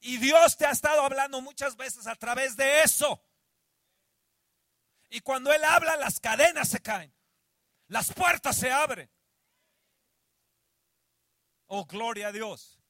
Y 0.00 0.16
Dios 0.16 0.56
te 0.56 0.66
ha 0.66 0.70
estado 0.70 1.02
hablando 1.02 1.40
muchas 1.40 1.76
veces 1.76 2.06
a 2.06 2.16
través 2.16 2.56
de 2.56 2.82
eso. 2.82 3.22
Y 5.10 5.20
cuando 5.20 5.52
Él 5.52 5.62
habla, 5.64 5.96
las 5.96 6.20
cadenas 6.20 6.68
se 6.68 6.80
caen, 6.80 7.14
las 7.88 8.12
puertas 8.12 8.56
se 8.56 8.70
abren. 8.70 9.10
Oh, 11.66 11.84
gloria 11.84 12.28
a 12.28 12.32
Dios. 12.32 12.80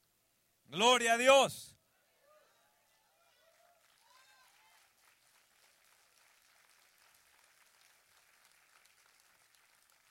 Gloria 0.64 1.14
a 1.14 1.18
Dios. 1.18 1.80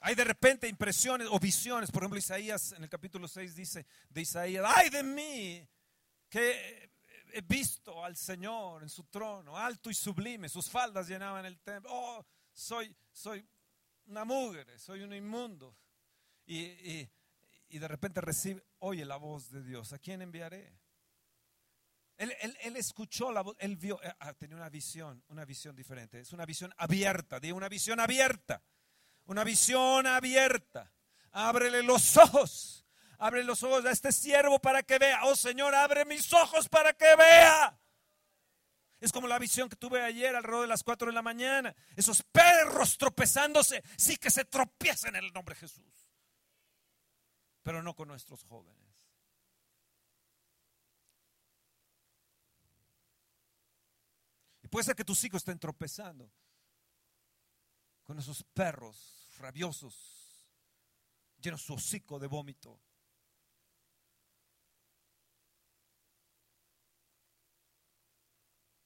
Hay 0.01 0.15
de 0.15 0.23
repente 0.23 0.67
impresiones 0.67 1.27
o 1.29 1.39
visiones. 1.39 1.91
Por 1.91 2.03
ejemplo, 2.03 2.17
Isaías 2.17 2.71
en 2.71 2.83
el 2.83 2.89
capítulo 2.89 3.27
6 3.27 3.55
dice 3.55 3.85
de 4.09 4.21
Isaías, 4.21 4.65
ay 4.67 4.89
de 4.89 5.03
mí, 5.03 5.67
que 6.29 6.89
he 7.31 7.41
visto 7.41 8.03
al 8.03 8.15
Señor 8.15 8.83
en 8.83 8.89
su 8.89 9.03
trono, 9.05 9.57
alto 9.57 9.89
y 9.89 9.93
sublime, 9.93 10.49
sus 10.49 10.69
faldas 10.69 11.07
llenaban 11.07 11.45
el 11.45 11.59
templo. 11.59 11.89
Oh, 11.91 12.25
soy, 12.51 12.95
soy 13.11 13.45
una 14.05 14.25
mugre, 14.25 14.77
soy 14.79 15.01
un 15.01 15.13
inmundo. 15.13 15.75
Y, 16.45 17.07
de 17.69 17.87
repente 17.87 18.21
recibe, 18.21 18.63
oye 18.79 19.05
la 19.05 19.17
voz 19.17 19.51
de 19.51 19.61
Dios, 19.61 19.93
¿a 19.93 19.99
quién 19.99 20.21
enviaré? 20.21 20.79
Él, 22.17 22.35
él, 22.41 22.75
escuchó 22.75 23.31
la 23.31 23.41
voz, 23.41 23.55
él 23.59 23.77
vio, 23.77 24.01
eh, 24.03 24.13
ah, 24.19 24.33
tenía 24.33 24.57
una 24.57 24.69
visión, 24.69 25.23
una 25.29 25.45
visión 25.45 25.75
diferente. 25.75 26.19
Es 26.19 26.33
una 26.33 26.45
visión 26.45 26.73
abierta, 26.77 27.39
digo, 27.39 27.55
una 27.55 27.69
visión 27.69 27.99
abierta, 27.99 28.61
una 29.29 29.43
visión 29.43 30.07
abierta. 30.07 30.91
Ábrele 31.31 31.83
los 31.83 32.17
ojos, 32.17 32.87
abre 33.19 33.43
los 33.43 33.61
ojos 33.61 33.85
a 33.85 33.91
este 33.91 34.11
siervo 34.11 34.59
para 34.59 34.81
que 34.81 34.97
vea. 34.97 35.23
Oh 35.25 35.35
Señor, 35.35 35.75
abre 35.75 36.03
mis 36.05 36.33
ojos 36.33 36.67
para 36.67 36.93
que 36.93 37.15
vea. 37.15 37.79
Es 38.99 39.11
como 39.11 39.27
la 39.27 39.37
visión 39.37 39.69
que 39.69 39.75
tuve 39.75 40.01
ayer 40.01 40.35
alrededor 40.35 40.63
de 40.63 40.67
las 40.67 40.83
4 40.83 41.07
de 41.07 41.13
la 41.13 41.21
mañana. 41.21 41.75
Esos 41.95 42.23
perros 42.23 42.97
tropezándose, 42.97 43.83
sí 43.97 44.17
que 44.17 44.31
se 44.31 44.45
tropiezan 44.45 45.15
en 45.15 45.23
el 45.23 45.31
nombre 45.31 45.53
de 45.53 45.61
Jesús. 45.61 46.09
Pero 47.61 47.83
no 47.83 47.95
con 47.95 48.07
nuestros 48.07 48.43
jóvenes. 48.43 49.13
Y 54.63 54.67
puede 54.67 54.85
ser 54.85 54.95
que 54.95 55.05
tus 55.05 55.23
hijos 55.23 55.41
estén 55.41 55.59
tropezando 55.59 56.31
con 58.03 58.17
esos 58.17 58.43
perros 58.55 59.18
rabiosos, 59.39 59.95
llenos 61.41 61.61
su 61.61 61.73
hocico 61.73 62.19
de 62.19 62.27
vómito. 62.27 62.79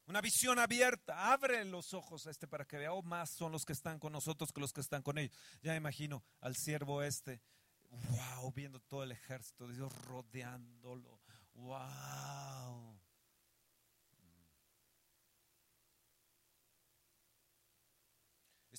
Una 0.05 0.21
visión 0.21 0.59
abierta. 0.59 1.31
Abre 1.31 1.65
los 1.65 1.93
ojos 1.93 2.27
a 2.27 2.31
este 2.31 2.47
para 2.47 2.65
que 2.65 2.77
vea. 2.77 2.93
Oh, 2.93 3.01
más 3.01 3.31
son 3.31 3.51
los 3.51 3.65
que 3.65 3.73
están 3.73 3.97
con 3.99 4.13
nosotros 4.13 4.51
que 4.51 4.61
los 4.61 4.71
que 4.71 4.81
están 4.81 5.01
con 5.01 5.17
ellos. 5.17 5.35
Ya 5.61 5.75
imagino 5.75 6.23
al 6.39 6.55
siervo 6.55 7.01
este. 7.01 7.41
Wow, 7.89 8.51
viendo 8.53 8.79
todo 8.79 9.03
el 9.03 9.11
ejército 9.11 9.67
de 9.67 9.75
Dios 9.75 9.91
rodeándolo. 10.05 11.19
Wow. 11.53 13.02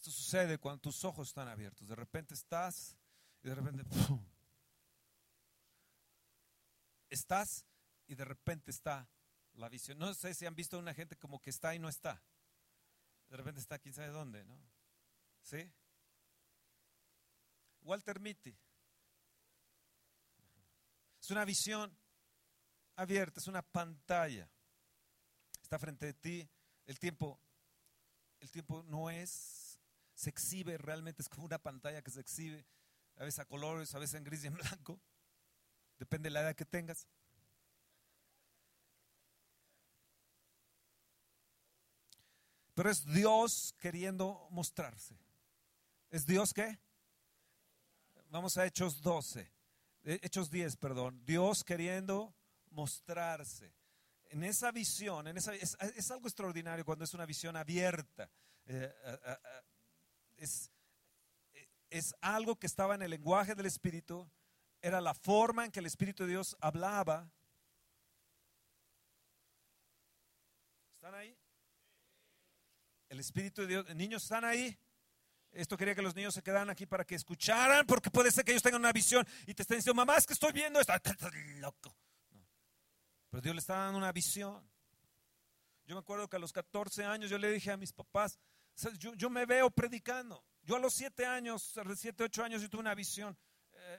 Esto 0.05 0.21
sucede 0.21 0.59
cuando 0.59 0.83
tus 0.83 1.03
ojos 1.07 1.29
están 1.29 1.49
abiertos. 1.49 1.88
De 1.88 1.95
repente 1.95 2.35
estás 2.35 2.95
y 3.43 3.49
de 3.49 3.55
repente 3.55 3.83
estás 7.09 7.64
y 8.07 8.14
de 8.14 8.25
repente 8.27 8.71
está 8.71 9.09
la 9.55 9.71
visión. 9.71 9.97
No 9.97 10.12
sé 10.12 10.35
si 10.35 10.45
han 10.45 10.55
visto 10.55 10.77
a 10.77 10.81
una 10.81 10.93
gente 10.93 11.17
como 11.17 11.40
que 11.40 11.49
está 11.49 11.75
y 11.75 11.79
no 11.79 11.88
está. 11.88 12.23
De 13.31 13.38
repente 13.38 13.62
está 13.62 13.79
quién 13.79 13.95
sabe 13.95 14.09
dónde, 14.09 14.45
¿no? 14.45 14.61
Walter 17.81 18.21
Mitty. 18.21 18.55
Es 21.19 21.31
una 21.31 21.47
visión 21.47 21.97
abierta, 22.97 23.40
es 23.40 23.47
una 23.47 23.62
pantalla. 23.62 24.51
Está 25.62 25.79
frente 25.79 26.05
de 26.05 26.12
ti. 26.12 26.51
El 26.85 26.99
tiempo, 26.99 27.40
el 28.40 28.51
tiempo 28.51 28.83
no 28.83 29.09
es, 29.09 29.63
se 30.14 30.31
exhibe 30.31 30.79
realmente, 30.79 31.22
es 31.22 31.29
como 31.29 31.44
una 31.44 31.59
pantalla 31.59 32.03
que 32.03 32.11
se 32.11 32.20
exhibe, 32.20 32.64
a 33.16 33.24
veces 33.24 33.40
a 33.40 33.44
colores, 33.44 33.94
a 33.94 33.98
veces 33.98 34.14
en 34.14 34.24
gris 34.24 34.44
y 34.44 34.48
en 34.48 34.55
blanco. 34.55 35.00
Depende 35.98 36.29
de 36.29 36.33
la 36.33 36.40
edad 36.40 36.57
que 36.57 36.64
tengas. 36.64 37.07
Pero 42.74 42.90
es 42.90 43.05
Dios 43.07 43.74
queriendo 43.79 44.48
mostrarse. 44.50 45.16
¿Es 46.11 46.27
Dios 46.27 46.53
qué? 46.53 46.79
Vamos 48.31 48.57
a 48.57 48.66
Hechos 48.66 49.00
12. 49.00 49.53
Eh, 50.03 50.18
Hechos 50.22 50.50
10, 50.50 50.77
perdón. 50.77 51.24
Dios 51.24 51.62
queriendo 51.62 52.35
mostrarse. 52.70 53.72
En 54.31 54.42
esa 54.42 54.72
visión, 54.72 55.29
en 55.29 55.37
esa, 55.37 55.55
es, 55.55 56.11
algo 56.11 56.27
extraordinario 56.27 56.85
cuando 56.85 57.05
es 57.05 57.14
una 57.14 57.27
visión 57.27 57.57
abierta. 57.57 58.29
Eh, 58.66 58.92
es, 60.37 60.70
es 61.90 62.14
algo 62.20 62.57
que 62.57 62.66
estaba 62.66 62.94
en 62.94 63.03
el 63.03 63.11
lenguaje 63.11 63.55
del 63.55 63.66
Espíritu. 63.66 64.29
Era 64.81 65.01
la 65.01 65.14
forma 65.14 65.64
en 65.64 65.70
que 65.70 65.81
el 65.81 65.87
Espíritu 65.87 66.25
de 66.25 66.31
Dios 66.31 66.57
hablaba. 66.61 67.31
¿Están 70.97 71.14
ahí? 71.14 71.37
El 73.09 73.20
Espíritu 73.20 73.62
de 73.62 73.68
Dios, 73.68 73.94
niños 73.94 74.23
están 74.23 74.44
ahí. 74.44 74.77
Esto 75.53 75.77
quería 75.77 75.94
que 75.94 76.03
los 76.03 76.16
niños 76.16 76.35
se 76.35 76.42
quedaran 76.42 76.68
aquí 76.68 76.85
para 76.85 77.05
que 77.05 77.14
escucharan, 77.14 77.87
porque 77.87 78.11
puede 78.11 78.33
ser 78.33 78.44
que 78.44 78.51
ellos 78.51 78.62
tengan 78.62 78.81
una 78.81 78.92
visión 78.92 79.25
y 79.47 79.55
te 79.55 79.62
estén 79.62 79.79
diciendo, 79.79 79.94
mamá, 79.94 80.16
es 80.16 80.27
que 80.27 80.33
estoy 80.33 80.53
viendo 80.53 80.81
esto. 80.81 80.92
loco. 81.61 81.94
Pero 83.31 83.40
Dios 83.40 83.55
le 83.55 83.61
está 83.61 83.77
dando 83.77 83.99
una 83.99 84.11
visión. 84.11 84.68
Yo 85.87 85.94
me 85.94 86.01
acuerdo 86.01 86.29
que 86.29 86.37
a 86.37 86.38
los 86.38 86.53
14 86.53 87.05
años 87.05 87.31
yo 87.31 87.38
le 87.38 87.51
dije 87.51 87.70
a 87.70 87.77
mis 87.77 87.92
papás, 87.92 88.38
yo, 88.98 89.30
me 89.30 89.46
veo 89.46 89.70
predicando. 89.70 90.44
Yo 90.62 90.76
a 90.76 90.78
los 90.78 90.94
7 90.94 91.26
años, 91.26 91.74
7, 91.96 92.24
8 92.24 92.44
años, 92.44 92.62
yo 92.62 92.70
tuve 92.70 92.80
una 92.80 92.94
visión. 92.94 93.37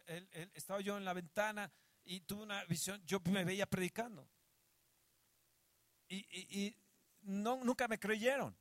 Eh, 0.08 0.50
estaba 0.54 0.82
yo 0.82 0.98
en 0.98 1.06
la 1.06 1.14
ventana 1.14 1.72
y 2.04 2.22
tuve 2.22 2.44
una 2.44 2.64
visión, 2.66 3.02
yo 3.06 3.20
me 3.32 3.44
veía 3.44 3.66
predicando. 3.66 4.28
Y, 6.08 6.76
no, 7.22 7.64
nunca 7.64 7.88
me 7.88 8.00
creyeron. 8.00 8.56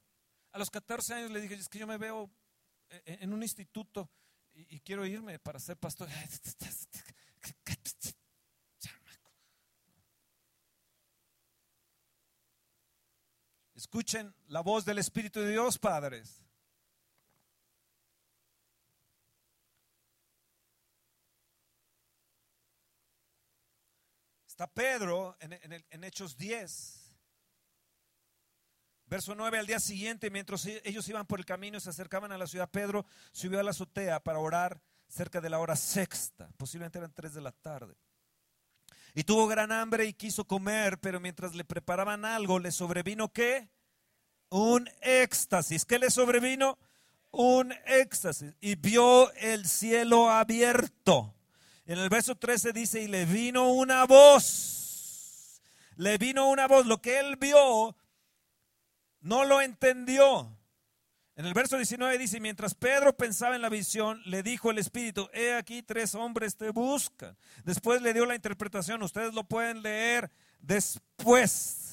A 0.53 0.59
los 0.59 0.71
14 0.71 1.15
años 1.15 1.31
le 1.31 1.41
dije, 1.41 1.55
es 1.55 1.69
que 1.69 1.79
yo 1.79 1.87
me 1.87 1.99
veo 1.99 2.31
en 2.89 3.33
un 3.33 3.43
instituto 3.43 4.11
y, 4.55 4.81
quiero 4.81 5.05
irme 5.05 5.39
para 5.39 5.59
ser 5.59 5.77
pastor. 5.77 6.09
Escuchen 13.95 14.35
la 14.49 14.61
voz 14.61 14.85
del 14.85 14.99
Espíritu 14.99 15.39
de 15.39 15.53
Dios, 15.53 15.79
padres. 15.79 16.43
Está 24.49 24.67
Pedro 24.67 25.37
en, 25.39 25.85
en 25.89 26.03
Hechos 26.03 26.37
10. 26.37 27.15
Verso 29.07 29.37
9, 29.37 29.61
al 29.61 29.67
día 29.69 29.79
siguiente, 29.79 30.29
mientras 30.29 30.67
ellos 30.67 31.09
iban 31.09 31.25
por 31.25 31.39
el 31.39 31.47
camino 31.47 31.79
y 31.79 31.81
se 31.81 31.91
acercaban 31.91 32.33
a 32.33 32.39
la 32.39 32.49
ciudad, 32.49 32.69
Pedro 32.69 33.07
subió 33.31 33.61
a 33.61 33.63
la 33.63 33.71
azotea 33.71 34.19
para 34.19 34.41
orar 34.41 34.83
cerca 35.07 35.41
de 35.41 35.51
la 35.51 35.61
hora 35.61 35.77
sexta, 35.77 36.51
posiblemente 36.57 36.99
eran 36.99 37.15
tres 37.15 37.33
de 37.33 37.43
la 37.43 37.53
tarde. 37.53 37.95
Y 39.15 39.23
tuvo 39.23 39.47
gran 39.47 39.71
hambre 39.71 40.05
y 40.07 40.15
quiso 40.15 40.49
comer, 40.49 40.99
pero 40.99 41.21
mientras 41.21 41.55
le 41.55 41.65
preparaban 41.65 42.25
algo, 42.25 42.59
le 42.59 42.73
sobrevino 42.73 43.33
qué? 43.33 43.71
Un 44.55 44.89
éxtasis. 45.01 45.85
¿Qué 45.85 45.99
le 45.99 46.13
sobrevino? 46.13 46.79
Un 47.33 47.75
éxtasis. 47.87 48.55
Y 48.61 48.77
vio 48.77 49.33
el 49.33 49.67
cielo 49.67 50.31
abierto. 50.31 51.35
En 51.87 51.99
el 51.99 52.09
verso 52.09 52.37
13 52.37 52.73
dice, 52.73 53.03
y 53.03 53.09
le 53.09 53.25
vino 53.25 53.73
una 53.73 54.05
voz. 54.05 55.61
Le 55.97 56.19
vino 56.19 56.49
una 56.49 56.69
voz. 56.69 56.87
Lo 56.87 57.03
que 57.03 57.19
él 57.19 57.35
vio 57.35 57.97
no 59.23 59.45
lo 59.45 59.61
entendió. 59.61 60.57
En 61.35 61.47
el 61.47 61.53
verso 61.53 61.77
19 61.77 62.17
dice, 62.17 62.39
mientras 62.39 62.77
Pedro 62.77 63.17
pensaba 63.17 63.57
en 63.57 63.63
la 63.63 63.69
visión, 63.69 64.23
le 64.25 64.45
dijo 64.45 64.71
el 64.71 64.79
Espíritu, 64.79 65.29
he 65.33 65.55
aquí 65.55 65.83
tres 65.83 66.15
hombres 66.15 66.57
te 66.57 66.71
buscan. 66.71 67.37
Después 67.65 68.03
le 68.03 68.15
dio 68.15 68.25
la 68.25 68.37
interpretación, 68.37 69.03
ustedes 69.03 69.35
lo 69.35 69.43
pueden 69.43 69.83
leer 69.83 70.31
después. 70.61 71.84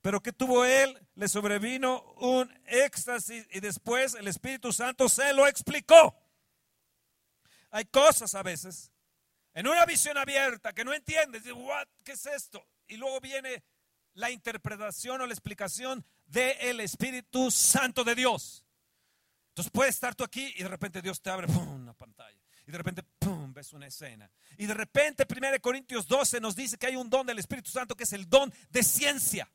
Pero 0.00 0.20
¿qué 0.22 0.32
tuvo 0.32 0.64
él? 0.64 0.98
Le 1.14 1.28
sobrevino 1.28 2.02
un 2.18 2.52
éxtasis 2.66 3.46
y 3.50 3.60
después 3.60 4.14
el 4.14 4.28
Espíritu 4.28 4.72
Santo 4.72 5.08
se 5.08 5.32
lo 5.32 5.46
explicó. 5.46 6.16
Hay 7.70 7.84
cosas 7.86 8.34
a 8.34 8.42
veces 8.42 8.90
en 9.54 9.66
una 9.66 9.84
visión 9.86 10.16
abierta 10.16 10.72
que 10.72 10.84
no 10.84 10.94
entiendes, 10.94 11.42
¿qué 12.04 12.12
es 12.12 12.26
esto? 12.26 12.64
Y 12.86 12.96
luego 12.96 13.20
viene 13.20 13.64
la 14.14 14.30
interpretación 14.30 15.20
o 15.20 15.26
la 15.26 15.32
explicación 15.32 16.04
del 16.26 16.80
Espíritu 16.80 17.50
Santo 17.50 18.04
de 18.04 18.14
Dios. 18.14 18.64
Entonces 19.48 19.72
puedes 19.72 19.94
estar 19.94 20.14
tú 20.14 20.24
aquí 20.24 20.54
y 20.56 20.62
de 20.62 20.68
repente 20.68 21.02
Dios 21.02 21.20
te 21.20 21.30
abre 21.30 21.46
una 21.48 21.92
pantalla. 21.92 22.38
Y 22.66 22.70
de 22.70 22.78
repente, 22.78 23.02
¡pum!, 23.18 23.52
ves 23.52 23.72
una 23.72 23.86
escena. 23.86 24.30
Y 24.58 24.66
de 24.66 24.74
repente, 24.74 25.26
1 25.28 25.60
Corintios 25.60 26.06
12 26.06 26.40
nos 26.40 26.54
dice 26.54 26.76
que 26.76 26.86
hay 26.86 26.96
un 26.96 27.08
don 27.08 27.26
del 27.26 27.38
Espíritu 27.38 27.70
Santo 27.70 27.96
que 27.96 28.04
es 28.04 28.12
el 28.12 28.28
don 28.28 28.52
de 28.70 28.82
ciencia. 28.82 29.50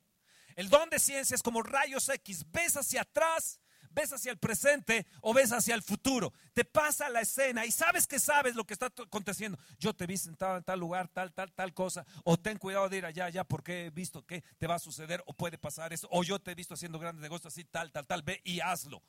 El 0.56 0.70
don 0.70 0.90
de 0.90 1.00
ciencia 1.00 1.36
es 1.36 1.44
como 1.44 1.62
rayos 1.62 2.10
X. 2.10 2.46
Ves 2.52 2.78
hacia 2.78 3.02
atrás, 3.02 3.60
¿Ves 3.94 4.12
hacia 4.12 4.32
el 4.32 4.40
presente 4.40 5.06
o 5.22 5.34
ves 5.34 5.52
hacia 5.52 5.76
el 5.76 5.84
futuro? 5.84 6.34
Te 6.54 6.66
pasa 6.66 7.10
la 7.10 7.22
escena 7.22 7.66
y 7.66 7.72
sabes 7.72 8.08
que 8.08 8.20
sabes 8.20 8.56
lo 8.56 8.66
que 8.66 8.74
está 8.74 8.88
aconteciendo. 8.88 9.58
Yo 9.78 9.94
te 9.94 10.08
vi 10.08 10.18
sentado 10.18 10.58
en 10.58 10.64
tal 10.64 10.80
lugar, 10.80 11.08
tal, 11.10 11.32
tal, 11.32 11.54
tal 11.54 11.74
cosa. 11.74 12.06
O 12.24 12.38
ten 12.38 12.58
cuidado 12.58 12.90
de 12.90 12.98
ir 12.98 13.06
allá, 13.06 13.26
allá, 13.26 13.44
porque 13.44 13.86
he 13.86 13.90
visto 13.92 14.26
que 14.26 14.42
te 14.58 14.66
va 14.66 14.76
a 14.76 14.80
suceder 14.80 15.24
o 15.28 15.34
puede 15.34 15.60
pasar 15.60 15.94
eso. 15.94 16.08
O 16.12 16.24
yo 16.24 16.40
te 16.40 16.52
he 16.52 16.56
visto 16.56 16.74
haciendo 16.74 16.98
grandes 16.98 17.22
negocios 17.22 17.54
así, 17.54 17.66
tal, 17.66 17.92
tal, 17.92 18.08
tal. 18.08 18.24
Ve 18.24 18.42
y 18.44 18.62
hazlo. 18.62 19.04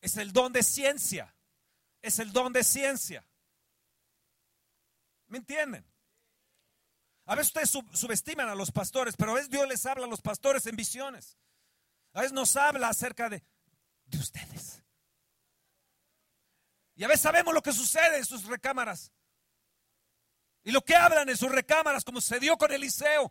Es 0.00 0.16
el 0.16 0.32
don 0.32 0.52
de 0.52 0.64
ciencia. 0.64 1.32
Es 2.02 2.18
el 2.18 2.32
don 2.32 2.52
de 2.52 2.64
ciencia. 2.64 3.24
¿Me 5.28 5.38
entienden? 5.38 5.84
A 7.28 7.34
veces 7.34 7.48
ustedes 7.54 7.84
subestiman 7.92 8.48
a 8.48 8.54
los 8.54 8.72
pastores, 8.72 9.14
pero 9.14 9.32
a 9.32 9.34
veces 9.34 9.50
Dios 9.50 9.68
les 9.68 9.84
habla 9.84 10.06
a 10.06 10.08
los 10.08 10.22
pastores 10.22 10.64
en 10.66 10.76
visiones. 10.76 11.36
A 12.14 12.22
veces 12.22 12.32
nos 12.32 12.56
habla 12.56 12.88
acerca 12.88 13.28
de, 13.28 13.44
de 14.06 14.18
ustedes. 14.18 14.82
Y 16.94 17.04
a 17.04 17.06
veces 17.06 17.20
sabemos 17.20 17.52
lo 17.52 17.60
que 17.62 17.74
sucede 17.74 18.16
en 18.16 18.24
sus 18.24 18.44
recámaras. 18.44 19.12
Y 20.64 20.70
lo 20.70 20.80
que 20.80 20.96
hablan 20.96 21.28
en 21.28 21.36
sus 21.36 21.52
recámaras, 21.52 22.02
como 22.02 22.22
sucedió 22.22 22.56
con 22.56 22.72
Eliseo. 22.72 23.30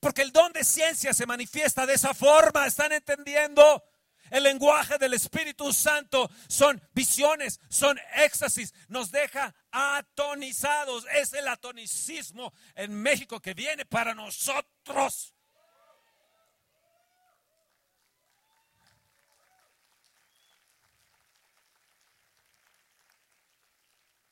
Porque 0.00 0.22
el 0.22 0.32
don 0.32 0.52
de 0.52 0.64
ciencia 0.64 1.14
se 1.14 1.24
manifiesta 1.24 1.86
de 1.86 1.94
esa 1.94 2.14
forma. 2.14 2.66
¿Están 2.66 2.90
entendiendo? 2.90 3.84
El 4.30 4.44
lenguaje 4.44 4.96
del 4.96 5.14
Espíritu 5.14 5.72
Santo 5.72 6.30
son 6.48 6.80
visiones, 6.92 7.60
son 7.68 7.98
éxtasis, 8.14 8.72
nos 8.88 9.10
deja 9.10 9.54
atonizados. 9.72 11.04
Es 11.14 11.32
el 11.32 11.48
atonicismo 11.48 12.52
en 12.76 12.94
México 12.94 13.40
que 13.40 13.54
viene 13.54 13.84
para 13.84 14.14
nosotros. 14.14 15.34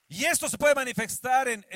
Y 0.08 0.24
esto 0.24 0.48
se 0.48 0.56
puede 0.56 0.74
manifestar 0.74 1.48
en, 1.48 1.66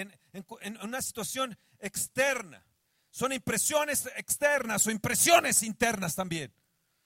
una 0.82 1.02
situación 1.02 1.56
externa. 1.78 2.64
Son 3.10 3.30
impresiones 3.32 4.06
externas 4.16 4.86
o 4.86 4.90
impresiones 4.90 5.62
internas 5.62 6.14
también. 6.14 6.52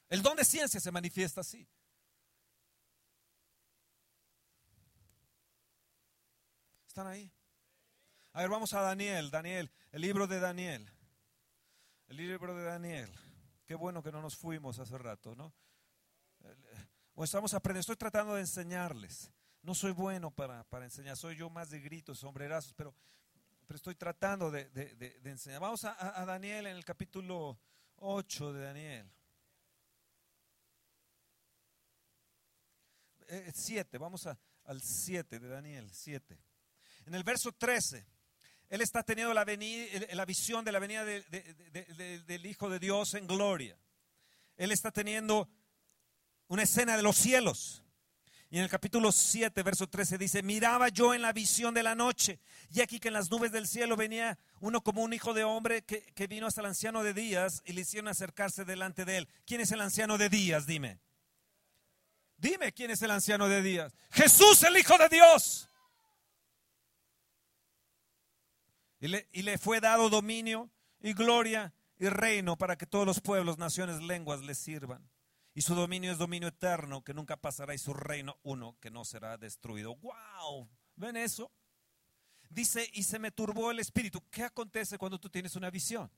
El 0.09 0.23
don 0.23 0.37
de 0.37 0.45
ciencia 0.45 0.81
se 0.81 0.93
manifiesta 0.93 1.41
así. 1.41 1.69
¿Están 6.87 7.09
ahí? 7.09 7.31
A 8.33 8.41
ver, 8.41 8.51
vamos 8.51 8.73
a 8.75 8.81
Daniel, 8.81 9.31
Daniel, 9.31 9.71
el 9.93 10.03
libro 10.03 10.27
de 10.27 10.41
Daniel. 10.41 10.91
El 12.07 12.17
libro 12.19 12.55
de 12.55 12.65
Daniel. 12.65 13.13
Qué 13.67 13.75
bueno 13.75 14.03
que 14.03 14.13
no 14.13 14.23
nos 14.23 14.37
fuimos 14.37 14.79
hace 14.79 14.97
rato, 14.97 15.35
¿no? 15.35 15.53
O 17.15 17.25
estamos 17.25 17.53
aprendiendo, 17.55 17.81
estoy 17.81 17.97
tratando 17.97 18.35
de 18.35 18.43
enseñarles. 18.43 19.33
No 19.63 19.75
soy 19.75 19.91
bueno 19.91 20.31
para, 20.31 20.65
enseñar, 20.85 21.17
soy 21.17 21.37
yo 21.37 21.51
más 21.51 21.71
de 21.71 21.81
gritos, 21.81 22.21
sombrerazos, 22.21 22.73
pero, 22.75 22.95
pero 23.67 23.77
estoy 23.77 23.97
tratando 23.97 24.51
de, 24.51 24.71
enseñar. 25.25 25.61
Vamos 25.61 25.85
a, 25.85 26.21
a 26.21 26.25
Daniel 26.25 26.69
en 26.69 26.77
el 26.77 26.85
capítulo 26.85 27.59
8 27.97 28.53
de 28.53 28.63
Daniel. 28.63 29.16
7, 33.53 33.97
eh, 33.97 33.99
vamos 33.99 34.27
al 34.27 34.81
7 34.81 35.39
de 35.39 35.49
Daniel, 35.49 35.91
7. 35.93 36.39
En 37.07 37.15
el 37.15 37.25
verso 37.25 37.53
13, 37.53 38.07
él 38.69 38.81
está 38.81 39.03
teniendo 39.03 39.33
la, 39.33 39.45
la 39.45 40.25
visión 40.25 40.65
de 40.65 40.73
la 40.73 40.79
venida 40.79 41.05
del 41.05 42.47
Hijo 42.47 42.69
de 42.69 42.79
Dios 42.79 43.15
en 43.15 43.27
gloria. 43.27 43.79
Él 44.57 44.73
está 44.73 44.91
teniendo 44.91 45.49
una 46.49 46.63
escena 46.63 46.97
de 46.97 47.03
los 47.03 47.17
cielos. 47.17 47.83
Y 48.49 48.59
en 48.59 48.65
el 48.65 48.71
capítulo 48.71 49.11
7, 49.11 49.61
verso 49.63 49.89
13 49.89 50.19
dice, 50.19 50.43
miraba 50.43 50.89
yo 50.89 51.13
en 51.15 51.23
la 51.23 51.33
visión 51.33 51.75
de 51.75 51.83
la 51.83 51.97
noche, 51.97 52.39
y 52.71 52.81
aquí 52.81 53.01
que 53.01 53.09
en 53.09 53.15
las 53.15 53.29
nubes 53.29 53.51
del 53.51 53.67
cielo 53.67 53.97
venía 53.97 54.39
uno 54.61 54.83
como 54.83 55.03
un 55.03 55.13
hijo 55.13 55.35
de 55.35 55.43
hombre 55.43 55.83
que, 55.83 56.03
que 56.15 56.29
vino 56.29 56.47
hasta 56.47 56.61
el 56.61 56.69
anciano 56.69 57.03
de 57.03 57.13
días 57.13 57.61
y 57.65 57.73
le 57.73 57.81
hicieron 57.81 58.07
acercarse 58.07 58.65
delante 58.65 59.05
de 59.05 59.19
él. 59.19 59.29
¿Quién 59.47 59.61
es 59.61 59.73
el 59.73 59.81
anciano 59.81 60.17
de 60.17 60.29
días? 60.29 60.65
Dime. 60.65 61.01
Dime 62.37 62.73
quién 62.73 62.91
es 62.91 63.03
el 63.03 63.11
anciano 63.11 63.49
de 63.49 63.63
días. 63.63 63.95
Jesús, 64.11 64.63
el 64.63 64.77
Hijo 64.77 64.97
de 64.99 65.09
Dios. 65.09 65.69
Y 69.01 69.09
le, 69.09 69.29
y 69.33 69.43
le, 69.43 69.59
fue 69.59 69.81
dado 69.81 70.09
dominio 70.09 70.71
y 71.01 71.13
gloria 71.13 71.75
y 71.99 72.09
reino 72.09 72.57
para 72.57 72.77
que 72.77 72.87
todos 72.87 73.07
los 73.07 73.21
pueblos, 73.21 73.59
naciones, 73.59 74.03
lenguas 74.03 74.41
le 74.43 74.55
sirvan. 74.55 75.09
Y 75.55 75.63
su 75.63 75.75
dominio 75.75 76.13
es 76.13 76.19
dominio 76.19 76.49
eterno 76.49 77.03
que 77.03 77.15
nunca 77.15 77.37
pasará 77.37 77.75
y 77.75 77.79
su 77.79 77.95
reino 77.95 78.39
uno 78.43 78.77
que 78.81 78.91
no 78.91 79.05
será 79.05 79.39
destruido. 79.39 79.97
¡Wow! 79.97 80.69
¿Ven 80.97 81.17
eso? 81.17 81.51
Dice, 82.51 82.89
y 82.93 83.03
se 83.03 83.19
me 83.19 83.31
turbó 83.31 83.71
el 83.71 83.81
espíritu. 83.81 84.23
¿Qué 84.31 84.45
acontece 84.45 84.99
cuando 84.99 85.19
tú 85.19 85.31
tienes 85.31 85.57
una 85.57 85.71
visión? 85.71 86.11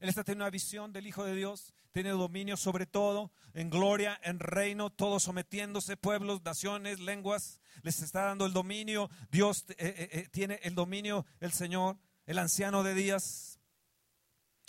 Él 0.00 0.08
está 0.08 0.24
teniendo 0.24 0.44
una 0.44 0.50
visión 0.50 0.92
del 0.92 1.06
Hijo 1.06 1.24
de 1.24 1.34
Dios, 1.34 1.72
tiene 1.92 2.10
dominio 2.10 2.56
sobre 2.56 2.86
todo, 2.86 3.30
en 3.54 3.70
gloria, 3.70 4.18
en 4.24 4.38
reino, 4.38 4.90
todos 4.90 5.22
sometiéndose, 5.22 5.96
pueblos, 5.96 6.42
naciones, 6.42 7.00
lenguas, 7.00 7.60
les 7.82 8.00
está 8.02 8.22
dando 8.22 8.46
el 8.46 8.52
dominio. 8.52 9.10
Dios 9.30 9.64
eh, 9.68 9.74
eh, 9.78 10.08
eh, 10.12 10.28
tiene 10.30 10.58
el 10.62 10.74
dominio, 10.74 11.26
el 11.40 11.52
Señor, 11.52 11.98
el 12.26 12.38
anciano 12.38 12.82
de 12.82 12.94
días, 12.94 13.60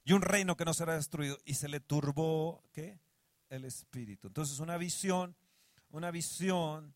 y 0.05 0.13
un 0.13 0.21
reino 0.21 0.57
que 0.57 0.65
no 0.65 0.73
será 0.73 0.95
destruido. 0.95 1.37
Y 1.45 1.53
se 1.53 1.69
le 1.69 1.79
turbó, 1.79 2.63
¿qué? 2.73 2.99
El 3.49 3.65
espíritu. 3.65 4.27
Entonces, 4.27 4.59
una 4.59 4.77
visión, 4.77 5.35
una 5.89 6.11
visión 6.11 6.93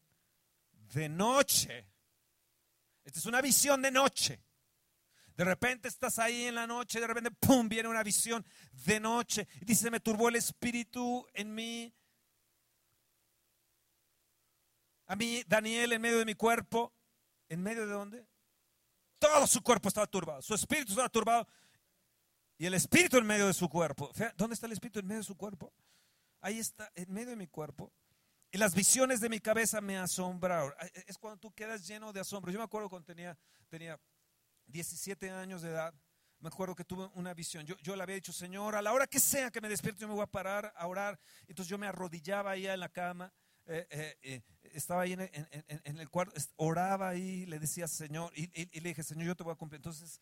de 0.71 1.07
noche. 1.07 1.87
Esta 3.05 3.19
es 3.19 3.25
una 3.25 3.41
visión 3.41 3.81
de 3.81 3.91
noche. 3.91 4.41
De 5.37 5.43
repente 5.43 5.87
estás 5.87 6.17
ahí 6.17 6.45
en 6.45 6.55
la 6.55 6.65
noche, 6.65 6.99
de 6.99 7.05
repente, 7.05 7.29
¡pum!, 7.29 7.69
viene 7.69 7.87
una 7.87 8.01
visión 8.01 8.43
de 8.71 8.99
noche. 8.99 9.47
Y 9.61 9.65
dice, 9.65 9.91
me 9.91 9.99
turbó 9.99 10.29
el 10.29 10.35
espíritu 10.35 11.27
en 11.31 11.53
mí. 11.53 11.93
A 15.05 15.15
mí, 15.15 15.43
Daniel, 15.47 15.93
en 15.93 16.01
medio 16.01 16.17
de 16.17 16.25
mi 16.25 16.33
cuerpo. 16.33 16.91
¿En 17.49 17.61
medio 17.61 17.85
de 17.85 17.93
dónde? 17.93 18.27
Todo 19.19 19.45
su 19.45 19.61
cuerpo 19.61 19.89
estaba 19.89 20.07
turbado. 20.07 20.41
Su 20.41 20.55
espíritu 20.55 20.93
estaba 20.93 21.07
turbado. 21.07 21.47
Y 22.57 22.65
el 22.65 22.73
espíritu 22.73 23.17
en 23.17 23.27
medio 23.27 23.45
de 23.45 23.53
su 23.53 23.69
cuerpo. 23.69 24.11
¿Dónde 24.35 24.55
está 24.55 24.65
el 24.65 24.73
espíritu 24.73 24.99
en 24.99 25.05
medio 25.05 25.21
de 25.21 25.27
su 25.27 25.37
cuerpo? 25.37 25.71
Ahí 26.41 26.57
está, 26.57 26.91
en 26.95 27.13
medio 27.13 27.29
de 27.29 27.35
mi 27.35 27.47
cuerpo. 27.47 27.93
Y 28.51 28.57
las 28.57 28.73
visiones 28.73 29.19
de 29.19 29.29
mi 29.29 29.39
cabeza 29.39 29.81
me 29.81 29.99
asombraron. 29.99 30.73
Es 31.05 31.19
cuando 31.19 31.39
tú 31.39 31.53
quedas 31.53 31.85
lleno 31.85 32.11
de 32.11 32.21
asombro. 32.21 32.51
Yo 32.51 32.57
me 32.57 32.65
acuerdo 32.65 32.89
cuando 32.89 33.05
tenía, 33.05 33.37
tenía 33.69 33.99
17 34.67 35.29
años 35.31 35.61
de 35.61 35.69
edad, 35.69 35.93
me 36.39 36.49
acuerdo 36.49 36.75
que 36.75 36.85
tuve 36.85 37.09
una 37.15 37.33
visión. 37.33 37.65
Yo, 37.65 37.75
yo 37.77 37.95
le 37.95 38.03
había 38.03 38.15
dicho, 38.15 38.31
Señor, 38.31 38.75
a 38.75 38.81
la 38.81 38.93
hora 38.93 39.07
que 39.07 39.19
sea 39.19 39.49
que 39.49 39.61
me 39.61 39.69
despierte, 39.69 40.01
yo 40.01 40.07
me 40.07 40.13
voy 40.13 40.23
a 40.23 40.27
parar 40.27 40.71
a 40.75 40.87
orar. 40.87 41.19
Entonces 41.47 41.69
yo 41.69 41.77
me 41.77 41.87
arrodillaba 41.87 42.51
ahí 42.51 42.67
en 42.67 42.79
la 42.79 42.89
cama, 42.89 43.33
eh, 43.65 43.87
eh, 43.89 44.17
eh, 44.21 44.41
estaba 44.73 45.01
ahí 45.01 45.13
en, 45.13 45.99
el 45.99 46.09
cuarto, 46.09 46.39
oraba 46.57 47.09
ahí, 47.09 47.45
le 47.45 47.59
decía, 47.59 47.87
Señor, 47.87 48.31
y, 48.35 48.47
le 48.79 48.89
dije, 48.89 49.03
Señor, 49.03 49.25
yo 49.25 49.35
te 49.35 49.43
voy 49.43 49.53
a 49.53 49.57
cumplir. 49.57 49.79
Entonces, 49.79 50.21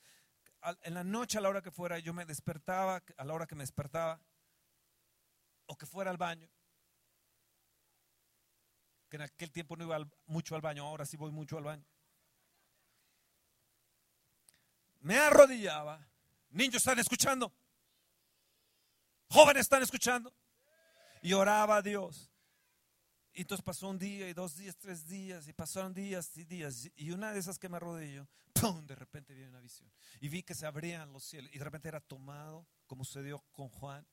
en 0.84 0.94
la 0.94 1.04
noche, 1.04 1.38
a 1.38 1.42
la 1.42 1.50
hora 1.50 1.62
que 1.62 1.72
fuera, 1.72 2.00
yo 2.00 2.14
me 2.14 2.26
despertaba, 2.26 3.04
a 3.18 3.26
la 3.26 3.34
hora 3.34 3.46
que 3.46 3.56
me 3.56 3.64
despertaba, 3.64 4.22
o 5.68 5.78
que 5.78 5.86
fuera 5.86 6.12
al 6.12 6.18
baño, 6.18 6.50
que 9.10 9.18
en 9.18 9.24
aquel 9.24 9.52
tiempo 9.52 9.76
no 9.76 9.84
iba 9.84 10.08
mucho 10.26 10.56
al 10.56 10.62
baño, 10.62 10.86
ahora 10.86 11.06
sí 11.06 11.18
voy 11.18 11.32
mucho 11.32 11.58
al 11.58 11.64
baño 11.64 11.86
me 15.06 15.20
arrodillaba. 15.20 16.04
Niños 16.50 16.78
están 16.78 16.98
escuchando. 16.98 17.54
Jóvenes 19.30 19.62
están 19.62 19.84
escuchando. 19.84 20.34
Y 21.22 21.34
oraba 21.34 21.78
a 21.78 21.82
Dios. 21.84 22.32
Y 23.32 23.42
entonces 23.42 23.64
pasó 23.64 23.88
un 23.88 24.00
día 24.00 24.28
y 24.28 24.34
dos 24.34 24.58
días, 24.58 24.76
tres 24.78 25.06
días, 25.06 25.48
y 25.48 25.54
pasaron 25.54 25.94
días 25.94 26.36
y 26.38 26.44
días. 26.44 26.90
Y 26.96 27.12
una 27.12 27.32
de 27.34 27.40
esas 27.40 27.60
que 27.60 27.70
me 27.70 27.78
arrodilló, 27.78 28.28
¡pum! 28.54 28.84
De 28.88 28.96
repente 28.96 29.36
vi 29.36 29.44
una 29.44 29.60
visión. 29.60 29.92
Y 30.22 30.28
vi 30.28 30.42
que 30.42 30.56
se 30.56 30.66
abrían 30.66 31.14
los 31.14 31.24
cielos. 31.24 31.52
Y 31.54 31.60
de 31.60 31.64
repente 31.66 31.88
era 31.88 32.02
tomado, 32.02 32.66
como 32.88 33.06
sucedió 33.06 33.46
con 33.52 33.70
Juan. 33.70 34.08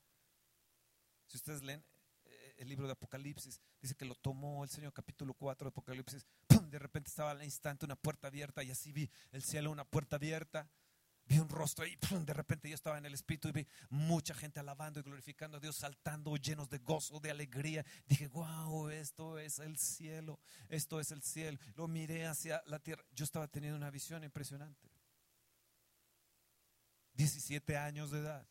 Si 1.25 1.37
ustedes 1.37 1.63
leen 1.63 1.83
eh, 2.25 2.55
el 2.59 2.69
libro 2.69 2.85
de 2.85 2.93
Apocalipsis, 2.93 3.59
dice 3.81 3.95
que 3.95 4.05
lo 4.05 4.13
tomó 4.13 4.63
el 4.63 4.69
Señor, 4.69 4.93
capítulo 4.93 5.33
4 5.33 5.65
de 5.65 5.69
Apocalipsis. 5.69 6.27
¡Pum! 6.45 6.69
De 6.69 6.77
repente 6.77 7.09
estaba 7.09 7.31
al 7.31 7.43
instante 7.43 7.83
una 7.83 7.95
puerta 7.95 8.27
abierta. 8.27 8.61
Y 8.61 8.69
así 8.69 8.91
vi 8.91 9.09
el 9.31 9.41
cielo, 9.41 9.71
una 9.71 9.85
puerta 9.85 10.17
abierta 10.17 10.69
vi 11.25 11.39
un 11.39 11.49
rostro 11.49 11.85
y 11.85 11.97
de 12.25 12.33
repente 12.33 12.69
yo 12.69 12.75
estaba 12.75 12.97
en 12.97 13.05
el 13.05 13.13
espíritu 13.13 13.47
y 13.49 13.51
vi 13.51 13.67
mucha 13.89 14.33
gente 14.33 14.59
alabando 14.59 14.99
y 14.99 15.03
glorificando 15.03 15.57
a 15.57 15.59
Dios, 15.59 15.75
saltando 15.75 16.35
llenos 16.37 16.69
de 16.69 16.79
gozo, 16.79 17.19
de 17.19 17.31
alegría. 17.31 17.85
Dije, 18.05 18.27
wow, 18.27 18.89
esto 18.89 19.39
es 19.39 19.59
el 19.59 19.77
cielo, 19.77 20.39
esto 20.69 20.99
es 20.99 21.11
el 21.11 21.21
cielo. 21.21 21.57
Lo 21.75 21.87
miré 21.87 22.27
hacia 22.27 22.61
la 22.65 22.79
tierra. 22.79 23.03
Yo 23.13 23.23
estaba 23.23 23.47
teniendo 23.47 23.77
una 23.77 23.91
visión 23.91 24.23
impresionante. 24.23 24.89
17 27.13 27.77
años 27.77 28.11
de 28.11 28.19
edad. 28.19 28.47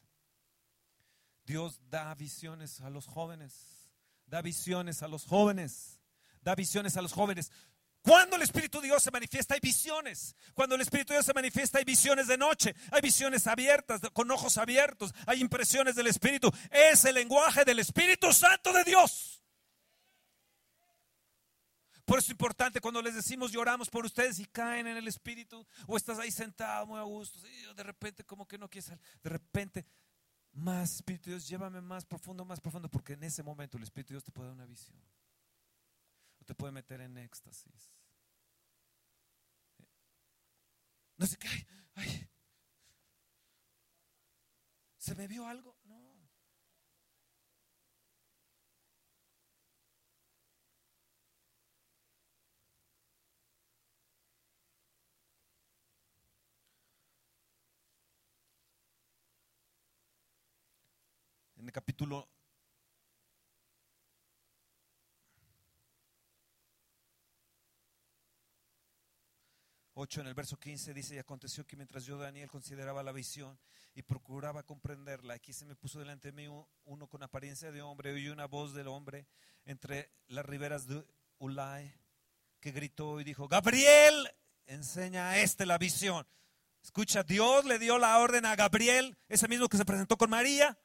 Dios 1.45 1.81
da 1.91 2.15
visiones 2.15 2.81
a 2.81 2.89
los 2.89 3.07
jóvenes 3.07 3.83
da 4.33 4.41
visiones 4.41 5.03
a 5.03 5.09
los 5.09 5.27
jóvenes, 5.27 6.01
da 6.41 6.55
visiones 6.55 6.97
a 6.97 7.03
los 7.03 7.13
jóvenes. 7.13 7.53
Cuando 8.03 8.35
el 8.35 8.43
Espíritu 8.43 8.81
de 8.81 8.89
Dios 8.89 9.03
se 9.03 9.13
manifiesta 9.13 9.55
hay 9.55 9.61
visiones. 9.61 10.35
Cuando 10.55 10.75
el 10.75 10.81
Espíritu 10.81 11.13
de 11.13 11.19
Dios 11.19 11.27
se 11.27 11.35
manifiesta 11.35 11.79
hay 11.79 11.85
visiones 11.85 12.27
de 12.27 12.37
noche, 12.37 12.75
hay 12.91 13.01
visiones 13.01 13.47
abiertas, 13.47 14.01
con 14.13 14.31
ojos 14.31 14.59
abiertos, 14.59 15.15
hay 15.25 15.41
impresiones 15.41 15.95
del 15.95 16.09
Espíritu. 16.09 16.51
Es 16.71 17.05
el 17.05 17.15
lenguaje 17.15 17.65
del 17.65 17.79
Espíritu 17.79 18.33
Santo 18.33 18.73
de 18.73 18.83
Dios. 18.83 19.45
Por 22.05 22.19
eso 22.19 22.27
es 22.27 22.31
importante 22.31 22.81
cuando 22.81 23.01
les 23.01 23.15
decimos 23.15 23.53
lloramos 23.53 23.89
por 23.89 24.05
ustedes 24.05 24.41
y 24.41 24.47
caen 24.47 24.89
en 24.89 24.97
el 24.97 25.07
Espíritu 25.07 25.65
o 25.87 25.97
estás 25.97 26.19
ahí 26.19 26.33
sentado 26.33 26.87
muy 26.87 26.99
a 26.99 27.03
gusto, 27.03 27.39
de 27.77 27.83
repente 27.85 28.25
como 28.25 28.47
que 28.49 28.59
no 28.59 28.69
quieres 28.69 28.87
salir, 28.87 29.01
de 29.23 29.31
repente 29.31 29.87
más 30.53 30.97
Espíritu 30.97 31.31
de 31.31 31.37
Dios, 31.37 31.49
llévame 31.49 31.81
más 31.81 32.05
profundo, 32.05 32.45
más 32.45 32.61
profundo, 32.61 32.91
porque 32.91 33.13
en 33.13 33.23
ese 33.23 33.45
momento 33.45 33.77
el 33.77 33.85
Espíritu 33.85 34.09
de 34.09 34.15
Dios 34.15 34.25
te 34.25 34.33
puede 34.33 34.49
dar 34.49 34.57
una 34.57 34.67
visión 34.67 35.01
te 36.53 36.57
puede 36.57 36.73
meter 36.73 37.01
en 37.01 37.17
éxtasis. 37.17 37.95
No 41.17 41.27
sé 41.27 41.39
qué, 41.39 41.49
ay, 41.95 42.29
¿se 44.99 45.15
me 45.15 45.27
vio 45.27 45.47
algo? 45.47 45.79
No. 45.85 46.29
En 61.57 61.65
el 61.65 61.73
capítulo 61.73 62.29
8 70.03 70.23
en 70.23 70.27
el 70.27 70.35
verso 70.35 70.59
15 70.59 70.93
dice, 70.95 71.15
y 71.15 71.19
aconteció 71.19 71.65
que 71.65 71.77
mientras 71.77 72.05
yo, 72.05 72.19
Daniel, 72.19 72.51
consideraba 72.51 73.05
la 73.05 73.13
visión 73.13 73.57
y 73.95 74.03
procuraba 74.03 74.65
comprenderla, 74.65 75.35
aquí 75.35 75.53
se 75.53 75.65
me 75.65 75.77
puso 75.77 76.01
delante 76.01 76.33
de 76.33 76.33
mí 76.33 76.49
uno 76.85 77.07
con 77.07 77.23
apariencia 77.23 77.71
de 77.71 77.83
hombre, 77.83 78.13
oí 78.13 78.29
una 78.29 78.47
voz 78.47 78.75
del 78.75 78.89
hombre 78.89 79.29
entre 79.65 80.11
las 80.27 80.45
riberas 80.45 80.89
de 80.89 81.07
Ulai, 81.39 81.95
que 82.59 82.73
gritó 82.73 83.21
y 83.21 83.25
dijo, 83.25 83.47
Gabriel, 83.47 84.29
enseña 84.67 85.31
a 85.31 85.39
este 85.39 85.67
la 85.67 85.79
visión. 85.79 86.27
Escucha, 86.83 87.23
Dios 87.23 87.65
le 87.65 87.79
dio 87.79 87.97
la 87.97 88.19
orden 88.19 88.45
a 88.45 88.57
Gabriel, 88.57 89.17
ese 89.29 89.47
mismo 89.47 89.69
que 89.69 89.77
se 89.77 89.85
presentó 89.85 90.19
con 90.19 90.31
María. 90.31 90.77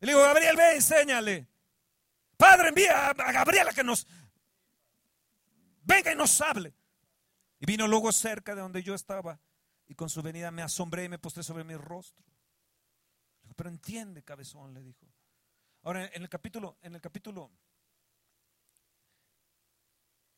Y 0.00 0.06
le 0.06 0.12
digo, 0.12 0.22
Gabriel, 0.22 0.54
ve, 0.56 0.76
enséñale. 0.76 1.48
Padre, 2.36 2.68
envía 2.68 3.08
a 3.08 3.32
Gabriel 3.32 3.68
a 3.68 3.72
que 3.72 3.82
nos 3.82 4.06
venga 5.84 6.12
y 6.12 6.16
nos 6.16 6.40
hable. 6.40 6.74
Y 7.60 7.66
vino 7.66 7.86
luego 7.86 8.12
cerca 8.12 8.54
de 8.54 8.60
donde 8.60 8.82
yo 8.82 8.94
estaba 8.94 9.40
y 9.86 9.94
con 9.94 10.08
su 10.08 10.22
venida 10.22 10.50
me 10.50 10.62
asombré 10.62 11.04
y 11.04 11.08
me 11.08 11.18
postré 11.18 11.42
sobre 11.42 11.64
mi 11.64 11.76
rostro. 11.76 12.24
Pero 13.56 13.70
entiende, 13.70 14.22
cabezón, 14.22 14.74
le 14.74 14.82
dijo. 14.82 15.06
Ahora, 15.82 16.06
en 16.12 16.22
el 16.22 16.28
capítulo, 16.28 16.78
en 16.82 16.94
el 16.94 17.00
capítulo, 17.00 17.50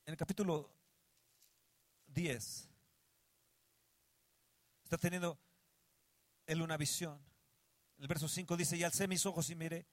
en 0.05 0.13
el 0.13 0.17
capítulo 0.17 0.71
10, 2.09 2.69
está 4.85 4.99
teniendo 4.99 5.39
él 6.47 6.61
una 6.61 6.77
visión. 6.77 7.19
El 7.99 8.09
verso 8.09 8.29
5 8.29 8.57
dice, 8.57 8.77
y 8.77 8.85
alcé 8.85 9.09
mis 9.09 9.25
ojos 9.25 9.49
y 9.49 9.55
miré, 9.55 9.87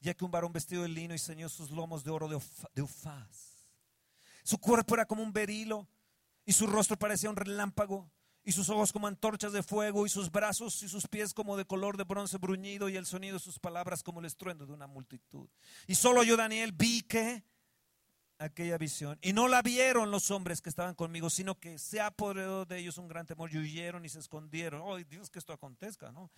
ya 0.00 0.14
que 0.14 0.24
un 0.24 0.30
varón 0.30 0.52
vestido 0.52 0.82
de 0.82 0.88
lino 0.88 1.14
y 1.14 1.18
ceñó 1.18 1.48
sus 1.48 1.70
lomos 1.70 2.02
de 2.02 2.10
oro 2.10 2.28
de 2.28 2.82
ufaz 2.82 3.53
su 4.44 4.58
cuerpo 4.58 4.94
era 4.94 5.06
como 5.06 5.22
un 5.22 5.32
berilo 5.32 5.88
y 6.44 6.52
su 6.52 6.66
rostro 6.66 6.96
parecía 6.96 7.30
un 7.30 7.36
relámpago 7.36 8.10
y 8.44 8.52
sus 8.52 8.68
ojos 8.68 8.92
como 8.92 9.06
antorchas 9.06 9.52
de 9.52 9.62
fuego 9.62 10.04
y 10.06 10.10
sus 10.10 10.30
brazos 10.30 10.82
y 10.82 10.88
sus 10.88 11.08
pies 11.08 11.32
como 11.32 11.56
de 11.56 11.64
color 11.64 11.96
de 11.96 12.04
bronce 12.04 12.36
bruñido 12.36 12.88
y 12.88 12.96
el 12.96 13.06
sonido 13.06 13.34
de 13.34 13.40
sus 13.40 13.58
palabras 13.58 14.02
como 14.02 14.20
el 14.20 14.26
estruendo 14.26 14.66
de 14.66 14.72
una 14.72 14.86
multitud. 14.86 15.48
Y 15.86 15.94
solo 15.94 16.22
yo, 16.22 16.36
Daniel, 16.36 16.72
vi 16.72 17.00
que 17.02 17.42
aquella 18.38 18.76
visión. 18.76 19.18
Y 19.22 19.32
no 19.32 19.48
la 19.48 19.62
vieron 19.62 20.10
los 20.10 20.30
hombres 20.30 20.60
que 20.60 20.68
estaban 20.68 20.94
conmigo, 20.94 21.30
sino 21.30 21.58
que 21.58 21.78
se 21.78 22.00
apoderó 22.00 22.66
de 22.66 22.78
ellos 22.78 22.98
un 22.98 23.08
gran 23.08 23.26
temor 23.26 23.50
y 23.52 23.58
huyeron 23.58 24.04
y 24.04 24.10
se 24.10 24.18
escondieron. 24.18 24.82
Oh, 24.84 24.98
Dios, 24.98 25.30
que 25.30 25.38
esto 25.38 25.52
acontezca, 25.52 26.12
¿no? 26.12 26.30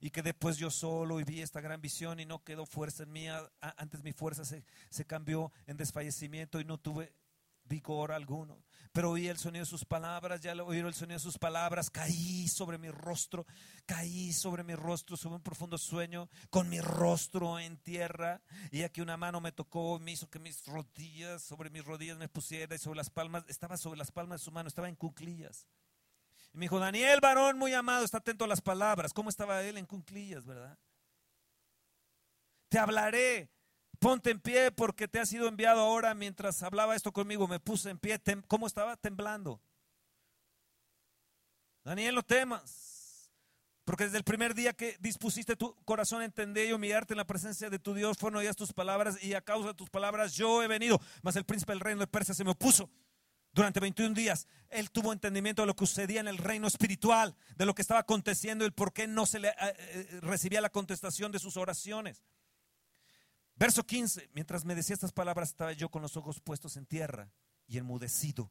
Y 0.00 0.10
que 0.10 0.22
después 0.22 0.56
yo 0.56 0.70
solo 0.70 1.20
y 1.20 1.24
vi 1.24 1.42
esta 1.42 1.60
gran 1.60 1.80
visión 1.80 2.20
y 2.20 2.24
no 2.24 2.42
quedó 2.42 2.66
fuerza 2.66 3.02
en 3.02 3.12
mí. 3.12 3.26
Antes 3.60 4.02
mi 4.02 4.12
fuerza 4.12 4.44
se, 4.44 4.64
se 4.88 5.04
cambió 5.04 5.52
en 5.66 5.76
desfallecimiento 5.76 6.60
y 6.60 6.64
no 6.64 6.78
tuve 6.78 7.14
vigor 7.70 8.12
alguno. 8.12 8.64
Pero 8.92 9.12
oí 9.12 9.28
el 9.28 9.38
sonido 9.38 9.64
de 9.64 9.70
sus 9.70 9.84
palabras, 9.84 10.40
ya 10.40 10.52
oí 10.54 10.78
el 10.78 10.94
sonido 10.94 11.18
de 11.18 11.22
sus 11.22 11.38
palabras, 11.38 11.90
caí 11.90 12.48
sobre 12.48 12.76
mi 12.76 12.90
rostro, 12.90 13.46
caí 13.86 14.32
sobre 14.32 14.64
mi 14.64 14.74
rostro, 14.74 15.16
sobre 15.16 15.36
un 15.36 15.42
profundo 15.42 15.78
sueño, 15.78 16.28
con 16.50 16.68
mi 16.68 16.80
rostro 16.80 17.60
en 17.60 17.76
tierra. 17.76 18.42
Y 18.72 18.82
aquí 18.82 19.00
una 19.00 19.16
mano 19.16 19.40
me 19.40 19.52
tocó, 19.52 20.00
me 20.00 20.12
hizo 20.12 20.28
que 20.28 20.40
mis 20.40 20.66
rodillas, 20.66 21.42
sobre 21.42 21.70
mis 21.70 21.84
rodillas 21.84 22.18
me 22.18 22.28
pusiera 22.28 22.74
y 22.74 22.78
sobre 22.78 22.96
las 22.96 23.10
palmas, 23.10 23.44
estaba 23.46 23.76
sobre 23.76 23.98
las 23.98 24.10
palmas 24.10 24.40
de 24.40 24.44
su 24.44 24.50
mano, 24.50 24.66
estaba 24.66 24.88
en 24.88 24.96
cuclillas. 24.96 25.68
Y 26.52 26.58
me 26.58 26.64
dijo, 26.64 26.78
Daniel, 26.78 27.20
varón 27.20 27.58
muy 27.58 27.72
amado, 27.74 28.04
está 28.04 28.18
atento 28.18 28.44
a 28.44 28.48
las 28.48 28.60
palabras. 28.60 29.12
¿Cómo 29.12 29.28
estaba 29.28 29.62
él 29.62 29.78
en 29.78 29.86
cunclillas, 29.86 30.44
verdad? 30.46 30.76
Te 32.68 32.78
hablaré, 32.78 33.50
ponte 33.98 34.30
en 34.30 34.40
pie 34.40 34.72
porque 34.72 35.08
te 35.08 35.20
ha 35.20 35.26
sido 35.26 35.48
enviado 35.48 35.80
ahora. 35.80 36.14
Mientras 36.14 36.62
hablaba 36.62 36.96
esto 36.96 37.12
conmigo, 37.12 37.46
me 37.46 37.60
puse 37.60 37.90
en 37.90 37.98
pie. 37.98 38.20
¿Cómo 38.48 38.66
estaba? 38.66 38.96
Temblando. 38.96 39.60
Daniel, 41.84 42.16
no 42.16 42.22
temas. 42.22 43.30
Porque 43.84 44.04
desde 44.04 44.18
el 44.18 44.24
primer 44.24 44.54
día 44.54 44.72
que 44.72 44.96
dispusiste 45.00 45.56
tu 45.56 45.74
corazón 45.84 46.22
a 46.22 46.24
entender 46.24 46.68
y 46.68 46.72
humillarte 46.72 47.14
en 47.14 47.18
la 47.18 47.26
presencia 47.26 47.70
de 47.70 47.78
tu 47.78 47.94
Dios, 47.94 48.18
fueron 48.18 48.38
oídas 48.38 48.54
tus 48.54 48.72
palabras 48.72 49.22
y 49.22 49.34
a 49.34 49.40
causa 49.40 49.68
de 49.68 49.74
tus 49.74 49.90
palabras 49.90 50.34
yo 50.34 50.62
he 50.62 50.68
venido. 50.68 51.00
Mas 51.22 51.36
el 51.36 51.44
príncipe 51.44 51.72
del 51.72 51.80
reino 51.80 52.00
de 52.00 52.06
Persia 52.06 52.34
se 52.34 52.44
me 52.44 52.50
opuso 52.50 52.88
durante 53.52 53.80
21 53.80 54.14
días, 54.14 54.46
él 54.68 54.90
tuvo 54.90 55.12
entendimiento 55.12 55.62
de 55.62 55.66
lo 55.66 55.74
que 55.74 55.86
sucedía 55.86 56.20
en 56.20 56.28
el 56.28 56.38
reino 56.38 56.68
espiritual, 56.68 57.34
de 57.56 57.66
lo 57.66 57.74
que 57.74 57.82
estaba 57.82 58.00
aconteciendo 58.00 58.64
y 58.64 58.70
por 58.70 58.92
qué 58.92 59.08
no 59.08 59.26
se 59.26 59.40
le 59.40 59.48
eh, 59.48 59.54
eh, 59.60 60.18
recibía 60.22 60.60
la 60.60 60.70
contestación 60.70 61.32
de 61.32 61.40
sus 61.40 61.56
oraciones. 61.56 62.22
Verso 63.56 63.84
15, 63.84 64.30
mientras 64.32 64.64
me 64.64 64.74
decía 64.74 64.94
estas 64.94 65.12
palabras, 65.12 65.50
estaba 65.50 65.72
yo 65.72 65.90
con 65.90 66.00
los 66.00 66.16
ojos 66.16 66.40
puestos 66.40 66.76
en 66.76 66.86
tierra 66.86 67.30
y 67.66 67.78
enmudecido. 67.78 68.50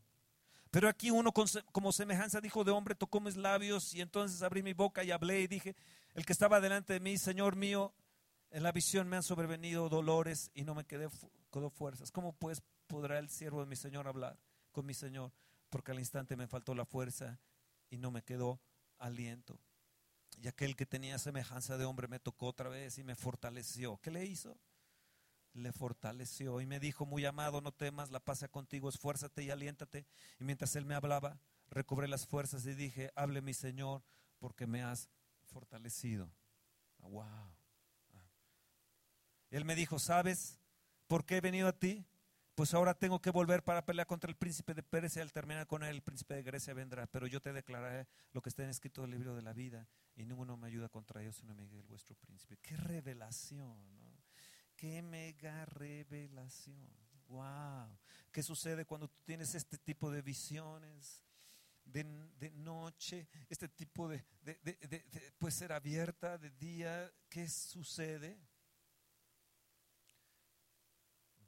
Pero 0.70 0.88
aquí 0.88 1.10
uno 1.10 1.34
como 1.34 1.92
semejanza 1.92 2.42
dijo 2.42 2.64
de 2.64 2.72
hombre 2.72 2.94
tocó 2.94 3.20
mis 3.20 3.36
labios 3.36 3.94
y 3.96 4.02
entonces 4.02 4.44
abrí 4.44 4.62
mi 4.62 4.74
boca 4.74 5.04
y 5.04 5.10
hablé 5.10 5.42
y 5.42 5.48
dije, 5.48 5.76
el 6.14 6.26
que 6.26 6.34
estaba 6.34 6.62
delante 6.62 6.94
de 6.94 7.00
mí, 7.00 7.18
Señor 7.18 7.56
mío, 7.56 7.94
en 8.52 8.62
la 8.62 8.72
visión 8.72 9.08
me 9.08 9.16
han 9.16 9.24
sobrevenido 9.24 9.90
dolores 9.90 10.52
y 10.54 10.64
no 10.64 10.76
me 10.76 10.86
quedé, 10.86 11.08
quedó 11.52 11.70
fuerzas. 11.72 12.12
¿Cómo 12.12 12.34
pues 12.34 12.62
podrá 12.86 13.18
el 13.18 13.30
siervo 13.30 13.62
de 13.62 13.66
mi 13.66 13.76
Señor 13.76 14.08
hablar? 14.08 14.38
Mi 14.84 14.94
Señor, 14.94 15.32
porque 15.70 15.92
al 15.92 16.00
instante 16.00 16.36
me 16.36 16.48
faltó 16.48 16.74
la 16.76 16.86
fuerza 16.86 17.40
y 17.90 17.98
no 17.98 18.12
me 18.12 18.24
quedó 18.24 18.62
aliento. 18.98 19.60
Y 20.42 20.48
aquel 20.48 20.76
que 20.76 20.86
tenía 20.86 21.18
semejanza 21.18 21.78
de 21.78 21.86
hombre 21.86 22.08
me 22.08 22.20
tocó 22.20 22.48
otra 22.48 22.70
vez 22.70 22.98
y 22.98 23.04
me 23.04 23.16
fortaleció. 23.16 23.98
¿Qué 23.98 24.12
le 24.12 24.26
hizo? 24.26 24.58
Le 25.54 25.74
fortaleció 25.74 26.62
y 26.62 26.66
me 26.66 26.80
dijo, 26.80 27.06
muy 27.06 27.26
amado, 27.26 27.60
no 27.62 27.74
temas, 27.74 28.12
la 28.12 28.20
paz 28.20 28.40
sea 28.40 28.48
contigo, 28.48 28.88
esfuérzate 28.88 29.44
y 29.44 29.50
aliéntate. 29.50 30.06
Y 30.40 30.44
mientras 30.44 30.76
él 30.76 30.86
me 30.86 30.96
hablaba, 30.96 31.40
recobré 31.70 32.08
las 32.08 32.26
fuerzas 32.26 32.66
y 32.66 32.74
dije, 32.74 33.12
hable 33.16 33.42
mi 33.42 33.54
Señor, 33.54 34.04
porque 34.38 34.66
me 34.68 34.84
has 34.84 35.10
fortalecido. 35.48 36.32
Wow. 37.00 37.24
Ah. 37.24 38.32
Él 39.50 39.66
me 39.66 39.76
dijo, 39.76 40.00
¿sabes 40.00 40.60
por 41.08 41.26
qué 41.26 41.38
he 41.38 41.42
venido 41.42 41.68
a 41.68 41.74
ti? 41.74 42.06
Pues 42.60 42.74
ahora 42.74 42.94
tengo 42.94 43.22
que 43.22 43.30
volver 43.30 43.64
para 43.64 43.86
pelear 43.86 44.06
contra 44.06 44.30
el 44.30 44.36
príncipe 44.36 44.74
de 44.74 44.84
Pérez 44.84 45.16
y 45.16 45.22
al 45.22 45.32
terminar 45.32 45.66
con 45.66 45.82
él, 45.82 45.96
el 45.96 46.02
príncipe 46.02 46.34
de 46.34 46.44
Grecia 46.44 46.74
vendrá. 46.74 47.08
Pero 47.08 47.26
yo 47.26 47.40
te 47.40 47.54
declararé 47.54 48.06
lo 48.34 48.42
que 48.42 48.50
está 48.50 48.66
en 48.66 48.70
escrito 48.70 49.02
del 49.02 49.12
libro 49.12 49.34
de 49.34 49.42
la 49.42 49.54
vida 49.54 49.88
y 50.18 50.26
ninguno 50.26 50.58
me 50.58 50.68
ayuda 50.68 50.90
contra 50.90 51.22
ellos, 51.22 51.38
sino 51.38 51.56
Miguel, 51.56 51.86
vuestro 51.88 52.18
príncipe. 52.18 52.58
Qué 52.58 52.76
revelación. 52.76 53.80
Qué 54.76 55.02
mega 55.02 55.64
revelación. 55.68 56.86
Wow. 57.30 57.98
¿Qué 58.30 58.44
sucede 58.44 58.84
cuando 58.84 59.08
tú 59.08 59.22
tienes 59.24 59.56
este 59.56 59.78
tipo 59.78 60.12
de 60.12 60.22
visiones? 60.22 61.24
De, 61.86 62.04
noche, 62.56 63.30
este 63.48 63.70
tipo 63.70 64.10
de, 64.10 64.26
de, 64.42 65.34
puede 65.38 65.54
ser 65.54 65.72
abierta 65.72 66.38
de 66.38 66.50
día, 66.50 67.10
¿qué 67.30 67.48
sucede? 67.48 68.38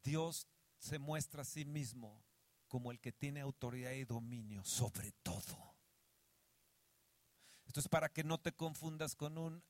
Dios 0.01 0.47
se 0.81 0.97
muestra 0.97 1.43
a 1.43 1.45
sí 1.45 1.63
mismo 1.63 2.25
como 2.67 2.91
el 2.91 2.99
que 2.99 3.11
tiene 3.11 3.39
autoridad 3.39 3.91
y 3.91 4.03
dominio 4.03 4.63
sobre 4.65 5.11
todo. 5.23 5.75
Esto 7.65 7.79
es 7.79 7.87
para 7.87 8.09
que 8.09 8.23
no 8.23 8.39
te 8.39 8.51
confundas 8.51 9.15
con 9.15 9.37
un 9.37 9.63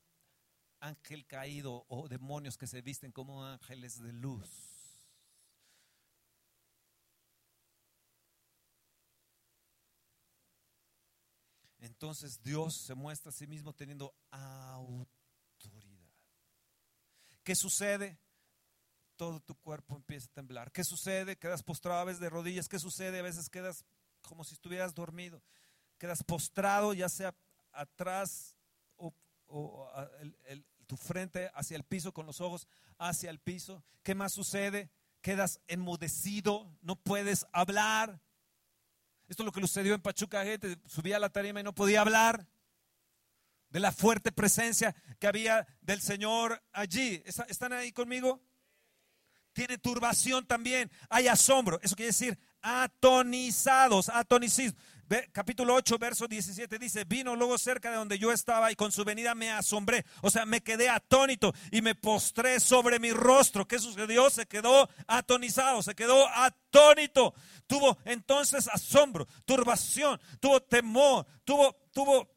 ángel 0.79 1.27
caído 1.27 1.85
o 1.89 2.07
demonios 2.07 2.57
que 2.57 2.65
se 2.65 2.81
visten 2.81 3.11
como 3.11 3.43
ángeles 3.43 4.01
de 4.01 4.13
luz. 4.13 4.49
Entonces 11.79 12.41
Dios 12.41 12.75
se 12.75 12.95
muestra 12.95 13.31
a 13.31 13.33
sí 13.33 13.47
mismo 13.47 13.73
teniendo 13.73 14.15
autoridad. 14.31 16.09
¿Qué 17.43 17.55
sucede? 17.55 18.17
Todo 19.21 19.39
tu 19.39 19.53
cuerpo 19.53 19.95
empieza 19.95 20.25
a 20.25 20.33
temblar. 20.33 20.71
¿Qué 20.71 20.83
sucede? 20.83 21.37
Quedas 21.37 21.61
postrado 21.61 21.99
a 21.99 22.05
veces 22.05 22.19
de 22.19 22.31
rodillas. 22.31 22.67
¿Qué 22.67 22.79
sucede? 22.79 23.19
A 23.19 23.21
veces 23.21 23.51
quedas 23.51 23.85
como 24.23 24.43
si 24.43 24.55
estuvieras 24.55 24.95
dormido. 24.95 25.43
Quedas 25.99 26.23
postrado, 26.23 26.91
ya 26.95 27.07
sea 27.07 27.35
atrás 27.71 28.55
o, 28.97 29.13
tu 30.87 30.97
frente 30.97 31.51
hacia 31.53 31.77
el 31.77 31.83
piso, 31.83 32.11
con 32.11 32.25
los 32.25 32.41
ojos 32.41 32.67
hacia 32.97 33.29
el 33.29 33.37
piso. 33.37 33.83
¿Qué 34.01 34.15
más 34.15 34.33
sucede? 34.33 34.89
Quedas 35.21 35.59
enmudecido, 35.67 36.75
no 36.81 36.95
puedes 36.95 37.45
hablar. 37.53 38.19
Esto 39.27 39.43
es 39.43 39.45
lo 39.45 39.51
que 39.51 39.61
sucedió 39.61 39.93
en 39.93 40.01
Pachuca, 40.01 40.43
gente 40.43 40.79
subía 40.87 41.17
a 41.17 41.19
la 41.19 41.29
tarima 41.29 41.59
y 41.59 41.63
no 41.63 41.75
podía 41.75 42.01
hablar 42.01 42.47
de 43.69 43.79
la 43.81 43.91
fuerte 43.91 44.31
presencia 44.31 44.95
que 45.19 45.27
había 45.27 45.67
del 45.81 46.01
Señor 46.01 46.63
allí. 46.71 47.21
¿Están 47.23 47.71
ahí 47.73 47.91
conmigo? 47.91 48.41
Tiene 49.53 49.77
turbación 49.77 50.45
también, 50.45 50.89
hay 51.09 51.27
asombro. 51.27 51.79
Eso 51.81 51.95
quiere 51.95 52.07
decir 52.07 52.37
atonizados, 52.61 54.09
atonicidos. 54.09 54.75
Capítulo 55.33 55.75
8, 55.75 55.97
verso 55.97 56.25
17 56.25 56.79
dice, 56.79 57.03
vino 57.03 57.35
luego 57.35 57.57
cerca 57.57 57.89
de 57.89 57.97
donde 57.97 58.17
yo 58.17 58.31
estaba 58.31 58.71
y 58.71 58.77
con 58.77 58.93
su 58.93 59.03
venida 59.03 59.35
me 59.35 59.51
asombré. 59.51 60.05
O 60.21 60.29
sea, 60.29 60.45
me 60.45 60.61
quedé 60.61 60.87
atónito 60.87 61.53
y 61.69 61.81
me 61.81 61.95
postré 61.95 62.61
sobre 62.61 62.97
mi 62.97 63.11
rostro. 63.11 63.67
¿Qué 63.67 63.77
sucedió? 63.77 64.29
Se 64.29 64.45
quedó 64.45 64.89
atonizado, 65.07 65.83
se 65.83 65.95
quedó 65.95 66.29
atónito. 66.29 67.33
Tuvo 67.67 67.97
entonces 68.05 68.69
asombro, 68.69 69.27
turbación, 69.43 70.17
tuvo 70.39 70.61
temor, 70.61 71.25
tuvo, 71.43 71.75
tuvo 71.91 72.29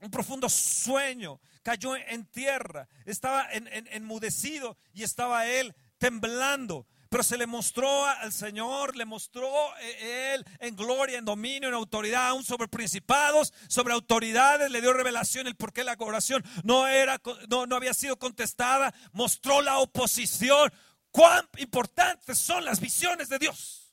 un 0.00 0.10
profundo 0.10 0.50
sueño, 0.50 1.40
cayó 1.62 1.96
en 1.96 2.26
tierra, 2.26 2.86
estaba 3.06 3.48
enmudecido 3.50 4.76
y 4.92 5.04
estaba 5.04 5.46
él 5.46 5.74
temblando. 6.00 6.86
Pero 7.10 7.24
se 7.24 7.36
le 7.36 7.46
mostró 7.46 8.06
al 8.06 8.32
Señor, 8.32 8.96
le 8.96 9.04
mostró 9.04 9.48
eh, 9.80 10.34
Él 10.34 10.44
en 10.60 10.76
gloria, 10.76 11.18
en 11.18 11.24
dominio, 11.24 11.68
en 11.68 11.74
autoridad, 11.74 12.28
aún 12.28 12.44
sobre 12.44 12.68
principados, 12.68 13.52
sobre 13.68 13.92
autoridades, 13.94 14.70
le 14.70 14.80
dio 14.80 14.92
revelación 14.92 15.48
el 15.48 15.56
por 15.56 15.72
qué 15.72 15.82
la 15.82 15.96
oración 15.98 16.44
no, 16.62 16.86
era, 16.86 17.20
no, 17.48 17.66
no 17.66 17.76
había 17.76 17.94
sido 17.94 18.16
contestada, 18.16 18.94
mostró 19.12 19.60
la 19.60 19.78
oposición. 19.78 20.72
Cuán 21.10 21.48
importantes 21.58 22.38
son 22.38 22.64
las 22.64 22.80
visiones 22.80 23.28
de 23.28 23.40
Dios. 23.40 23.92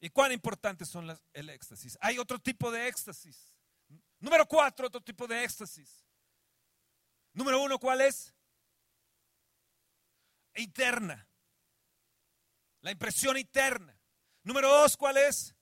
¿Y 0.00 0.08
cuán 0.08 0.32
importantes 0.32 0.88
son 0.88 1.06
las, 1.06 1.22
el 1.34 1.50
éxtasis? 1.50 1.98
Hay 2.00 2.18
otro 2.18 2.38
tipo 2.38 2.70
de 2.70 2.88
éxtasis. 2.88 3.52
Número 4.18 4.46
cuatro, 4.48 4.86
otro 4.86 5.02
tipo 5.02 5.26
de 5.26 5.44
éxtasis. 5.44 6.02
Número 7.34 7.60
uno, 7.62 7.78
¿cuál 7.78 8.00
es? 8.00 8.34
Interna. 10.56 11.28
La 12.80 12.90
impresión 12.90 13.36
interna. 13.36 13.96
Número 14.42 14.68
dos, 14.68 14.96
¿cuál 14.96 15.16
es? 15.16 15.54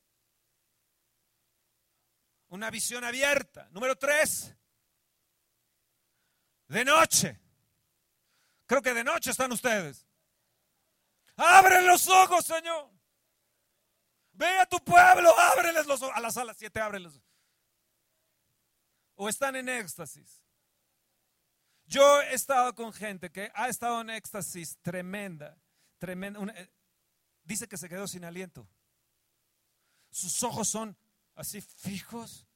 Una 2.49 2.71
visión 2.71 3.05
abierta. 3.05 3.69
Número 3.71 3.97
tres, 3.97 4.55
de 6.67 6.85
noche. 6.85 7.41
Creo 8.67 8.81
que 8.81 8.95
de 8.95 9.05
noche 9.05 9.31
están 9.31 9.53
ustedes. 9.53 10.07
Abre 11.37 11.83
los 11.83 12.09
ojos, 12.09 12.45
Señor. 12.45 12.91
Ve 14.33 14.59
a 14.59 14.67
tu 14.67 14.79
pueblo, 14.85 15.39
ábreles 15.39 15.87
los 15.87 16.01
ojos. 16.01 16.17
A 16.17 16.21
las 16.21 16.35
salas 16.35 16.57
siete, 16.57 16.81
ábreles. 16.81 17.21
O 19.17 19.29
están 19.29 19.57
en 19.57 19.69
éxtasis. 19.69 20.40
Yo 21.91 22.23
he 22.23 22.35
estado 22.35 22.73
con 22.77 22.93
gente 22.93 23.33
que 23.33 23.51
ha 23.53 23.69
estado 23.69 24.01
en 24.01 24.11
éxtasis 24.11 24.79
tremenda, 24.81 25.61
tremenda. 25.99 26.41
Eh, 26.55 26.71
dice 27.43 27.67
que 27.67 27.77
se 27.77 27.89
quedó 27.89 28.07
sin 28.07 28.25
aliento. 28.25 28.69
Sus 30.09 30.41
ojos 30.45 30.69
son 30.69 30.97
así 31.35 31.61
fijos. 31.61 32.47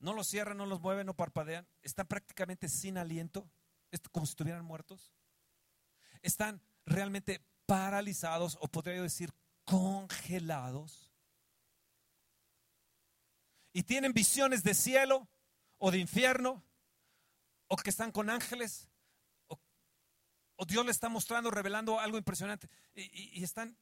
No 0.00 0.12
los 0.12 0.28
cierran, 0.28 0.58
no 0.58 0.66
los 0.66 0.82
mueven, 0.82 1.06
no 1.06 1.14
parpadean. 1.14 1.66
Están 1.80 2.06
prácticamente 2.06 2.68
sin 2.68 2.98
aliento, 2.98 3.50
como 4.10 4.26
si 4.26 4.32
estuvieran 4.32 4.66
muertos. 4.66 5.14
Están 6.20 6.60
realmente 6.84 7.42
paralizados 7.64 8.58
o 8.60 8.68
podría 8.68 9.00
decir 9.00 9.32
congelados. 9.64 11.10
Y 13.72 13.84
tienen 13.84 14.12
visiones 14.12 14.62
de 14.62 14.74
cielo 14.74 15.26
o 15.78 15.90
de 15.90 15.96
infierno 15.96 16.62
o 17.72 17.76
que 17.76 17.88
están 17.88 18.12
con 18.12 18.28
ángeles, 18.28 18.86
o, 19.46 20.66
Dios 20.66 20.84
le 20.84 20.90
está 20.90 21.08
mostrando, 21.08 21.50
revelando 21.50 21.98
algo 21.98 22.18
impresionante, 22.18 22.68
y, 22.94 23.42
están 23.42 23.78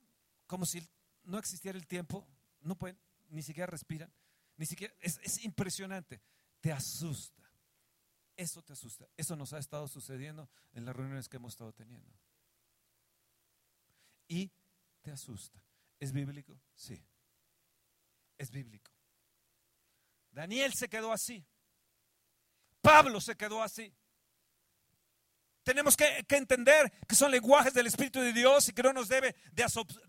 como 0.46 0.64
si 0.64 0.80
no 1.24 1.38
existiera 1.38 1.76
el 1.76 1.88
tiempo, 1.88 2.24
no 2.60 2.76
pueden, 2.76 2.96
ni 3.30 3.42
siquiera 3.42 3.66
respiran, 3.66 4.12
ni 4.56 4.64
siquiera, 4.64 4.94
es, 5.00 5.18
es 5.24 5.44
impresionante, 5.44 6.22
te 6.60 6.70
asusta, 6.70 7.42
eso 8.36 8.62
te 8.62 8.74
asusta, 8.74 9.08
eso 9.16 9.34
nos 9.34 9.52
ha 9.54 9.58
estado 9.58 9.88
sucediendo 9.88 10.48
en 10.72 10.84
las 10.84 10.94
reuniones 10.94 11.28
que 11.28 11.38
hemos 11.38 11.54
estado 11.54 11.72
teniendo. 11.72 12.14
Y 14.28 14.52
te 15.02 15.10
asusta. 15.10 15.60
¿Es 15.98 16.12
bíblico? 16.12 16.56
Sí. 16.76 17.04
Es 18.38 18.52
bíblico. 18.52 18.92
Daniel 20.30 20.72
se 20.74 20.88
quedó 20.88 21.12
así. 21.12 21.44
Pablo 22.80 23.20
se 23.20 23.36
quedó 23.36 23.62
así. 23.62 23.94
Tenemos 25.62 25.96
que, 25.96 26.24
entender 26.30 26.90
que 27.06 27.14
son 27.14 27.30
lenguajes 27.30 27.74
del 27.74 27.86
Espíritu 27.86 28.20
de 28.20 28.32
Dios 28.32 28.68
y 28.68 28.72
que 28.72 28.82
no 28.82 28.92
nos 28.92 29.08
debe 29.08 29.36
de, 29.52 29.62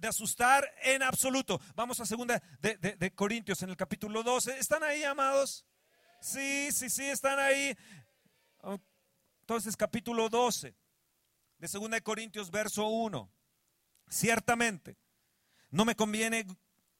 asustar 0.08 0.68
en 0.84 1.04
absoluto. 1.04 1.60
Vamos 1.76 2.00
a 2.00 2.06
segunda 2.06 2.42
de, 2.62 3.14
Corintios 3.14 3.62
en 3.62 3.70
el 3.70 3.78
capítulo 3.78 4.24
12. 4.24 4.58
¿Están 4.58 4.82
ahí, 4.84 5.04
amados? 5.04 5.66
Sí, 6.22 6.72
sí, 6.72 6.90
sí, 6.90 7.04
están 7.04 7.38
ahí. 7.38 7.76
Entonces, 9.42 9.76
capítulo 9.76 10.30
12 10.30 10.74
de 11.58 11.68
segunda 11.68 11.96
de 11.96 12.02
Corintios, 12.02 12.50
verso 12.50 12.88
1. 12.88 13.32
Ciertamente, 14.08 14.98
no 15.70 15.84
me 15.86 15.96
conviene 15.96 16.48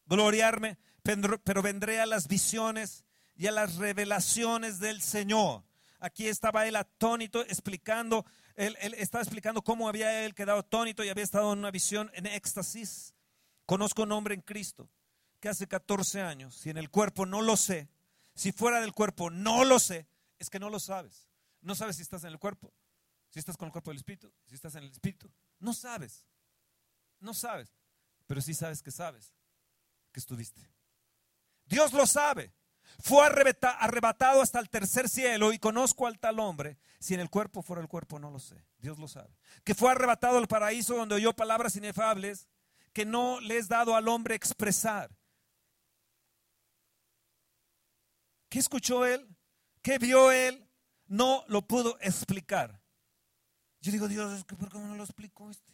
gloriarme, 0.06 0.78
pero 1.04 1.62
vendré 1.62 2.00
a 2.02 2.06
las 2.06 2.28
visiones 2.28 3.06
y 3.36 3.48
a 3.48 3.52
las 3.52 3.76
revelaciones 3.76 4.80
del 4.80 5.02
Señor. 5.02 5.64
Aquí 6.00 6.28
estaba 6.28 6.68
él 6.68 6.76
atónito 6.76 7.42
explicando, 7.42 8.26
él, 8.56 8.76
estaba 8.98 9.24
explicando 9.24 9.62
cómo 9.62 9.88
había 9.88 10.26
él 10.26 10.34
quedado 10.34 10.60
atónito 10.60 11.04
y 11.04 11.10
había 11.10 11.24
estado 11.24 11.54
en 11.54 11.60
una 11.60 11.72
visión 11.72 12.10
en 12.14 12.26
éxtasis. 12.26 13.14
Conozco 13.66 14.04
un 14.04 14.12
hombre 14.12 14.36
en 14.36 14.42
Cristo 14.42 14.90
que 15.40 15.50
hace 15.50 15.68
14 15.68 16.22
años, 16.22 16.56
si 16.56 16.70
en 16.70 16.78
el 16.78 16.90
cuerpo 16.90 17.26
no 17.26 17.42
lo 17.42 17.58
sé, 17.58 17.90
si 18.36 18.52
fuera 18.52 18.82
del 18.82 18.94
cuerpo 18.94 19.30
no 19.30 19.66
lo 19.66 19.80
sé, 19.80 20.08
es 20.40 20.50
que 20.50 20.60
no 20.60 20.70
lo 20.70 20.80
sabes. 20.80 21.30
No 21.62 21.76
sabes 21.76 21.98
si 21.98 22.02
estás 22.02 22.24
en 22.24 22.32
el 22.32 22.40
cuerpo, 22.40 22.74
si 23.30 23.40
estás 23.40 23.58
con 23.58 23.68
el 23.68 23.72
cuerpo 23.72 23.92
del 23.92 23.98
Espíritu, 23.98 24.32
si 24.48 24.56
estás 24.56 24.76
en 24.76 24.84
el 24.84 24.92
Espíritu. 24.92 25.32
No 25.60 25.74
sabes, 25.74 26.26
no 27.20 27.34
sabes, 27.34 27.72
pero 28.26 28.42
sí 28.42 28.54
sabes 28.54 28.82
que 28.82 28.92
sabes 28.92 29.34
que 30.12 30.20
estuviste. 30.20 30.62
Dios 31.66 31.94
lo 31.94 32.06
sabe. 32.06 32.52
Fue 33.00 33.26
arrebatado 33.26 34.42
hasta 34.42 34.60
el 34.60 34.70
tercer 34.70 35.10
cielo 35.10 35.54
y 35.54 35.60
conozco 35.60 36.08
al 36.08 36.20
tal 36.20 36.40
hombre. 36.40 36.78
Si 37.00 37.14
en 37.14 37.20
el 37.20 37.30
cuerpo 37.30 37.62
fuera 37.62 37.82
el 37.82 37.88
cuerpo, 37.88 38.20
no 38.20 38.30
lo 38.30 38.40
sé. 38.40 38.64
Dios 38.78 39.00
lo 39.00 39.08
sabe. 39.08 39.36
Que 39.64 39.74
fue 39.74 39.92
arrebatado 39.92 40.38
al 40.38 40.48
paraíso 40.48 40.96
donde 40.96 41.16
oyó 41.16 41.34
palabras 41.34 41.76
inefables 41.76 42.48
que 42.94 43.06
no 43.06 43.40
le 43.40 43.58
es 43.58 43.68
dado 43.68 43.96
al 43.96 44.08
hombre 44.08 44.36
expresar. 44.36 45.10
¿Qué 48.50 48.60
escuchó 48.60 49.06
él? 49.06 49.28
¿Qué 49.82 49.98
vio 49.98 50.32
él? 50.32 50.68
No 51.08 51.44
lo 51.48 51.62
pudo 51.62 51.98
explicar. 52.02 52.82
Yo 53.82 53.92
digo, 53.92 54.08
Dios, 54.08 54.44
¿por 54.44 54.70
qué 54.70 54.78
no 54.78 54.96
lo 54.96 55.04
explicó 55.04 55.50
este? 55.50 55.72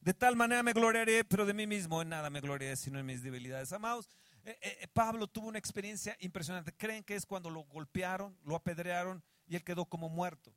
De 0.00 0.14
tal 0.14 0.36
manera 0.36 0.62
me 0.62 0.72
gloriaré, 0.72 1.24
pero 1.24 1.46
de 1.46 1.54
mí 1.54 1.66
mismo 1.66 2.02
en 2.02 2.10
nada 2.10 2.30
me 2.30 2.40
gloriaré, 2.40 2.76
sino 2.76 2.98
en 2.98 3.06
mis 3.06 3.22
debilidades. 3.22 3.72
Amados, 3.72 4.08
eh, 4.48 4.58
eh, 4.62 4.78
eh, 4.80 4.88
Pablo 4.88 5.26
tuvo 5.26 5.48
una 5.48 5.58
experiencia 5.58 6.16
impresionante. 6.20 6.74
Creen 6.74 7.04
que 7.04 7.14
es 7.14 7.26
cuando 7.26 7.50
lo 7.50 7.64
golpearon, 7.64 8.34
lo 8.44 8.56
apedrearon 8.56 9.22
y 9.46 9.56
él 9.56 9.62
quedó 9.62 9.84
como 9.84 10.08
muerto. 10.08 10.54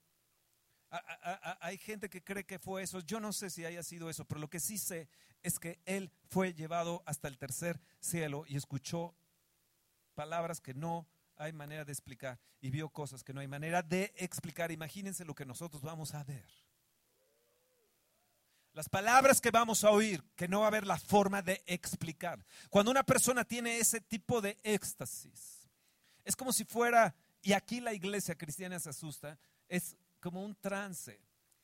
hay 1.60 1.78
gente 1.78 2.10
que 2.10 2.24
cree 2.24 2.46
que 2.46 2.58
fue 2.58 2.84
eso. 2.84 3.02
Yo 3.02 3.20
no 3.20 3.34
sé 3.34 3.50
si 3.50 3.66
haya 3.66 3.84
sido 3.84 4.10
eso, 4.10 4.24
pero 4.24 4.40
lo 4.40 4.50
que 4.50 4.62
sí 4.62 4.78
sé 4.78 5.10
es 5.44 5.60
que 5.60 5.82
él 5.86 6.10
fue 6.30 6.54
llevado 6.54 7.04
hasta 7.06 7.28
el 7.28 7.38
tercer 7.38 7.82
cielo 8.00 8.46
y 8.48 8.56
escuchó 8.56 9.14
palabras 10.14 10.62
que 10.62 10.74
no 10.74 11.06
hay 11.36 11.52
manera 11.52 11.84
de 11.84 11.92
explicar 11.92 12.40
y 12.62 12.70
vio 12.70 12.90
cosas 12.90 13.26
que 13.26 13.34
no 13.34 13.42
hay 13.42 13.48
manera 13.48 13.82
de 13.82 14.14
explicar. 14.16 14.72
Imagínense 14.72 15.26
lo 15.26 15.36
que 15.36 15.46
nosotros 15.46 15.82
vamos 15.82 16.14
a 16.14 16.24
ver. 16.24 16.61
Las 18.74 18.88
palabras 18.88 19.42
que 19.42 19.52
vamos 19.52 19.84
a 19.84 19.92
oír, 19.92 20.24
que 20.36 20.48
no 20.48 20.60
va 20.60 20.66
a 20.66 20.68
haber 20.70 20.88
la 20.88 20.98
forma 20.98 21.42
de 21.42 21.62
explicar. 21.66 22.46
Cuando 22.70 22.90
una 22.90 23.04
persona 23.04 23.44
tiene 23.44 23.80
ese 23.80 24.00
tipo 24.00 24.40
de 24.40 24.58
éxtasis, 24.64 25.70
es 26.24 26.36
como 26.36 26.54
si 26.54 26.64
fuera, 26.64 27.14
y 27.42 27.52
aquí 27.52 27.82
la 27.82 27.94
iglesia 27.94 28.38
cristiana 28.38 28.80
se 28.80 28.90
asusta, 28.90 29.38
es 29.68 29.98
como 30.22 30.44
un 30.44 30.56
trance. 30.56 31.20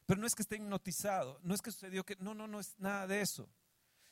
Pero 0.05 0.19
no 0.19 0.27
es 0.27 0.35
que 0.35 0.41
esté 0.41 0.57
hipnotizado, 0.57 1.39
no 1.43 1.53
es 1.53 1.61
que 1.61 1.71
sucedió 1.71 2.05
que, 2.05 2.17
no, 2.19 2.33
no, 2.33 2.47
no 2.47 2.59
es 2.59 2.75
nada 2.77 3.07
de 3.07 3.21
eso. 3.21 3.47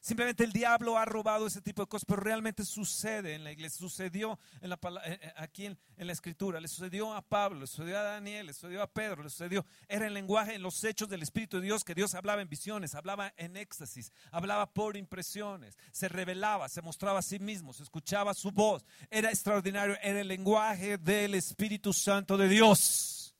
Simplemente 0.05 0.43
el 0.43 0.51
diablo 0.51 0.99
ha 0.99 1.05
robado 1.05 1.47
ese 1.47 1.63
tipo 1.63 1.81
de 1.81 1.87
cosas, 1.87 2.05
pero 2.05 2.21
realmente 2.21 2.63
sucede 2.63 3.33
en 3.33 3.43
la 3.43 3.51
iglesia, 3.51 3.79
sucedió 3.79 4.37
en 4.61 4.69
la, 4.69 4.79
eh, 5.03 5.17
eh, 5.19 5.33
aquí 5.35 5.65
en, 5.65 5.79
la 5.97 6.13
escritura, 6.13 6.59
le 6.59 6.67
sucedió 6.67 7.11
a 7.11 7.23
Pablo, 7.23 7.61
le 7.61 7.65
sucedió 7.65 7.97
a 7.97 8.03
Daniel, 8.03 8.45
le 8.45 8.53
sucedió 8.53 8.83
a 8.83 8.87
Pedro, 8.87 9.23
le 9.23 9.31
sucedió, 9.31 9.65
era 9.87 10.05
el 10.05 10.13
lenguaje 10.13 10.53
en 10.53 10.61
los 10.61 10.83
hechos 10.83 11.09
del 11.09 11.23
Espíritu 11.23 11.57
de 11.57 11.63
Dios, 11.63 11.83
que 11.83 11.95
Dios 11.95 12.13
hablaba 12.13 12.43
en 12.43 12.49
visiones, 12.49 12.93
hablaba 12.93 13.33
en 13.35 13.57
éxtasis, 13.57 14.11
hablaba 14.29 14.71
por 14.71 14.95
impresiones, 14.95 15.75
se 15.91 16.07
revelaba, 16.07 16.69
se 16.69 16.83
mostraba 16.83 17.17
a 17.17 17.23
sí 17.23 17.39
mismo, 17.39 17.73
se 17.73 17.81
escuchaba 17.81 18.35
su 18.35 18.51
voz, 18.51 18.85
era 19.09 19.31
extraordinario, 19.31 19.97
era 20.03 20.21
el 20.21 20.27
lenguaje 20.27 20.99
del 20.99 21.33
Espíritu 21.33 21.93
Santo 21.93 22.37
de 22.37 22.47
Dios. 22.47 23.35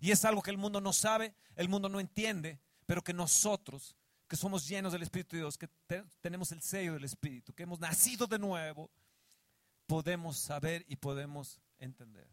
Y 0.00 0.12
es 0.12 0.24
algo 0.24 0.40
que 0.40 0.50
el 0.50 0.56
mundo 0.56 0.80
no 0.80 0.94
sabe, 0.94 1.34
el 1.56 1.68
mundo 1.68 1.90
no 1.90 2.00
entiende, 2.00 2.58
pero 2.86 3.02
que 3.02 3.12
nosotros 3.12 3.98
que 4.30 4.36
somos 4.36 4.68
llenos 4.68 4.92
del 4.92 5.02
Espíritu 5.02 5.34
de 5.34 5.42
Dios, 5.42 5.58
que 5.58 5.68
tenemos 6.20 6.52
el 6.52 6.62
sello 6.62 6.92
del 6.92 7.02
Espíritu, 7.02 7.52
que 7.52 7.64
hemos 7.64 7.80
nacido 7.80 8.28
de 8.28 8.38
nuevo, 8.38 8.88
podemos 9.88 10.38
saber 10.38 10.84
y 10.86 10.94
podemos 10.94 11.60
entender. 11.78 12.30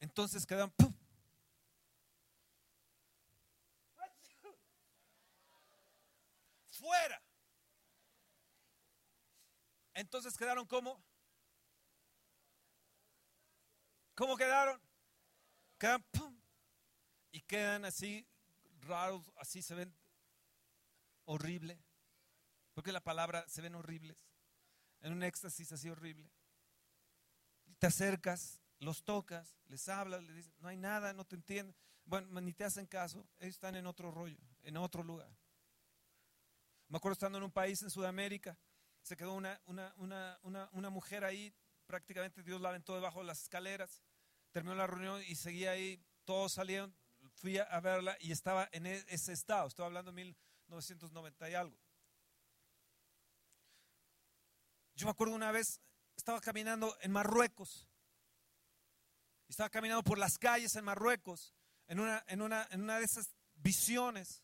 Entonces 0.00 0.44
quedan... 0.44 0.72
Fuera. 6.72 7.22
Entonces 9.94 10.36
quedaron 10.36 10.66
como... 10.66 11.00
¿Cómo 14.16 14.36
quedaron? 14.36 14.83
Y 17.32 17.40
quedan 17.42 17.84
así 17.84 18.26
raros, 18.80 19.30
así 19.36 19.62
se 19.62 19.74
ven 19.74 19.94
horrible. 21.24 21.82
Porque 22.74 22.92
la 22.92 23.00
palabra 23.00 23.44
se 23.48 23.62
ven 23.62 23.74
horribles. 23.74 24.16
En 25.00 25.12
un 25.12 25.22
éxtasis 25.22 25.72
así 25.72 25.88
horrible. 25.88 26.30
Te 27.78 27.86
acercas, 27.88 28.60
los 28.78 29.04
tocas, 29.04 29.56
les 29.66 29.88
hablas, 29.88 30.22
les 30.22 30.36
dices, 30.36 30.54
no 30.58 30.68
hay 30.68 30.76
nada, 30.76 31.12
no 31.12 31.24
te 31.24 31.36
entienden. 31.36 31.76
Bueno, 32.04 32.40
ni 32.40 32.52
te 32.52 32.64
hacen 32.64 32.86
caso, 32.86 33.26
ellos 33.38 33.54
están 33.54 33.76
en 33.76 33.86
otro 33.86 34.10
rollo, 34.10 34.38
en 34.62 34.76
otro 34.76 35.02
lugar. 35.02 35.30
Me 36.88 36.98
acuerdo 36.98 37.14
estando 37.14 37.38
en 37.38 37.44
un 37.44 37.52
país 37.52 37.82
en 37.82 37.90
Sudamérica, 37.90 38.58
se 39.02 39.16
quedó 39.16 39.34
una, 39.34 39.60
una, 39.66 39.94
una, 39.96 40.68
una 40.72 40.90
mujer 40.90 41.24
ahí, 41.24 41.54
prácticamente 41.86 42.42
Dios 42.42 42.60
la 42.60 42.70
aventó 42.70 42.94
debajo 42.94 43.20
de 43.20 43.26
las 43.26 43.42
escaleras 43.42 44.02
terminó 44.54 44.76
la 44.76 44.86
reunión 44.86 45.20
y 45.26 45.34
seguía 45.34 45.72
ahí, 45.72 46.00
todos 46.24 46.52
salieron, 46.52 46.94
fui 47.34 47.58
a 47.58 47.80
verla 47.80 48.16
y 48.20 48.30
estaba 48.30 48.68
en 48.70 48.86
e-, 48.86 49.04
ese 49.08 49.32
estado, 49.32 49.66
estoy 49.66 49.84
hablando 49.84 50.12
de 50.12 50.14
1990 50.14 51.50
y 51.50 51.54
algo. 51.54 51.76
Yo 54.94 55.06
me 55.06 55.10
acuerdo 55.10 55.34
una 55.34 55.50
vez, 55.50 55.80
estaba 56.16 56.40
caminando 56.40 56.96
en 57.00 57.10
Marruecos, 57.10 57.88
estaba 59.48 59.70
caminando 59.70 60.04
por 60.04 60.18
las 60.18 60.38
calles 60.38 60.76
en 60.76 60.84
Marruecos, 60.84 61.52
en 61.88 61.98
una, 61.98 62.24
en 62.28 62.40
una, 62.40 62.68
en 62.70 62.82
una 62.82 63.00
de 63.00 63.06
esas 63.06 63.34
visiones 63.56 64.43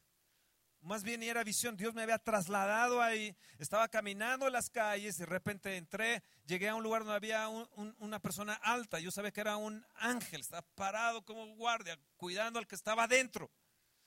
más 0.82 1.02
bien 1.02 1.22
era 1.22 1.44
visión, 1.44 1.76
Dios 1.76 1.94
me 1.94 2.02
había 2.02 2.18
trasladado 2.18 3.02
ahí, 3.02 3.36
estaba 3.58 3.88
caminando 3.88 4.46
en 4.46 4.52
las 4.52 4.70
calles 4.70 5.16
y 5.16 5.20
de 5.20 5.26
repente 5.26 5.76
entré, 5.76 6.22
llegué 6.46 6.68
a 6.68 6.74
un 6.74 6.82
lugar 6.82 7.02
donde 7.02 7.16
había 7.16 7.48
una 7.48 8.18
persona 8.20 8.54
alta, 8.54 8.98
yo 8.98 9.10
sabía 9.10 9.30
que 9.30 9.40
era 9.40 9.56
un 9.56 9.84
ángel, 9.94 10.40
estaba 10.40 10.62
parado 10.74 11.24
como 11.24 11.46
guardia, 11.56 11.98
cuidando 12.16 12.58
al 12.58 12.66
que 12.66 12.74
estaba 12.74 13.04
adentro. 13.04 13.50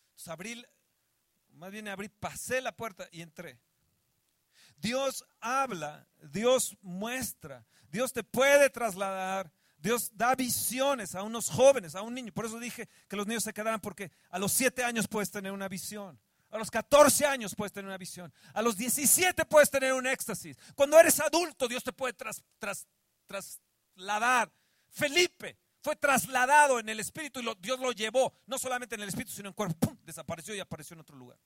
Entonces 0.10 0.28
abrí, 0.28 0.66
más 1.50 1.72
bien 1.72 1.88
abrí, 1.88 2.10
pasé 2.10 2.62
la 2.62 2.76
puerta 2.76 3.08
y 3.12 3.22
entré. 3.22 3.60
Dios 4.78 5.26
habla, 5.40 6.08
Dios 6.22 6.76
muestra, 6.82 7.66
Dios 7.90 8.12
te 8.12 8.24
puede 8.24 8.70
trasladar, 8.70 9.52
Dios 9.78 10.12
da 10.16 10.34
visiones 10.34 11.14
a 11.14 11.24
unos 11.24 11.50
jóvenes, 11.50 11.94
a 11.94 12.02
un 12.02 12.14
niño. 12.14 12.32
Por 12.34 12.46
eso 12.46 12.60
dije 12.60 12.88
que 13.08 13.16
los 13.16 13.28
niños 13.28 13.44
se 13.44 13.54
quedaran 13.54 13.80
porque 13.80 14.12
a 14.30 14.40
los 14.40 14.52
siete 14.52 14.84
años 14.84 15.08
puedes 15.08 15.30
tener 15.30 15.52
una 15.52 15.68
visión. 15.68 16.20
A 16.54 16.60
los 16.60 16.70
14 16.70 17.26
años 17.26 17.56
puedes 17.56 17.74
tener 17.74 17.88
una 17.88 17.98
visión. 17.98 18.32
A 18.54 18.62
los 18.62 18.78
17 18.78 19.44
puedes 19.46 19.72
tener 19.72 19.92
un 19.92 20.06
éxtasis. 20.06 20.56
Cuando 20.76 21.00
eres 21.00 21.20
adulto, 21.20 21.68
Dios 21.68 21.84
te 21.84 21.92
puede 21.92 22.14
trasladar. 23.28 24.54
Felipe 24.92 25.58
fue 25.82 25.96
trasladado 25.96 26.80
en 26.80 26.90
el 26.90 27.00
espíritu 27.00 27.40
y 27.40 27.50
Dios 27.60 27.80
lo 27.80 27.92
llevó, 27.92 28.36
no 28.46 28.60
solamente 28.60 28.94
en 28.94 29.02
el 29.02 29.10
espíritu, 29.10 29.32
sino 29.32 29.50
en 29.50 29.56
cuerpo. 29.56 29.98
Desapareció 30.04 30.54
y 30.54 30.60
apareció 30.60 30.94
en 30.94 31.00
otro 31.00 31.18
lugar. 31.18 31.40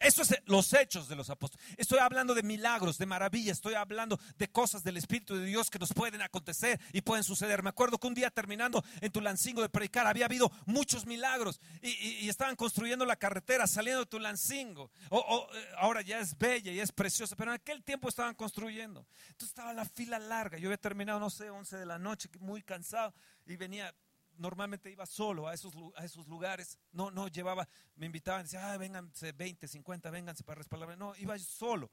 Eso 0.00 0.22
es 0.22 0.34
los 0.46 0.72
hechos 0.74 1.08
de 1.08 1.16
los 1.16 1.28
apóstoles. 1.28 1.66
Estoy 1.76 1.98
hablando 1.98 2.34
de 2.34 2.42
milagros, 2.42 2.98
de 2.98 3.06
maravillas, 3.06 3.56
estoy 3.56 3.74
hablando 3.74 4.18
de 4.36 4.48
cosas 4.48 4.84
del 4.84 4.96
Espíritu 4.96 5.36
de 5.36 5.44
Dios 5.44 5.70
que 5.70 5.78
nos 5.78 5.92
pueden 5.92 6.22
acontecer 6.22 6.80
y 6.92 7.00
pueden 7.00 7.24
suceder. 7.24 7.62
Me 7.62 7.70
acuerdo 7.70 7.98
que 7.98 8.06
un 8.06 8.14
día 8.14 8.30
terminando 8.30 8.84
en 9.00 9.10
Tulancingo 9.10 9.60
de 9.60 9.68
predicar 9.68 10.06
había 10.06 10.26
habido 10.26 10.52
muchos 10.66 11.04
milagros 11.04 11.60
y, 11.82 12.28
estaban 12.28 12.56
construyendo 12.56 13.04
la 13.04 13.16
carretera 13.16 13.66
saliendo 13.66 14.00
de 14.00 14.06
Tulancingo. 14.06 14.90
O, 15.10 15.48
eh, 15.52 15.68
ahora 15.78 16.02
ya 16.02 16.20
es 16.20 16.36
bella 16.38 16.70
y 16.70 16.78
es 16.78 16.92
preciosa, 16.92 17.34
pero 17.34 17.50
en 17.50 17.56
aquel 17.56 17.82
tiempo 17.82 18.08
estaban 18.08 18.34
construyendo. 18.34 19.06
Entonces 19.22 19.48
estaba 19.48 19.72
la 19.72 19.84
fila 19.84 20.18
larga. 20.18 20.58
Yo 20.58 20.68
había 20.68 20.78
terminado, 20.78 21.18
no 21.18 21.30
sé, 21.30 21.50
11 21.50 21.76
de 21.76 21.86
la 21.86 21.98
noche, 21.98 22.28
muy 22.38 22.62
cansado 22.62 23.12
y 23.46 23.56
venía 23.56 23.92
normalmente 24.38 24.90
iba 24.90 25.04
solo 25.04 25.48
a 25.48 25.54
esos, 25.54 25.74
a 25.96 26.04
esos 26.04 26.26
lugares. 26.26 26.78
No, 26.92 27.10
no 27.10 27.28
llevaba, 27.28 27.68
me 27.96 28.06
invitaban, 28.06 28.44
decía, 28.44 28.72
ah, 28.72 28.76
vénganse 28.76 29.32
20, 29.32 29.68
50, 29.68 30.10
vénganse 30.10 30.44
para 30.44 30.58
respaldarme. 30.58 30.96
No, 30.96 31.14
iba 31.16 31.38
solo. 31.38 31.90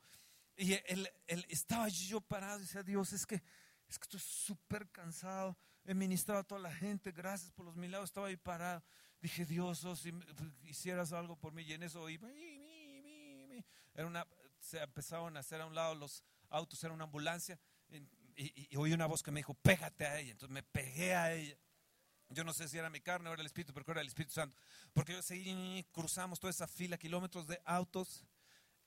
Y 0.57 0.73
él, 0.73 1.09
estaba 1.49 1.87
yo 1.89 2.21
parado 2.21 2.59
y 2.59 2.61
decía, 2.61 2.83
Dios, 2.83 3.11
es 3.13 3.25
que, 3.25 3.35
es 3.87 3.99
que 3.99 4.03
estoy 4.03 4.19
súper 4.19 4.89
cansado. 4.89 5.57
He 5.83 5.93
ministrado 5.93 6.39
a 6.39 6.43
toda 6.43 6.61
la 6.61 6.73
gente, 6.73 7.11
gracias 7.11 7.51
por 7.51 7.65
los 7.65 7.75
milagros. 7.75 8.09
Estaba 8.09 8.27
ahí 8.27 8.37
parado. 8.37 8.83
Dije, 9.19 9.45
Dios, 9.45 9.83
oh, 9.85 9.95
si 9.95 10.13
hicieras 10.63 11.11
algo 11.11 11.35
por 11.35 11.51
mí. 11.51 11.63
Y 11.63 11.73
en 11.73 11.83
eso 11.83 12.07
iba, 12.09 12.29
era 13.93 14.07
una, 14.07 14.25
se 14.59 14.79
empezaron 14.81 15.35
a 15.35 15.39
hacer 15.39 15.61
a 15.61 15.65
un 15.65 15.75
lado 15.75 15.95
los 15.95 16.23
autos, 16.49 16.81
era 16.83 16.93
una 16.93 17.05
ambulancia. 17.05 17.59
Y, 17.89 18.73
y 18.73 18.75
oí 18.77 18.93
una 18.93 19.05
voz 19.05 19.23
que 19.23 19.31
me 19.31 19.39
dijo, 19.39 19.53
pégate 19.53 20.05
a 20.05 20.19
ella. 20.19 20.31
Entonces 20.31 20.53
me 20.53 20.63
pegué 20.63 21.15
a 21.15 21.33
ella. 21.33 21.57
Yo 22.29 22.43
no 22.43 22.53
sé 22.53 22.67
si 22.67 22.77
era 22.77 22.89
mi 22.89 23.01
carne 23.01 23.29
o 23.29 23.33
era 23.33 23.41
el 23.41 23.45
Espíritu, 23.45 23.73
pero 23.73 23.91
era 23.91 24.01
el 24.01 24.07
Espíritu 24.07 24.33
Santo. 24.33 24.59
Porque 24.93 25.13
yo 25.13 25.21
seguí, 25.21 25.85
cruzamos 25.91 26.39
toda 26.39 26.51
esa 26.51 26.67
fila, 26.67 26.97
kilómetros 26.97 27.47
de 27.47 27.61
autos. 27.65 28.25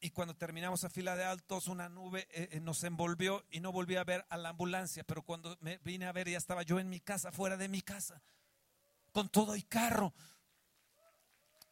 Y 0.01 0.11
cuando 0.11 0.35
terminamos 0.35 0.81
esa 0.81 0.91
fila 0.91 1.17
de 1.17 1.25
autos, 1.25 1.67
una 1.69 1.89
nube 1.89 2.29
eh, 2.31 2.49
eh, 2.53 2.61
nos 2.61 2.85
envolvió 2.85 3.45
y 3.51 3.61
no 3.61 3.73
volví 3.73 3.97
a 3.97 4.05
ver 4.05 4.27
a 4.29 4.37
la 4.37 4.51
ambulancia. 4.51 5.05
Pero 5.05 5.23
cuando 5.23 5.57
me 5.61 5.79
vine 5.79 6.07
a 6.07 6.13
ver, 6.13 6.29
ya 6.29 6.39
estaba 6.39 6.63
yo 6.63 6.79
en 6.79 6.89
mi 6.89 7.01
casa, 7.01 7.33
fuera 7.33 7.57
de 7.57 7.69
mi 7.69 7.83
casa, 7.83 8.23
con 9.13 9.29
todo 9.29 9.57
y 9.57 9.63
carro. 9.63 10.15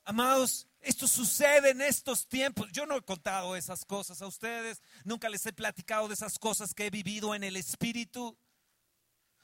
Amados, 0.04 0.68
esto 0.80 1.08
sucede 1.08 1.70
en 1.70 1.82
estos 1.82 2.28
tiempos. 2.28 2.70
Yo 2.70 2.86
no 2.86 2.96
he 2.96 3.02
contado 3.02 3.56
esas 3.56 3.84
cosas 3.84 4.22
a 4.22 4.28
ustedes. 4.28 4.80
Nunca 5.04 5.28
les 5.28 5.44
he 5.46 5.52
platicado 5.52 6.06
de 6.06 6.14
esas 6.14 6.38
cosas 6.38 6.74
que 6.74 6.86
he 6.86 6.90
vivido 6.90 7.34
en 7.34 7.42
el 7.42 7.56
Espíritu. 7.56 8.38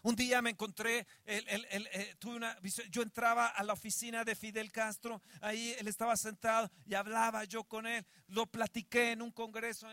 Un 0.03 0.16
día 0.16 0.42
me 0.42 0.50
encontré, 0.50 1.07
eh, 1.24 2.16
tuve 2.18 2.34
una 2.34 2.59
yo 2.90 3.03
entraba 3.03 3.46
a 3.46 3.62
la 3.62 3.72
oficina 3.72 4.24
de 4.24 4.34
Fidel 4.34 4.72
Castro, 4.72 5.22
ahí 5.40 5.76
él 5.78 5.86
estaba 5.86 6.16
sentado 6.16 6.68
y 6.84 6.94
hablaba 6.94 7.44
yo 7.44 7.62
con 7.62 7.86
él, 7.86 8.05
lo 8.26 8.46
platiqué 8.46 9.12
en 9.12 9.22
un 9.22 9.30
congreso 9.30 9.88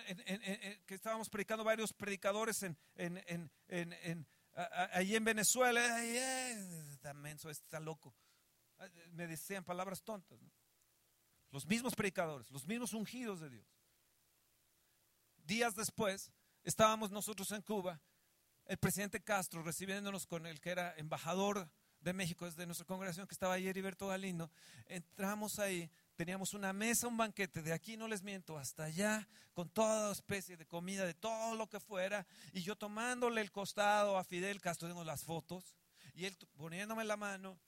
que 0.87 0.95
estábamos 0.95 1.29
predicando 1.29 1.63
varios 1.63 1.93
predicadores 1.93 2.63
en, 2.63 2.75
ahí 4.91 5.15
en 5.15 5.23
Venezuela, 5.23 6.03
está 6.03 7.13
menso, 7.13 7.51
está 7.51 7.79
loco, 7.79 8.15
me 9.11 9.27
decían 9.27 9.63
palabras 9.63 10.01
tontas, 10.01 10.39
los 11.51 11.67
mismos 11.67 11.93
predicadores, 11.93 12.49
los 12.49 12.65
mismos 12.65 12.93
ungidos 12.93 13.41
de 13.41 13.51
Dios. 13.51 13.67
Días 15.43 15.75
después, 15.75 16.31
estábamos 16.63 17.11
nosotros 17.11 17.51
en 17.51 17.61
Cuba 17.61 18.01
el 18.69 18.77
presidente 18.77 19.19
Castro 19.19 19.63
recibiéndonos 19.63 20.27
con 20.27 20.45
el 20.45 20.61
que 20.61 20.69
era 20.69 20.93
embajador 20.95 21.67
de 22.01 22.13
México 22.13 22.45
desde 22.45 22.67
nuestra 22.67 22.85
congregación 22.85 23.25
que 23.25 23.33
estaba 23.33 23.55
ayer 23.55 23.71
Heriberto 23.71 24.07
Galindo, 24.07 24.51
entramos 24.85 25.57
ahí, 25.57 25.89
teníamos 26.15 26.53
una 26.53 26.71
mesa, 26.71 27.07
un 27.07 27.17
banquete, 27.17 27.63
de 27.63 27.73
aquí 27.73 27.97
no 27.97 28.07
les 28.07 28.21
miento, 28.21 28.59
hasta 28.59 28.83
allá, 28.83 29.27
con 29.53 29.69
toda 29.69 30.11
especie 30.11 30.55
de 30.55 30.67
comida, 30.67 31.03
de 31.03 31.15
todo 31.15 31.55
lo 31.55 31.67
que 31.67 31.79
fuera, 31.79 32.27
y 32.53 32.61
yo 32.61 32.75
tomándole 32.75 33.41
el 33.41 33.51
costado 33.51 34.19
a 34.19 34.23
Fidel 34.23 34.61
Castro, 34.61 34.87
tengo 34.87 35.03
las 35.03 35.23
fotos, 35.23 35.75
y 36.13 36.25
él 36.25 36.37
poniéndome 36.55 37.03
la 37.05 37.17
mano, 37.17 37.59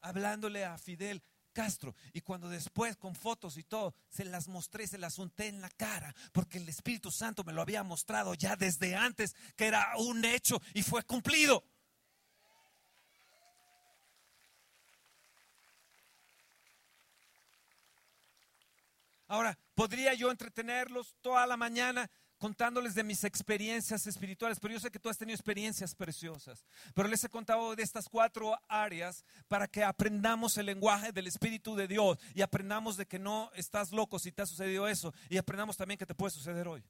hablándole 0.00 0.64
a 0.64 0.78
Fidel 0.78 1.22
Castro. 1.56 1.94
Y 2.12 2.20
cuando 2.20 2.50
después 2.50 2.98
con 2.98 3.14
fotos 3.14 3.56
y 3.56 3.64
todo, 3.64 3.94
se 4.10 4.26
las 4.26 4.46
mostré, 4.46 4.86
se 4.86 4.98
las 4.98 5.18
unté 5.18 5.48
en 5.48 5.62
la 5.62 5.70
cara, 5.70 6.14
porque 6.32 6.58
el 6.58 6.68
Espíritu 6.68 7.10
Santo 7.10 7.44
me 7.44 7.54
lo 7.54 7.62
había 7.62 7.82
mostrado 7.82 8.34
ya 8.34 8.56
desde 8.56 8.94
antes, 8.94 9.34
que 9.56 9.66
era 9.66 9.96
un 9.96 10.22
hecho 10.26 10.60
y 10.74 10.82
fue 10.82 11.02
cumplido. 11.04 11.64
Ahora, 19.28 19.58
¿podría 19.74 20.12
yo 20.12 20.30
entretenerlos 20.30 21.16
toda 21.22 21.46
la 21.46 21.56
mañana 21.56 22.10
contándoles 22.38 22.94
de 22.94 23.04
mis 23.04 23.24
experiencias 23.24 24.06
espirituales? 24.06 24.60
Pero 24.60 24.74
yo 24.74 24.80
sé 24.80 24.90
que 24.90 24.98
tú 24.98 25.08
has 25.08 25.18
tenido 25.18 25.34
experiencias 25.34 25.94
preciosas. 25.94 26.64
Pero 26.94 27.08
les 27.08 27.22
he 27.24 27.28
contado 27.28 27.74
de 27.74 27.82
estas 27.82 28.08
cuatro 28.08 28.58
áreas 28.68 29.24
para 29.48 29.66
que 29.68 29.84
aprendamos 29.84 30.56
el 30.58 30.66
lenguaje 30.66 31.12
del 31.12 31.26
Espíritu 31.26 31.74
de 31.74 31.88
Dios 31.88 32.18
y 32.34 32.42
aprendamos 32.42 32.96
de 32.96 33.06
que 33.06 33.18
no 33.18 33.50
estás 33.54 33.92
loco 33.92 34.18
si 34.18 34.32
te 34.32 34.42
ha 34.42 34.46
sucedido 34.46 34.88
eso 34.88 35.12
y 35.28 35.38
aprendamos 35.38 35.76
también 35.76 35.98
que 35.98 36.06
te 36.06 36.14
puede 36.14 36.30
suceder 36.30 36.68
hoy. 36.68 36.84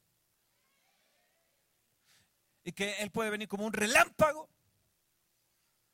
Y 2.63 2.71
que 2.73 2.95
Él 2.99 3.11
puede 3.11 3.29
venir 3.29 3.47
como 3.47 3.65
un 3.65 3.73
relámpago 3.73 4.49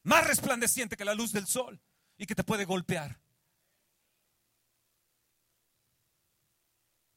más 0.04 0.28
resplandeciente 0.28 0.98
que 0.98 1.06
la 1.06 1.14
luz 1.14 1.32
del 1.32 1.48
sol 1.48 1.80
y 2.18 2.26
que 2.26 2.36
te 2.36 2.44
puede 2.44 2.66
golpear. 2.66 3.20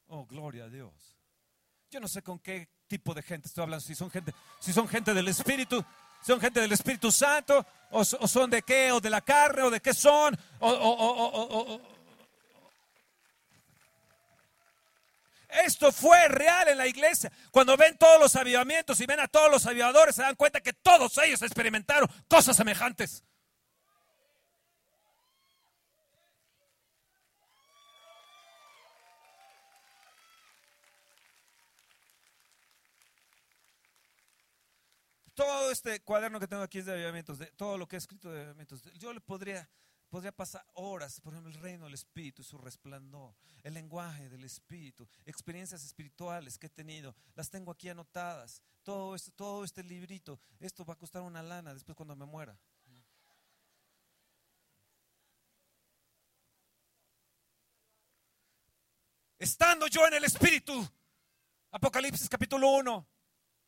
Oh, 0.09 0.24
gloria 0.26 0.64
a 0.64 0.68
Dios. 0.68 1.16
Yo 1.91 2.01
no 2.01 2.09
sé 2.09 2.22
con 2.22 2.39
qué 2.41 2.68
tipo 2.89 3.14
de 3.14 3.22
gente 3.22 3.49
estoy 3.49 3.62
hablando, 3.62 3.84
si 3.84 3.95
son 3.95 4.11
gente, 4.11 4.34
si 4.61 4.72
son 4.72 4.89
gente 4.89 5.14
del 5.14 5.28
Espíritu, 5.28 5.84
son 6.24 6.41
gente 6.41 6.61
del 6.61 6.72
Espíritu 6.72 7.12
Santo, 7.12 7.64
o, 7.91 8.05
son 8.05 8.51
de 8.51 8.62
qué, 8.62 8.91
o 8.91 9.01
de 9.01 9.11
la 9.11 9.20
carne, 9.20 9.62
o 9.62 9.70
de 9.70 9.80
qué 9.80 9.95
son, 9.95 10.37
Esto 15.64 15.91
fue 15.93 16.28
real 16.28 16.68
en 16.68 16.78
la 16.78 16.87
iglesia. 16.87 17.32
Cuando 17.51 17.76
ven 17.76 17.97
todos 17.97 18.20
los 18.20 18.37
avivamientos 18.37 19.01
y 19.01 19.07
ven 19.07 19.20
a 19.20 19.28
todos 19.28 19.51
los 19.51 19.64
avivadores, 19.64 20.16
se 20.16 20.22
dan 20.22 20.34
cuenta 20.34 20.61
que 20.61 20.72
todos 20.72 21.16
ellos 21.18 21.41
experimentaron 21.41 22.11
cosas 22.28 22.57
semejantes. 22.57 23.22
Todo 35.37 35.70
este 35.70 36.01
cuaderno 36.01 36.41
que 36.41 36.49
tengo 36.49 36.62
aquí 36.62 36.78
es 36.78 36.87
de 36.87 36.95
avivamientos, 36.95 37.39
de 37.39 37.47
todo 37.53 37.76
lo 37.78 37.87
que 37.87 37.97
he 37.97 37.99
escrito 37.99 38.32
de 38.32 38.39
avivamientos. 38.41 38.82
Yo 38.95 39.12
le 39.12 39.20
podría, 39.20 39.68
podría 40.09 40.32
pasar 40.32 40.66
horas, 40.72 41.20
por 41.20 41.34
ejemplo, 41.34 41.53
el 41.53 41.61
reino 41.61 41.84
del 41.84 41.95
Espíritu 41.95 42.41
y 42.41 42.45
su 42.45 42.57
resplandor, 42.57 43.37
el 43.62 43.74
lenguaje 43.74 44.30
del 44.30 44.45
Espíritu, 44.45 45.07
experiencias 45.26 45.84
espirituales 45.84 46.59
que 46.59 46.66
he 46.66 46.70
tenido, 46.70 47.14
las 47.34 47.51
tengo 47.51 47.70
aquí 47.70 47.89
anotadas. 47.91 48.62
Todo 48.82 49.14
este, 49.14 49.30
todo 49.32 49.62
este 49.62 49.82
librito, 49.82 50.41
esto 50.59 50.84
va 50.84 50.95
a 50.95 50.99
costar 50.99 51.20
una 51.22 51.43
lana 51.43 51.74
después 51.74 51.95
cuando 51.95 52.16
me 52.16 52.24
muera. 52.24 52.59
Estando 59.39 59.87
yo 59.87 60.07
en 60.07 60.14
el 60.14 60.24
Espíritu, 60.24 60.89
Apocalipsis 61.70 62.26
capítulo 62.26 62.70
1, 62.70 63.07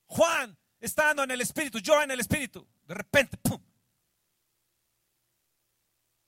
Juan 0.06 0.58
estando 0.80 1.22
en 1.22 1.30
el 1.30 1.40
Espíritu, 1.40 1.78
yo 1.78 2.00
en 2.02 2.10
el 2.10 2.20
Espíritu, 2.20 2.66
de 2.84 2.94
repente, 2.94 3.36
¡pum! 3.38 3.60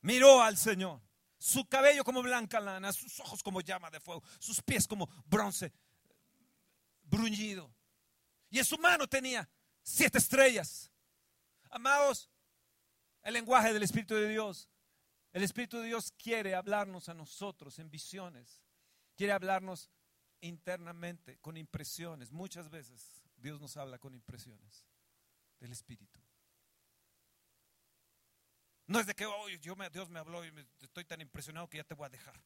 Miró 0.03 0.43
al 0.43 0.57
Señor. 0.57 1.01
Su 1.39 1.67
cabello 1.67 2.05
como 2.05 2.23
blanca 2.23 2.61
lana, 2.61 2.93
sus 2.93 3.19
ojos 3.21 3.43
como 3.43 3.63
llama 3.63 3.91
de 3.91 3.99
fuego, 3.99 4.23
sus 4.39 4.61
pies 4.61 4.87
como 4.87 5.09
bronce 5.25 5.73
bruñido. 7.11 7.75
Y 8.51 8.59
en 8.59 8.65
su 8.65 8.79
mano 8.79 9.07
tenía 9.07 9.49
siete 9.83 10.19
estrellas. 10.19 10.91
Amados, 11.71 12.31
el 13.23 13.35
lenguaje 13.35 13.73
del 13.73 13.83
Espíritu 13.83 14.15
de 14.15 14.29
Dios. 14.29 14.69
El 15.33 15.43
Espíritu 15.43 15.79
de 15.79 15.87
Dios 15.87 16.13
quiere 16.13 16.55
hablarnos 16.55 17.09
a 17.09 17.15
nosotros 17.15 17.79
en 17.79 17.91
visiones. 17.91 18.63
Quiere 19.17 19.33
hablarnos 19.33 19.91
internamente, 20.41 21.39
con 21.39 21.57
impresiones, 21.57 22.33
muchas 22.33 22.69
veces. 22.71 23.20
Dios 23.41 23.61
nos 23.61 23.77
habla 23.77 23.99
con 23.99 24.15
impresiones 24.15 24.87
del 25.59 25.73
Espíritu. 25.73 26.21
No 28.87 28.99
es 28.99 29.07
de 29.07 29.15
que 29.15 29.27
yo 29.61 29.77
me, 29.77 29.89
Dios 29.91 30.09
me 30.11 30.19
habló 30.19 30.45
y 30.45 30.53
estoy 30.81 31.05
tan 31.05 31.21
impresionado 31.21 31.69
que 31.69 31.79
ya 31.79 31.85
te 31.85 31.95
voy 31.95 32.07
a 32.07 32.11
dejar. 32.11 32.43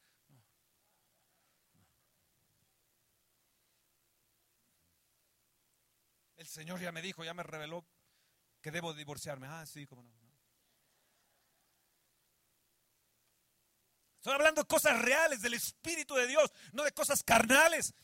El 6.36 6.47
Señor 6.47 6.80
ya 6.80 6.92
me 6.92 7.01
dijo, 7.01 7.24
ya 7.24 7.32
me 7.32 7.42
reveló 7.42 7.86
que 8.61 8.70
debo 8.70 8.92
divorciarme. 8.92 9.47
Ah, 9.47 9.64
sí, 9.64 9.86
cómo 9.86 10.03
no. 10.03 10.12
Estoy 14.16 14.34
hablando 14.34 14.62
de 14.62 14.66
cosas 14.66 15.01
reales 15.03 15.42
del 15.42 15.53
Espíritu 15.53 16.14
de 16.14 16.26
Dios, 16.26 16.51
no 16.72 16.82
de 16.82 16.92
cosas 16.92 17.22
carnales. 17.22 17.95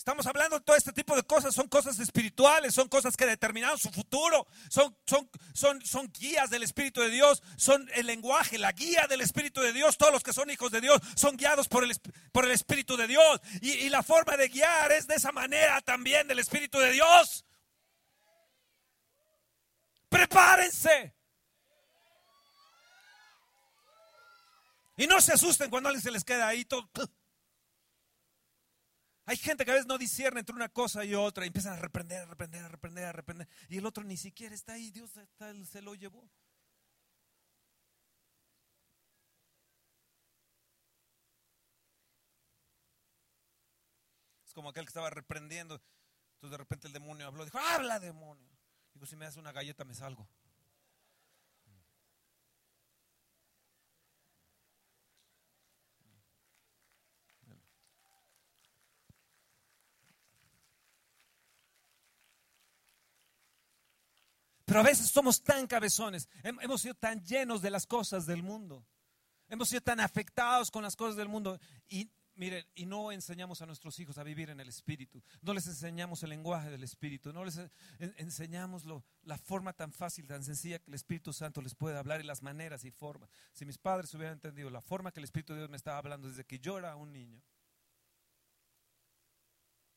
Estamos 0.00 0.26
hablando 0.26 0.58
de 0.58 0.64
todo 0.64 0.76
este 0.76 0.94
tipo 0.94 1.14
de 1.14 1.22
cosas, 1.24 1.54
son 1.54 1.68
cosas 1.68 1.98
espirituales, 1.98 2.72
son 2.72 2.88
cosas 2.88 3.18
que 3.18 3.26
determinan 3.26 3.76
su 3.76 3.90
futuro, 3.90 4.46
son, 4.70 4.96
son, 5.04 5.28
son, 5.52 5.84
son 5.84 6.10
guías 6.10 6.48
del 6.48 6.62
Espíritu 6.62 7.02
de 7.02 7.10
Dios, 7.10 7.42
son 7.58 7.86
el 7.92 8.06
lenguaje, 8.06 8.56
la 8.56 8.72
guía 8.72 9.06
del 9.08 9.20
Espíritu 9.20 9.60
de 9.60 9.74
Dios. 9.74 9.98
Todos 9.98 10.14
los 10.14 10.22
que 10.22 10.32
son 10.32 10.48
hijos 10.48 10.72
de 10.72 10.80
Dios 10.80 11.02
son 11.16 11.36
guiados 11.36 11.68
por 11.68 11.84
el, 11.84 11.94
por 12.32 12.46
el 12.46 12.50
Espíritu 12.52 12.96
de 12.96 13.08
Dios. 13.08 13.42
Y, 13.60 13.72
y 13.72 13.90
la 13.90 14.02
forma 14.02 14.38
de 14.38 14.48
guiar 14.48 14.90
es 14.90 15.06
de 15.06 15.16
esa 15.16 15.32
manera 15.32 15.82
también 15.82 16.26
del 16.26 16.38
Espíritu 16.38 16.78
de 16.78 16.92
Dios. 16.92 17.44
Prepárense. 20.08 21.14
Y 24.96 25.06
no 25.06 25.20
se 25.20 25.34
asusten 25.34 25.68
cuando 25.68 25.90
alguien 25.90 26.02
se 26.02 26.10
les 26.10 26.24
queda 26.24 26.48
ahí 26.48 26.64
todo. 26.64 26.88
Hay 29.30 29.36
gente 29.36 29.64
que 29.64 29.70
a 29.70 29.74
veces 29.74 29.86
no 29.86 29.96
discierne 29.96 30.40
entre 30.40 30.56
una 30.56 30.68
cosa 30.68 31.04
y 31.04 31.14
otra 31.14 31.44
y 31.44 31.46
empiezan 31.46 31.74
a 31.74 31.76
reprender, 31.76 32.22
a 32.22 32.26
reprender, 32.26 32.64
a 32.64 32.68
reprender, 32.68 33.04
a 33.04 33.12
reprender. 33.12 33.48
Y 33.68 33.78
el 33.78 33.86
otro 33.86 34.02
ni 34.02 34.16
siquiera 34.16 34.52
está 34.56 34.72
ahí, 34.72 34.90
Dios 34.90 35.12
se 35.70 35.82
lo 35.82 35.94
llevó. 35.94 36.28
Es 44.44 44.52
como 44.52 44.70
aquel 44.70 44.84
que 44.84 44.90
estaba 44.90 45.10
reprendiendo. 45.10 45.80
Entonces 46.34 46.50
de 46.50 46.58
repente 46.58 46.88
el 46.88 46.92
demonio 46.92 47.28
habló, 47.28 47.44
dijo, 47.44 47.60
habla 47.60 48.00
demonio. 48.00 48.50
Digo, 48.94 49.06
si 49.06 49.14
me 49.14 49.26
das 49.26 49.36
una 49.36 49.52
galleta 49.52 49.84
me 49.84 49.94
salgo. 49.94 50.28
Pero 64.70 64.82
a 64.82 64.84
veces 64.84 65.10
somos 65.10 65.42
tan 65.42 65.66
cabezones, 65.66 66.28
hemos 66.44 66.82
sido 66.82 66.94
tan 66.94 67.20
llenos 67.24 67.60
de 67.60 67.70
las 67.70 67.88
cosas 67.88 68.24
del 68.24 68.44
mundo, 68.44 68.86
hemos 69.48 69.68
sido 69.68 69.80
tan 69.80 69.98
afectados 69.98 70.70
con 70.70 70.84
las 70.84 70.94
cosas 70.94 71.16
del 71.16 71.28
mundo. 71.28 71.58
Y 71.88 72.08
miren, 72.36 72.64
y 72.76 72.86
no 72.86 73.10
enseñamos 73.10 73.60
a 73.62 73.66
nuestros 73.66 73.98
hijos 73.98 74.16
a 74.18 74.22
vivir 74.22 74.48
en 74.48 74.60
el 74.60 74.68
Espíritu, 74.68 75.24
no 75.42 75.54
les 75.54 75.66
enseñamos 75.66 76.22
el 76.22 76.30
lenguaje 76.30 76.70
del 76.70 76.84
Espíritu, 76.84 77.32
no 77.32 77.44
les 77.44 77.58
enseñamos 77.98 78.84
la 79.22 79.38
forma 79.38 79.72
tan 79.72 79.92
fácil, 79.92 80.28
tan 80.28 80.44
sencilla 80.44 80.78
que 80.78 80.88
el 80.88 80.94
Espíritu 80.94 81.32
Santo 81.32 81.60
les 81.60 81.74
puede 81.74 81.98
hablar 81.98 82.20
y 82.20 82.24
las 82.24 82.40
maneras 82.40 82.84
y 82.84 82.92
formas. 82.92 83.28
Si 83.52 83.66
mis 83.66 83.76
padres 83.76 84.14
hubieran 84.14 84.34
entendido 84.34 84.70
la 84.70 84.82
forma 84.82 85.10
que 85.10 85.18
el 85.18 85.24
Espíritu 85.24 85.52
de 85.52 85.58
Dios 85.58 85.70
me 85.70 85.78
estaba 85.78 85.98
hablando 85.98 86.28
desde 86.28 86.44
que 86.44 86.60
yo 86.60 86.78
era 86.78 86.94
un 86.94 87.12
niño, 87.12 87.42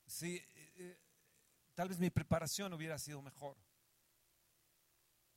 sí, 0.08 0.38
eh, 0.38 0.74
eh, 0.78 1.00
tal 1.76 1.90
vez 1.90 2.00
mi 2.00 2.10
preparación 2.10 2.74
hubiera 2.74 2.98
sido 2.98 3.22
mejor. 3.22 3.56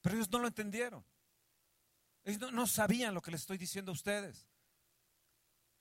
Pero 0.07 0.19
ellos 0.19 0.31
no 0.31 0.39
lo 0.39 0.47
entendieron. 0.47 1.05
Ellos 2.23 2.53
no, 2.53 2.65
sabían 2.69 3.13
lo 3.13 3.21
que 3.21 3.33
les 3.33 3.41
estoy 3.41 3.59
diciendo 3.59 3.91
a 3.91 3.95
ustedes. 3.95 4.49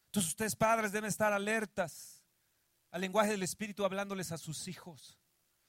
Entonces 0.08 0.32
ustedes 0.32 0.56
padres 0.56 0.92
deben 0.92 1.08
estar 1.08 1.32
alertas 1.32 2.24
al 2.90 3.02
lenguaje 3.02 3.30
del 3.30 3.44
Espíritu 3.44 3.86
hablándoles 3.86 4.32
a 4.32 4.40
sus 4.40 4.68
hijos, 4.68 5.20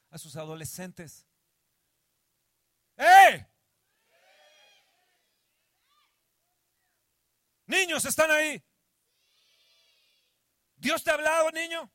a 0.08 0.16
sus 0.16 0.36
adolescentes. 0.36 1.26
¡Eh! 2.96 3.46
Niños, 7.66 8.06
¿están 8.06 8.30
ahí? 8.30 8.64
¿Dios 10.76 11.04
te 11.04 11.10
ha 11.10 11.14
hablado, 11.14 11.50
niño? 11.50 11.92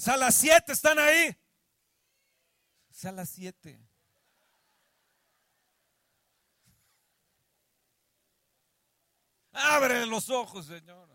Sala 0.00 0.32
7 0.32 0.72
están 0.72 0.98
ahí. 0.98 1.36
Sala 2.90 3.26
7. 3.26 3.86
Abre 9.52 10.06
los 10.06 10.30
ojos, 10.30 10.68
Señor. 10.68 11.06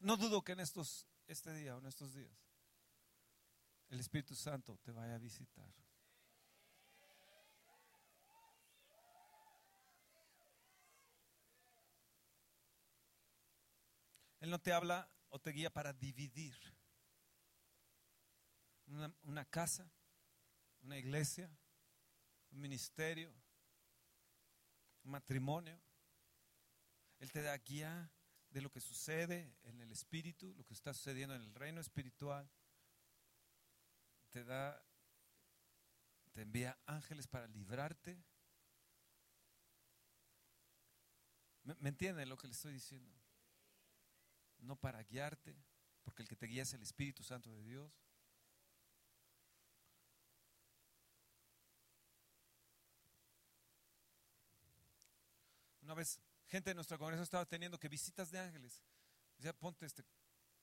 No 0.00 0.16
dudo 0.16 0.42
que 0.42 0.50
en 0.50 0.58
estos, 0.58 1.06
este 1.28 1.54
día 1.54 1.76
o 1.76 1.78
en 1.78 1.86
estos 1.86 2.12
días, 2.12 2.36
el 3.90 4.00
Espíritu 4.00 4.34
Santo 4.34 4.76
te 4.78 4.90
vaya 4.90 5.14
a 5.14 5.18
visitar. 5.18 5.85
Él 14.46 14.52
no 14.52 14.60
te 14.60 14.72
habla 14.72 15.10
o 15.30 15.40
te 15.40 15.50
guía 15.50 15.70
para 15.70 15.92
dividir 15.92 16.56
una, 19.24 19.44
casa, 19.44 19.90
una 20.82 20.96
iglesia, 20.96 21.50
un 22.52 22.60
ministerio, 22.60 23.34
un 25.02 25.10
matrimonio. 25.10 25.76
Él 27.18 27.32
te 27.32 27.42
da 27.42 27.58
guía 27.58 28.08
de 28.50 28.60
lo 28.60 28.70
que 28.70 28.80
sucede 28.80 29.52
en 29.64 29.80
el 29.80 29.90
espíritu, 29.90 30.54
lo 30.54 30.64
que 30.64 30.74
está 30.74 30.94
sucediendo 30.94 31.34
en 31.34 31.42
el 31.42 31.52
reino 31.52 31.80
espiritual. 31.80 32.48
Te 34.30 34.44
da, 34.44 34.80
te 36.30 36.42
envía 36.42 36.78
ángeles 36.86 37.26
para 37.26 37.48
librarte. 37.48 38.22
¿Me, 41.64 41.74
me 41.90 42.26
lo 42.26 42.36
que 42.36 42.46
le 42.46 42.52
estoy 42.52 42.74
diciendo? 42.74 43.25
No 44.58 44.76
para 44.76 45.02
guiarte, 45.02 45.56
porque 46.02 46.22
el 46.22 46.28
que 46.28 46.36
te 46.36 46.46
guía 46.46 46.62
es 46.62 46.72
el 46.72 46.82
Espíritu 46.82 47.22
Santo 47.22 47.50
de 47.50 47.62
Dios. 47.62 47.92
Una 55.82 55.94
vez, 55.94 56.20
gente 56.46 56.70
de 56.70 56.74
nuestra 56.74 56.98
congregación 56.98 57.22
estaba 57.22 57.46
teniendo 57.46 57.78
que 57.78 57.88
visitas 57.88 58.30
de 58.30 58.40
ángeles. 58.40 58.82
Decía, 59.36 59.52
ponte 59.52 59.86
este 59.86 60.04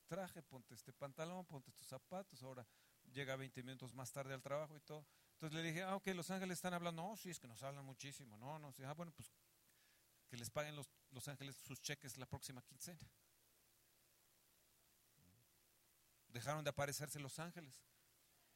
traje, 0.05 0.43
ponte 0.43 0.73
este 0.75 0.91
pantalón, 0.91 1.45
ponte 1.45 1.69
estos 1.69 1.87
zapatos. 1.87 2.43
Ahora 2.43 2.67
llega 3.13 3.35
20 3.35 3.63
minutos 3.63 3.93
más 3.93 4.11
tarde 4.11 4.33
al 4.33 4.41
trabajo 4.41 4.75
y 4.75 4.81
todo. 4.81 5.05
Entonces 5.33 5.55
le 5.55 5.63
dije, 5.63 5.83
ah, 5.83 5.95
ok, 5.95 6.07
los 6.07 6.29
ángeles 6.29 6.57
están 6.57 6.73
hablando. 6.73 7.01
No, 7.01 7.15
sí, 7.15 7.29
es 7.29 7.39
que 7.39 7.47
nos 7.47 7.63
hablan 7.63 7.85
muchísimo. 7.85 8.37
No, 8.37 8.59
no, 8.59 8.71
sí. 8.73 8.83
Ah, 8.83 8.93
bueno, 8.93 9.13
pues 9.13 9.31
que 10.27 10.37
les 10.37 10.49
paguen 10.49 10.75
los, 10.75 10.89
los 11.11 11.27
ángeles 11.27 11.55
sus 11.55 11.79
cheques 11.81 12.17
la 12.17 12.25
próxima 12.25 12.61
quincena. 12.61 12.99
Dejaron 16.33 16.63
de 16.63 16.71
aparecerse 16.71 17.19
los 17.19 17.39
ángeles. 17.39 17.81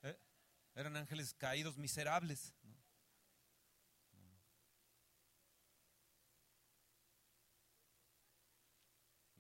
¿Eh? 0.02 0.20
Eran 0.76 0.98
ángeles 0.98 1.34
caídos, 1.34 1.78
miserables. 1.78 2.54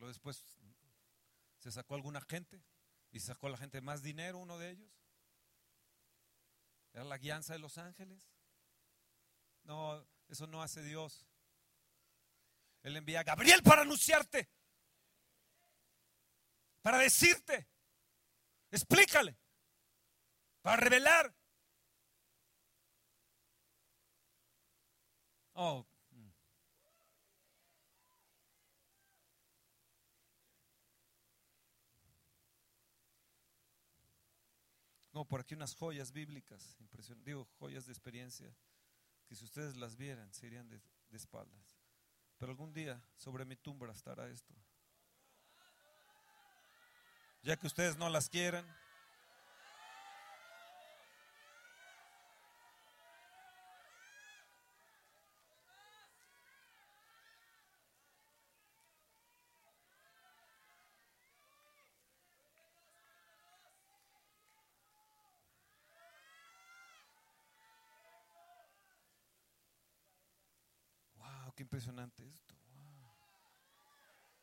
después 0.07 0.43
se 1.59 1.71
sacó 1.71 1.95
alguna 1.95 2.21
gente 2.21 2.63
y 3.11 3.19
sacó 3.19 3.47
a 3.47 3.51
la 3.51 3.57
gente 3.57 3.81
más 3.81 4.01
dinero, 4.01 4.37
uno 4.39 4.57
de 4.57 4.71
ellos. 4.71 4.91
Era 6.93 7.03
la 7.03 7.17
guianza 7.17 7.53
de 7.53 7.59
los 7.59 7.77
ángeles. 7.77 8.31
No, 9.63 10.05
eso 10.29 10.47
no 10.47 10.61
hace 10.61 10.81
Dios. 10.81 11.27
Él 12.83 12.95
envía 12.95 13.19
a 13.19 13.23
Gabriel 13.23 13.61
para 13.63 13.81
anunciarte, 13.81 14.49
para 16.81 16.99
decirte, 16.99 17.67
explícale, 18.71 19.37
para 20.61 20.77
revelar. 20.77 21.33
Oh, 25.53 25.85
No, 35.17 35.25
por 35.25 35.39
aquí 35.39 35.55
unas 35.55 35.73
joyas 35.73 36.11
bíblicas, 36.11 36.75
impresión, 36.79 37.23
digo, 37.23 37.47
joyas 37.57 37.87
de 37.87 37.91
experiencia, 37.91 38.55
que 39.25 39.33
si 39.33 39.45
ustedes 39.45 39.75
las 39.75 39.95
vieran, 39.95 40.31
serían 40.31 40.69
de, 40.69 40.79
de 41.09 41.17
espaldas. 41.17 41.79
Pero 42.37 42.51
algún 42.51 42.71
día 42.71 43.03
sobre 43.15 43.43
mi 43.43 43.55
tumba 43.55 43.91
estará 43.91 44.29
esto. 44.29 44.53
Ya 47.47 47.55
que 47.55 47.65
ustedes 47.65 47.95
no 47.95 48.09
las 48.09 48.27
quieren. 48.27 48.65
Wow, 71.15 71.53
qué 71.55 71.63
impresionante 71.63 72.27
esto. 72.27 72.55
Wow. 72.73 73.15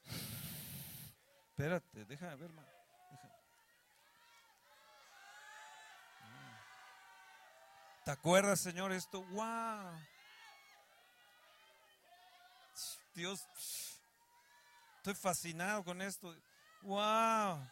Espérate, 1.50 2.06
déjame 2.06 2.36
ver, 2.36 2.50
man. 2.50 2.64
Déjame. 3.10 3.34
¿Te 8.04 8.10
acuerdas, 8.10 8.60
Señor, 8.60 8.92
esto? 8.92 9.22
¡Wow! 9.30 9.98
Dios, 13.14 13.40
estoy 14.98 15.14
fascinado 15.14 15.82
con 15.84 16.02
esto. 16.02 16.36
¡Wow! 16.82 17.66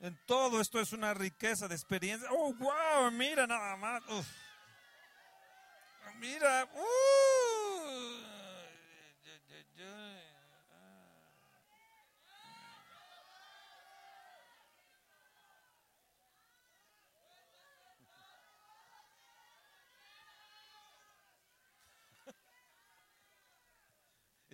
En 0.00 0.18
todo 0.26 0.60
esto 0.60 0.78
es 0.78 0.92
una 0.92 1.14
riqueza 1.14 1.68
de 1.68 1.74
experiencia. 1.74 2.28
¡Oh, 2.32 2.52
wow! 2.52 3.10
Mira 3.12 3.46
nada 3.46 3.76
más. 3.76 4.02
Mira. 6.18 6.68
Uh, 6.74 8.20
ya, 9.24 9.38
ya, 9.48 9.64
ya. 9.76 10.32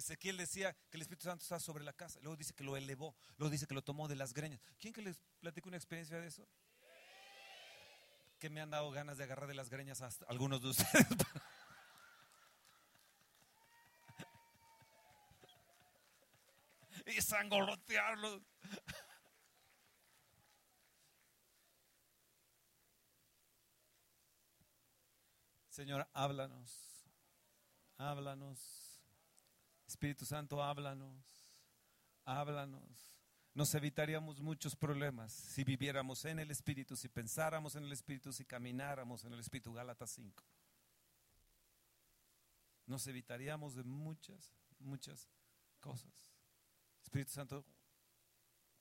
Ezequiel 0.09 0.39
decía 0.39 0.73
que 0.91 0.97
el 0.97 1.03
Espíritu 1.03 1.25
Santo 1.25 1.43
estaba 1.43 1.61
sobre 1.61 1.85
la 1.85 1.93
casa, 1.93 2.19
luego 2.23 2.39
dice 2.39 2.55
que 2.55 2.65
lo 2.65 2.79
elevó, 2.79 3.15
luego 3.37 3.51
dice 3.51 3.67
que 3.67 3.75
lo 3.75 3.83
tomó 3.83 4.09
de 4.09 4.17
las 4.17 4.33
greñas. 4.33 4.59
¿Quién 4.81 4.95
que 4.95 5.03
les 5.03 5.19
platicó 5.39 5.69
una 5.69 5.77
experiencia 5.77 6.19
de 6.19 6.27
eso? 6.27 6.49
Que 8.39 8.49
me 8.49 8.63
han 8.63 8.71
dado 8.71 8.91
ganas 8.91 9.19
de 9.19 9.25
agarrar 9.25 9.49
de 9.49 9.55
las 9.55 9.69
greñas 9.69 10.01
a 10.01 10.09
algunos 10.29 10.63
de 10.63 10.69
ustedes. 10.69 11.07
y 17.07 17.21
sangolotearlos. 17.21 18.41
Señor, 25.69 26.09
háblanos, 26.15 27.05
háblanos. 27.99 28.88
Espíritu 29.89 30.27
Santo, 30.27 30.63
háblanos, 30.63 31.43
háblanos. 32.27 33.15
Nos 33.55 33.75
evitaríamos 33.75 34.39
muchos 34.41 34.77
problemas 34.77 35.33
si 35.33 35.65
viviéramos 35.65 36.27
en 36.27 36.39
el 36.39 36.51
Espíritu, 36.51 36.95
si 36.95 37.09
pensáramos 37.09 37.75
en 37.75 37.85
el 37.85 37.93
Espíritu, 37.93 38.31
si 38.31 38.45
camináramos 38.45 39.25
en 39.25 39.33
el 39.33 39.41
Espíritu. 39.41 39.73
Gálatas 39.73 40.11
5. 40.11 40.45
Nos 42.87 43.07
evitaríamos 43.07 43.75
de 43.75 43.83
muchas, 43.83 44.55
muchas 44.79 45.27
cosas. 45.81 46.13
Espíritu 47.03 47.33
Santo, 47.33 47.65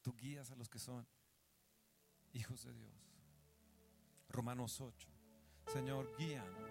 tú 0.02 0.14
guías 0.14 0.52
a 0.52 0.56
los 0.56 0.70
que 0.70 0.78
son 0.78 1.08
hijos 2.34 2.64
de 2.64 2.74
Dios. 2.74 2.94
Romanos 4.28 4.82
8. 4.82 5.08
Señor, 5.72 6.14
guíanos. 6.18 6.68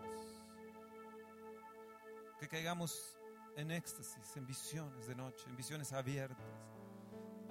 Que 2.38 2.48
caigamos 2.48 3.16
en 3.56 3.70
éxtasis, 3.70 4.36
en 4.36 4.46
visiones 4.46 5.06
de 5.06 5.14
noche, 5.14 5.48
en 5.48 5.56
visiones 5.56 5.92
abiertas. 5.92 6.46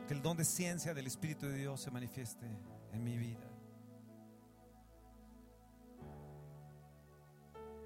Que 0.08 0.14
el 0.14 0.22
don 0.22 0.38
de 0.38 0.46
ciencia 0.46 0.94
del 0.94 1.08
Espíritu 1.08 1.48
de 1.48 1.56
Dios 1.56 1.82
se 1.82 1.90
manifieste 1.90 2.46
en 2.94 3.04
mi 3.04 3.18
vida. 3.18 3.50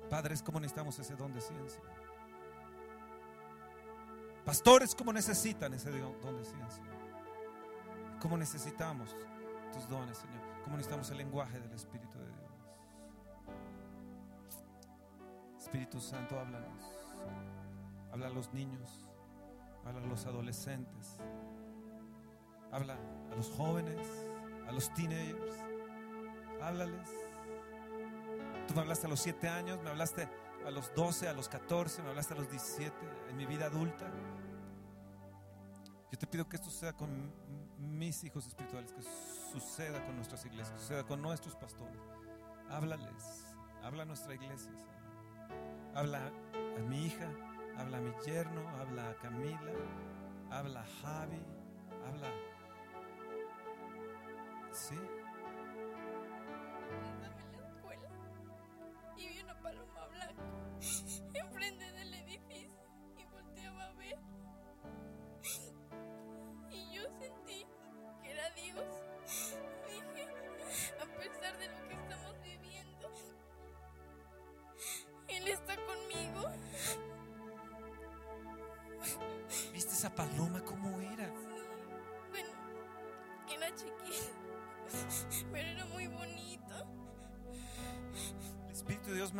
Padres, 0.09 0.43
¿cómo 0.43 0.59
necesitamos 0.59 0.99
ese 0.99 1.15
don 1.15 1.33
de 1.33 1.39
ciencia? 1.39 1.81
Pastores, 4.43 4.93
¿cómo 4.95 5.13
necesitan 5.13 5.73
ese 5.73 5.89
don 5.91 6.37
de 6.37 6.43
ciencia? 6.43 6.83
¿Cómo 8.19 8.35
necesitamos 8.37 9.15
tus 9.71 9.87
dones, 9.87 10.17
Señor? 10.17 10.41
¿Cómo 10.63 10.75
necesitamos 10.75 11.09
el 11.11 11.17
lenguaje 11.17 11.59
del 11.59 11.71
Espíritu 11.71 12.17
de 12.17 12.25
Dios? 12.25 12.39
Espíritu 15.59 16.01
Santo, 16.01 16.37
háblanos. 16.37 16.98
Habla 18.11 18.27
a 18.27 18.29
los 18.29 18.53
niños, 18.53 19.05
habla 19.85 20.01
a 20.01 20.07
los 20.07 20.25
adolescentes, 20.25 21.17
habla 22.71 22.97
a 23.31 23.35
los 23.35 23.49
jóvenes, 23.51 24.07
a 24.67 24.71
los 24.71 24.93
teenagers. 24.93 25.55
Háblales. 26.61 27.09
Tú 28.67 28.73
me 28.73 28.81
hablaste 28.81 29.07
a 29.07 29.09
los 29.09 29.19
7 29.21 29.47
años, 29.47 29.81
me 29.81 29.89
hablaste 29.89 30.27
a 30.65 30.71
los 30.71 30.93
12, 30.93 31.27
a 31.29 31.33
los 31.33 31.47
14, 31.47 32.03
me 32.03 32.09
hablaste 32.09 32.33
a 32.33 32.37
los 32.37 32.49
17, 32.49 32.93
en 33.29 33.37
mi 33.37 33.45
vida 33.45 33.65
adulta. 33.65 34.11
Yo 36.11 36.17
te 36.17 36.27
pido 36.27 36.47
que 36.49 36.57
esto 36.57 36.69
suceda 36.69 36.93
con 36.93 37.31
mis 37.77 38.23
hijos 38.23 38.45
espirituales, 38.47 38.93
que 38.93 39.01
suceda 39.51 40.03
con 40.05 40.15
nuestras 40.15 40.45
iglesias, 40.45 40.71
que 40.73 40.79
suceda 40.79 41.03
con 41.03 41.21
nuestros 41.21 41.55
pastores. 41.55 42.01
Háblales, 42.69 43.45
habla 43.83 44.03
a 44.03 44.05
nuestra 44.05 44.35
iglesia, 44.35 44.71
Habla 45.95 46.31
a 46.77 46.81
mi 46.81 47.07
hija, 47.07 47.27
habla 47.79 47.99
mi 47.99 48.11
yerno, 48.25 48.61
habla 48.79 49.15
Camila, 49.21 49.73
habla 50.51 50.85
Javi, 51.01 51.41
habla. 52.05 52.27
¿Sí? 54.71 54.95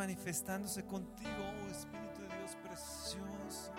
Manifestándose 0.00 0.86
contigo, 0.86 1.30
oh 1.62 1.68
Espíritu 1.68 2.22
de 2.22 2.28
Dios 2.38 2.56
precioso. 2.62 3.70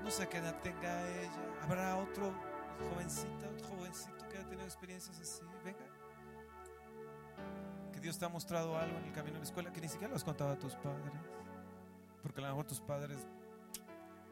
No 0.00 0.08
sé 0.12 0.28
qué 0.28 0.38
edad 0.38 0.54
tenga 0.62 1.08
ella. 1.08 1.60
Habrá 1.60 1.96
otro 1.96 2.32
jovencita, 2.88 3.48
otro 3.48 3.66
jovencito 3.66 4.28
que 4.28 4.38
haya 4.38 4.48
tenido 4.48 4.64
experiencias 4.64 5.18
así. 5.18 5.42
Venga. 5.64 5.84
Que 7.92 7.98
Dios 7.98 8.16
te 8.16 8.26
ha 8.26 8.28
mostrado 8.28 8.78
algo 8.78 8.96
en 8.98 9.06
el 9.06 9.12
camino 9.12 9.34
de 9.34 9.40
la 9.40 9.44
escuela 9.46 9.72
que 9.72 9.80
ni 9.80 9.88
siquiera 9.88 10.10
lo 10.10 10.16
has 10.16 10.22
contado 10.22 10.52
a 10.52 10.56
tus 10.56 10.76
padres. 10.76 11.12
Porque 12.22 12.40
a 12.40 12.44
lo 12.44 12.50
mejor 12.50 12.66
tus 12.66 12.80
padres 12.80 13.26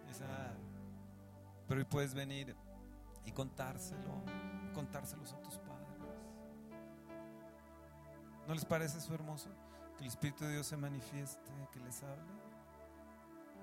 esa 0.09 0.55
pero 1.67 1.81
hoy 1.81 1.85
puedes 1.85 2.15
venir 2.15 2.55
y 3.25 3.33
contárselo, 3.33 4.23
contárselos 4.73 5.33
a 5.33 5.43
tus 5.43 5.59
padres. 5.59 5.99
¿No 8.47 8.55
les 8.55 8.65
parece 8.65 8.99
eso 8.99 9.15
hermoso? 9.15 9.49
Que 9.97 10.03
el 10.03 10.09
Espíritu 10.09 10.45
de 10.45 10.53
Dios 10.53 10.67
se 10.67 10.77
manifieste, 10.77 11.51
que 11.73 11.81
les 11.81 12.03
hable. 12.03 12.23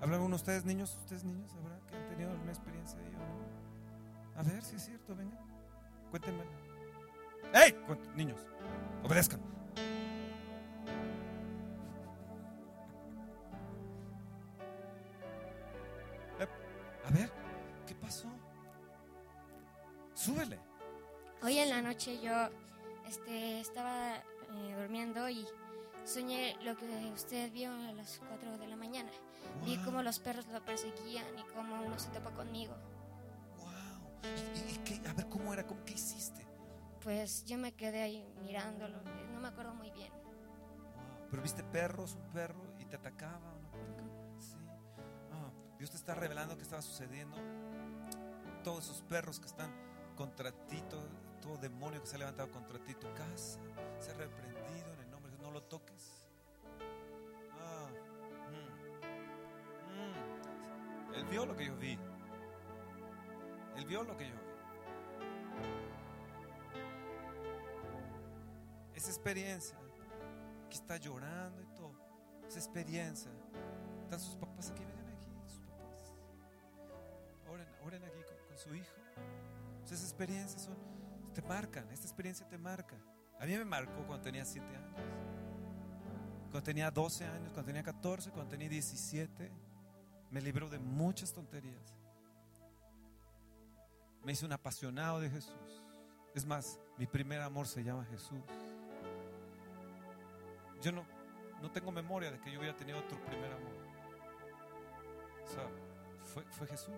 ¿Hablan 0.00 0.32
ustedes 0.32 0.64
niños? 0.64 0.96
¿Ustedes 1.00 1.24
niños? 1.24 1.52
¿Habrá 1.54 1.78
que 1.86 1.96
han 1.96 2.06
tenido 2.08 2.30
alguna 2.30 2.52
experiencia 2.52 2.98
ahí 2.98 3.14
o 3.14 3.18
no? 3.18 4.40
A 4.40 4.42
ver 4.42 4.62
si 4.62 4.76
es 4.76 4.84
cierto, 4.84 5.14
vengan. 5.14 5.38
Cuéntenme. 6.10 6.44
¡Ey! 7.54 7.76
Niños, 8.16 8.40
obedezcan. 9.04 9.40
A 17.04 17.10
ver. 17.10 17.42
Súbele. 20.14 20.58
Hoy 21.42 21.58
en 21.58 21.70
la 21.70 21.82
noche 21.82 22.20
yo 22.22 22.32
este, 23.08 23.60
estaba 23.60 24.16
eh, 24.16 24.74
durmiendo 24.78 25.28
y 25.28 25.44
soñé 26.04 26.56
lo 26.62 26.76
que 26.76 26.86
usted 27.14 27.52
vio 27.52 27.72
a 27.72 27.92
las 27.92 28.20
4 28.28 28.58
de 28.58 28.66
la 28.66 28.76
mañana. 28.76 29.10
Vi 29.64 29.76
cómo 29.78 30.02
los 30.02 30.18
perros 30.18 30.46
lo 30.48 30.64
perseguían 30.64 31.26
y 31.38 31.42
cómo 31.54 31.82
uno 31.82 31.98
se 31.98 32.10
topa 32.10 32.30
conmigo. 32.30 32.74
¡Wow! 33.58 34.30
¿Y, 34.68 34.78
qué? 34.78 35.00
A 35.08 35.12
ver, 35.12 35.28
¿cómo 35.28 35.52
era? 35.52 35.66
¿Cómo, 35.66 35.84
¿Qué 35.84 35.94
hiciste? 35.94 36.46
Pues 37.02 37.44
yo 37.44 37.58
me 37.58 37.72
quedé 37.72 38.02
ahí 38.02 38.24
mirándolo. 38.42 39.02
No 39.32 39.40
me 39.40 39.48
acuerdo 39.48 39.74
muy 39.74 39.90
bien. 39.90 40.12
Wow. 40.12 41.28
¿Pero 41.30 41.42
viste 41.42 41.62
perros, 41.64 42.14
un 42.14 42.32
perro 42.32 42.74
y 42.78 42.84
te 42.86 42.96
atacaba? 42.96 43.40
¿no? 43.40 44.40
Sí. 44.40 44.56
Ah, 45.32 45.50
Dios 45.78 45.90
te 45.90 45.96
está 45.96 46.14
revelando 46.14 46.56
qué 46.56 46.62
estaba 46.62 46.82
sucediendo. 46.82 47.36
Todos 48.62 48.84
esos 48.84 49.02
perros 49.02 49.40
que 49.40 49.46
están 49.46 49.70
contra 50.16 50.52
ti, 50.52 50.82
todo, 50.88 51.56
demonio 51.60 52.00
que 52.00 52.06
se 52.06 52.14
ha 52.16 52.18
levantado 52.18 52.50
contra 52.50 52.78
ti, 52.78 52.94
tu 52.94 53.12
casa, 53.14 53.58
se 53.98 54.10
ha 54.10 54.14
reprendido 54.14 54.91
lo 55.52 55.62
toques. 55.62 56.26
Ah, 57.60 57.88
mm, 58.50 58.72
mm. 61.10 61.14
Él 61.14 61.24
vio 61.26 61.46
lo 61.46 61.56
que 61.56 61.66
yo 61.66 61.76
vi. 61.76 61.98
Él 63.76 63.86
vio 63.86 64.02
lo 64.02 64.16
que 64.16 64.28
yo 64.28 64.34
vi. 64.34 64.40
Esa 68.94 69.10
experiencia, 69.10 69.76
que 70.68 70.76
está 70.76 70.96
llorando 70.96 71.62
y 71.62 71.66
todo, 71.74 71.94
esa 72.46 72.58
experiencia. 72.58 73.30
Están 74.02 74.20
sus 74.20 74.36
papás 74.36 74.70
aquí, 74.70 74.84
vengan 74.84 75.08
aquí, 75.08 75.26
sus 75.46 75.60
papás. 75.60 76.12
Oren, 77.48 77.68
oren 77.84 78.04
aquí 78.04 78.22
con 78.48 78.58
su 78.58 78.74
hijo 78.74 79.02
esas 79.92 80.04
experiencias 80.04 80.62
son, 80.62 80.76
te 81.34 81.42
marcan, 81.42 81.90
esta 81.90 82.06
experiencia 82.06 82.48
te 82.48 82.56
marca. 82.56 82.96
A 83.38 83.46
mí 83.46 83.56
me 83.56 83.64
marcó 83.64 84.04
cuando 84.06 84.20
tenía 84.20 84.44
7 84.44 84.66
años, 84.66 84.94
cuando 86.50 86.62
tenía 86.62 86.90
12 86.90 87.24
años, 87.24 87.52
cuando 87.52 87.64
tenía 87.64 87.82
14, 87.82 88.30
cuando 88.30 88.50
tenía 88.50 88.68
17. 88.68 89.50
Me 90.30 90.40
libró 90.40 90.68
de 90.68 90.78
muchas 90.78 91.32
tonterías. 91.32 91.94
Me 94.24 94.32
hice 94.32 94.46
un 94.46 94.52
apasionado 94.52 95.20
de 95.20 95.28
Jesús. 95.28 95.82
Es 96.34 96.46
más, 96.46 96.78
mi 96.96 97.06
primer 97.06 97.40
amor 97.40 97.66
se 97.66 97.82
llama 97.82 98.04
Jesús. 98.06 98.42
Yo 100.82 100.92
no, 100.92 101.04
no 101.60 101.70
tengo 101.70 101.92
memoria 101.92 102.30
de 102.30 102.38
que 102.40 102.50
yo 102.50 102.58
hubiera 102.58 102.76
tenido 102.76 102.98
otro 102.98 103.22
primer 103.24 103.52
amor. 103.52 103.72
O 105.44 105.48
sea, 105.48 105.68
fue, 106.32 106.44
fue 106.44 106.66
Jesús. 106.66 106.94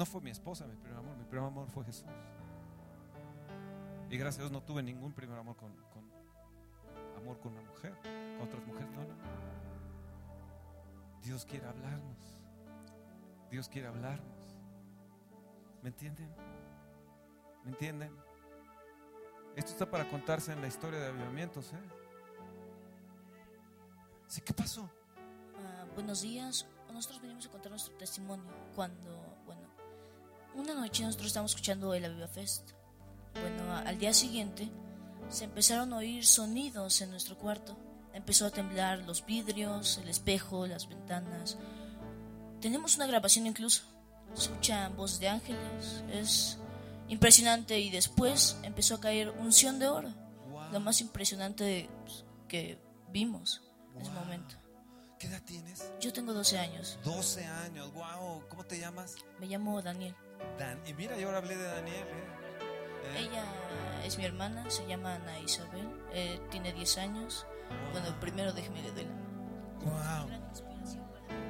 No 0.00 0.06
fue 0.06 0.22
mi 0.22 0.30
esposa 0.30 0.66
mi 0.66 0.76
primer 0.76 0.96
amor, 0.96 1.14
mi 1.18 1.24
primer 1.24 1.46
amor 1.46 1.68
fue 1.68 1.84
Jesús. 1.84 2.06
Y 4.08 4.16
gracias 4.16 4.38
a 4.38 4.42
Dios 4.44 4.50
no 4.50 4.62
tuve 4.62 4.82
ningún 4.82 5.12
primer 5.12 5.38
amor 5.38 5.56
con, 5.56 5.70
amor 7.18 7.38
con 7.38 7.52
una 7.52 7.60
mujer, 7.60 7.92
con 8.38 8.48
otras 8.48 8.66
mujeres, 8.66 8.90
no, 8.92 9.02
no. 9.02 9.14
Dios 11.20 11.44
quiere 11.44 11.66
hablarnos. 11.66 12.16
Dios 13.50 13.68
quiere 13.68 13.88
hablarnos. 13.88 14.56
¿Me 15.82 15.90
entienden? 15.90 16.34
¿Me 17.64 17.72
entienden? 17.72 18.16
Esto 19.54 19.72
está 19.72 19.90
para 19.90 20.08
contarse 20.08 20.54
en 20.54 20.62
la 20.62 20.68
historia 20.68 20.98
de 20.98 21.08
avivamientos, 21.08 21.74
¿eh? 21.74 21.82
¿Sí? 24.28 24.40
¿Qué 24.40 24.54
pasó? 24.54 24.90
Ah, 25.58 25.84
buenos 25.94 26.22
días. 26.22 26.66
Nosotros 26.90 27.20
venimos 27.20 27.44
a 27.44 27.50
contar 27.50 27.70
nuestro 27.70 27.94
testimonio 27.98 28.50
cuando, 28.74 29.36
bueno, 29.44 29.68
una 30.54 30.74
noche 30.74 31.02
nosotros 31.02 31.28
estábamos 31.28 31.52
escuchando 31.52 31.94
el 31.94 32.04
Aviva 32.04 32.28
Fest. 32.28 32.70
Bueno, 33.34 33.72
al 33.74 33.98
día 33.98 34.12
siguiente 34.12 34.68
se 35.28 35.44
empezaron 35.44 35.92
a 35.92 35.98
oír 35.98 36.26
sonidos 36.26 37.00
en 37.00 37.10
nuestro 37.10 37.36
cuarto. 37.38 37.76
Empezó 38.12 38.46
a 38.46 38.50
temblar 38.50 39.00
los 39.00 39.24
vidrios, 39.24 39.98
el 39.98 40.08
espejo, 40.08 40.66
las 40.66 40.88
ventanas. 40.88 41.56
Tenemos 42.60 42.96
una 42.96 43.06
grabación 43.06 43.46
incluso. 43.46 43.84
escuchan 44.36 44.96
voz 44.96 45.20
de 45.20 45.28
ángeles, 45.28 46.04
es 46.12 46.58
impresionante 47.08 47.78
y 47.78 47.90
después 47.90 48.56
empezó 48.62 48.96
a 48.96 49.00
caer 49.00 49.30
unción 49.30 49.78
de 49.78 49.88
oro, 49.88 50.12
lo 50.72 50.80
más 50.80 51.00
impresionante 51.00 51.88
que 52.48 52.78
vimos 53.10 53.62
en 53.94 54.02
ese 54.02 54.10
momento. 54.10 54.56
¿Qué 55.18 55.26
edad 55.26 55.42
tienes? 55.44 55.92
Yo 56.00 56.12
tengo 56.12 56.32
12 56.32 56.58
años, 56.58 56.98
12 57.04 57.44
años. 57.44 57.92
Wow. 57.92 58.48
¿Cómo 58.48 58.64
te 58.64 58.78
llamas? 58.78 59.16
me 59.38 59.46
llamo 59.46 59.80
Daniel. 59.82 60.14
Dan. 60.58 60.80
Y 60.86 60.94
mira, 60.94 61.16
yo 61.16 61.26
ahora 61.26 61.38
hablé 61.38 61.56
de 61.56 61.64
Daniel. 61.64 62.04
¿eh? 62.04 62.40
¿Eh? 63.14 63.28
Ella 63.30 63.44
es 64.04 64.18
mi 64.18 64.24
hermana, 64.24 64.68
se 64.70 64.86
llama 64.86 65.14
Ana 65.14 65.38
Isabel, 65.40 65.88
eh, 66.12 66.40
tiene 66.50 66.72
10 66.72 66.98
años. 66.98 67.46
Bueno, 67.92 68.08
primero 68.20 68.52
déjeme 68.52 68.82
le 68.82 68.90
doy 68.92 69.04
la 69.04 69.14
mano. 69.14 69.30
Wow. 69.84 70.28
Gran 70.28 70.42
inspiración 70.50 71.04
para 71.08 71.22
mí. 71.22 71.44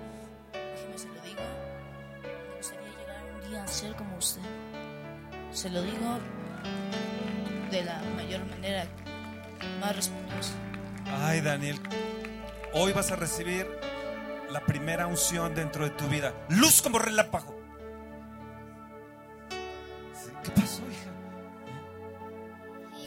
Déjeme 0.53 0.99
se 0.99 1.09
lo 1.09 1.20
digo. 1.22 1.41
Me 2.22 2.57
gustaría 2.57 2.88
llegar 2.99 3.24
un 3.34 3.51
día 3.51 3.64
a 3.64 3.66
ser 3.66 3.95
como 3.97 4.16
usted. 4.16 4.43
Se 5.53 5.68
lo 5.70 5.82
digo 5.82 6.18
de 7.70 7.84
la 7.84 8.01
mayor 8.16 8.45
manera, 8.47 8.84
más 9.80 9.97
respetuosa. 9.97 10.53
Ay, 11.07 11.41
Daniel. 11.41 11.78
Hoy 12.72 12.93
vas 12.93 13.11
a 13.11 13.16
recibir 13.16 13.66
la 14.51 14.61
primera 14.61 15.07
unción 15.07 15.55
dentro 15.55 15.84
de 15.84 15.91
tu 15.91 16.07
vida. 16.09 16.34
Luz 16.49 16.82
como 16.82 16.99
relámpago. 16.99 17.59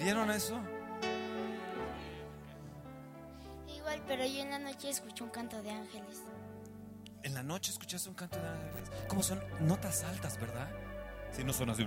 ¿Vieron 0.04 0.30
eso? 0.32 0.60
Igual, 3.68 4.02
pero 4.06 4.26
yo 4.26 4.42
en 4.42 4.50
la 4.50 4.60
noche 4.60 4.90
escuché 4.90 5.24
un 5.24 5.30
canto 5.30 5.62
de 5.64 5.72
ángeles. 5.72 6.24
En 7.24 7.34
la 7.34 7.42
noche 7.42 7.72
escuchaste 7.72 8.10
un 8.10 8.16
canto 8.16 8.38
de 8.38 8.50
ángeles. 8.50 8.92
Como 9.08 9.24
son 9.24 9.42
notas 9.62 10.04
altas, 10.04 10.38
¿verdad? 10.42 10.68
Sí, 11.32 11.46
no 11.46 11.54
son 11.54 11.70
así 11.70 11.86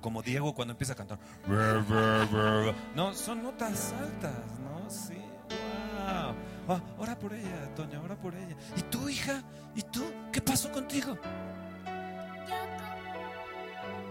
como 0.00 0.22
Diego 0.22 0.54
cuando 0.54 0.72
empieza 0.72 0.92
a 0.92 0.96
cantar. 0.96 1.18
No, 2.94 3.12
son 3.14 3.42
notas 3.42 3.92
altas, 3.94 4.32
¿no? 4.60 4.88
Sí. 4.88 5.16
Wow. 5.16 6.34
Ah, 6.68 6.80
ora 6.98 7.18
por 7.18 7.34
ella, 7.34 7.74
Toña, 7.74 8.00
ora 8.00 8.14
por 8.14 8.34
ella. 8.34 8.56
¿Y 8.76 8.82
tú, 8.82 9.08
hija? 9.08 9.42
¿Y 9.74 9.82
tú? 9.82 10.04
¿Qué 10.32 10.40
pasó 10.40 10.70
contigo? 10.70 11.18
Yo, 12.48 12.56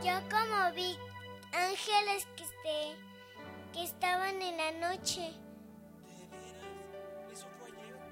yo 0.03 0.19
como 0.29 0.73
vi 0.73 0.97
ángeles 1.53 2.27
que, 2.35 2.43
este, 2.43 3.04
que 3.75 3.83
estaban 3.83 4.41
en 4.41 4.55
la 4.57 4.71
noche, 4.89 5.33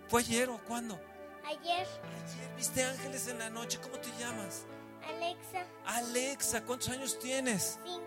¿Fue 0.09 0.19
ayer 0.21 0.49
o 0.49 0.57
cuándo? 0.67 0.99
ayer, 1.47 1.87
Ayer 1.87 2.55
viste 2.57 2.83
ángeles 2.83 3.27
en 3.29 3.39
la 3.39 3.49
noche. 3.49 3.79
¿Cómo 3.81 3.97
te 3.97 4.09
llamas? 4.19 4.65
Alexa, 5.07 5.65
Alexa, 5.85 6.61
¿cuántos 6.63 6.89
años 6.89 7.17
tienes? 7.17 7.79
5. 7.85 8.01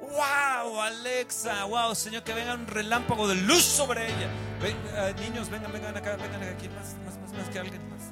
¡Wow, 0.00 0.80
Alexa! 0.80 1.64
¡Wow, 1.64 1.94
Señor, 1.94 2.24
que 2.24 2.32
venga 2.32 2.54
un 2.54 2.66
relámpago 2.66 3.28
de 3.28 3.34
luz 3.36 3.62
sobre 3.62 4.06
ella! 4.06 4.28
Ven, 4.60 4.76
eh, 4.94 5.14
niños, 5.20 5.50
vengan, 5.50 5.72
vengan 5.72 5.96
acá, 5.96 6.16
vengan 6.16 6.42
aquí, 6.42 6.68
más, 6.70 6.94
más, 7.04 7.18
más, 7.18 7.32
más 7.32 7.48
que 7.50 7.58
alguien 7.58 7.88
más. 7.90 8.02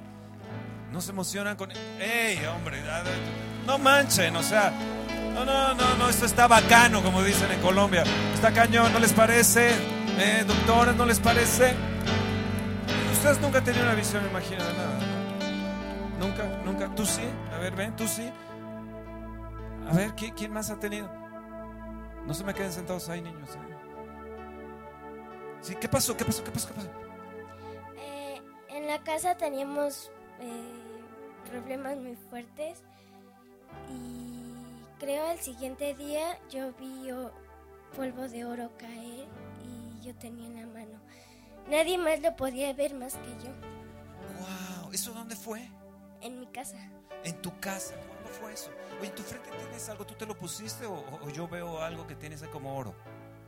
No 0.93 1.01
se 1.01 1.11
emocionan 1.11 1.57
con. 1.57 1.71
¡Ey, 1.99 2.45
hombre! 2.45 2.83
No 3.67 3.79
manchen, 3.79 4.37
o 4.37 4.43
sea. 4.43 4.71
No, 5.35 5.45
no, 5.45 5.75
no, 5.75 5.97
no, 5.97 6.09
esto 6.09 6.27
está 6.27 6.47
bacano, 6.47 7.03
como 7.03 7.23
dicen 7.23 7.51
en 7.51 7.61
Colombia. 7.61 8.05
Está 8.35 8.53
cañón, 8.53 8.93
¿no 8.93 8.99
les 8.99 9.13
parece? 9.13 9.71
Eh, 10.19 10.45
doctores, 10.47 10.95
¿no 10.95 11.07
les 11.07 11.19
parece? 11.19 11.75
Ustedes 13.13 13.41
nunca 13.41 13.63
tenido 13.63 13.85
una 13.85 13.95
visión, 13.95 14.23
me 14.23 14.31
imagino, 14.31 14.63
de 14.65 14.73
nada. 14.75 14.99
Nunca, 16.19 16.45
nunca. 16.65 16.95
¿Tú 16.95 17.07
sí? 17.07 17.23
A 17.55 17.59
ver, 17.59 17.75
ven, 17.75 17.97
tú 17.97 18.07
sí. 18.07 18.31
A 19.89 19.95
ver, 19.95 20.15
¿quién, 20.15 20.35
quién 20.35 20.53
más 20.53 20.71
ha 20.71 20.79
tenido? 20.79 21.11
No 22.27 22.35
se 22.35 22.45
me 22.45 22.55
queden 22.55 22.73
sentados 22.73 23.09
ahí, 23.09 23.21
niños. 23.21 23.51
¿eh? 23.51 23.59
Sí, 25.61 25.77
¿qué 25.81 25.89
pasó? 25.89 26.17
¿Qué 26.17 26.25
pasó? 26.25 26.45
¿Qué 26.45 26.51
pasó? 26.51 26.69
¿Qué 26.69 26.75
pasó? 26.75 26.89
Eh, 27.97 28.41
en 28.69 28.87
la 28.87 29.03
casa 29.03 29.37
teníamos 29.37 30.11
eh, 30.41 31.51
problemas 31.51 31.97
muy 31.97 32.17
fuertes 32.31 32.83
y 33.89 34.42
creo 35.03 35.31
el 35.33 35.39
siguiente 35.41 35.95
día 35.95 36.39
yo 36.49 36.73
vi 36.75 37.11
polvo 37.97 38.29
de 38.29 38.45
oro 38.45 38.71
caer 38.79 39.27
y 39.65 40.01
yo 40.01 40.15
tenía 40.15 40.47
en 40.47 40.61
la 40.61 40.67
mano. 40.67 40.99
Nadie 41.69 41.99
más 41.99 42.21
lo 42.21 42.35
podía 42.37 42.73
ver 42.73 42.95
más 42.95 43.15
que 43.17 43.31
yo 43.45 43.51
Wow, 44.81 44.93
¿eso 44.93 45.13
dónde 45.13 45.37
fue? 45.37 45.69
en 46.21 46.39
mi 46.39 46.47
casa. 46.47 46.77
En 47.25 47.35
tu 47.43 47.59
casa. 47.59 47.95
¿Cuándo 48.09 48.29
fue 48.31 48.53
eso? 48.53 48.71
Oye, 49.01 49.09
¿en 49.09 49.15
tu 49.17 49.23
frente 49.25 49.51
tienes 49.51 49.89
algo? 49.89 50.07
¿Tú 50.07 50.15
te 50.15 50.25
lo 50.25 50.37
pusiste 50.39 50.87
o, 50.87 50.95
o- 50.95 51.31
yo 51.31 51.49
veo 51.49 51.81
algo 51.83 52.07
que 52.07 52.15
tienes 52.15 52.43
ahí 52.45 52.49
como 52.49 52.77
oro? 52.77 52.95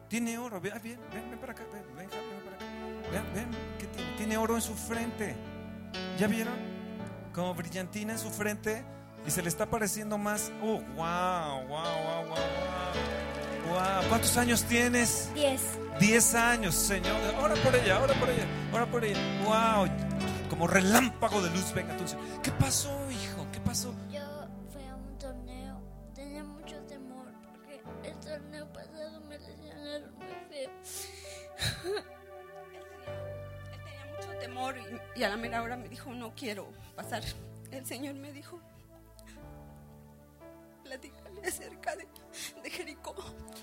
Tiene 0.09 0.37
oro. 0.39 0.61
Ven, 0.61 0.73
ah, 0.75 0.81
bien, 0.81 0.99
ven, 1.13 1.31
ven 1.31 1.39
para 1.39 1.53
acá. 1.53 1.63
Ven, 1.73 1.85
ven, 1.97 2.09
ven 2.09 2.09
para 2.45 2.57
acá. 2.57 2.65
Ven, 3.13 3.35
ven, 3.35 3.51
¿qué 3.79 3.87
tiene? 3.87 4.17
Tiene 4.17 4.37
oro 4.37 4.57
en 4.57 4.61
su 4.63 4.75
frente. 4.75 5.37
¿Ya 6.19 6.27
vieron? 6.27 6.55
Como 7.33 7.55
brillantina 7.55 8.13
en 8.15 8.19
su 8.19 8.31
frente 8.31 8.85
y 9.27 9.31
se 9.31 9.43
le 9.43 9.49
está 9.49 9.67
pareciendo 9.67 10.19
más. 10.19 10.53
Oh, 10.63 10.81
wow, 10.97 11.67
wow, 11.67 11.69
wow, 11.69 12.25
wow, 12.25 12.27
wow. 12.29 13.15
Wow, 13.69 14.09
¿cuántos 14.09 14.37
años 14.37 14.63
tienes? 14.65 15.33
10. 15.35 15.61
10 15.99 16.35
años, 16.35 16.75
Señor. 16.75 17.17
Ora 17.41 17.55
por 17.57 17.75
ella, 17.75 18.01
ora 18.01 18.15
por 18.15 18.29
ella, 18.29 18.47
ora 18.73 18.87
por 18.87 19.05
ella. 19.05 19.19
Wow, 19.45 19.89
como 20.51 20.67
relámpago 20.67 21.41
de 21.43 21.51
luz, 21.51 21.73
venga 21.73 21.93
entonces. 21.93 22.19
¿Qué 22.43 22.51
pasó, 22.53 22.91
hijo? 23.11 23.47
¿Qué 23.53 23.61
pasó? 23.61 23.95
Yo 24.11 24.21
fui 24.71 24.83
a 24.85 24.95
un 24.95 25.19
torneo, 25.19 25.81
tenía 26.15 26.45
mucho 26.45 26.77
temor 26.83 27.27
porque 27.47 27.83
el 28.09 28.21
torneo 28.21 28.71
pasado 28.73 29.21
me 29.23 29.39
lesionaron 29.39 30.15
muy 30.17 30.35
feo. 30.51 30.71
Él 33.73 33.81
tenía 33.85 34.07
mucho 34.15 34.39
temor 34.39 34.75
y, 34.77 35.21
y 35.21 35.23
a 35.25 35.29
la 35.31 35.37
mera 35.37 35.63
hora 35.63 35.77
me 35.79 35.89
dijo, 35.89 36.13
no 36.13 36.35
quiero 36.35 36.69
pasar. 36.95 37.23
El 37.71 37.87
Señor 37.87 38.15
me 38.15 38.31
dijo, 38.33 38.61
platícale 40.85 41.41
acerca 41.47 41.97
de, 41.97 42.07
de 42.63 42.71
Jericó. 42.71 43.15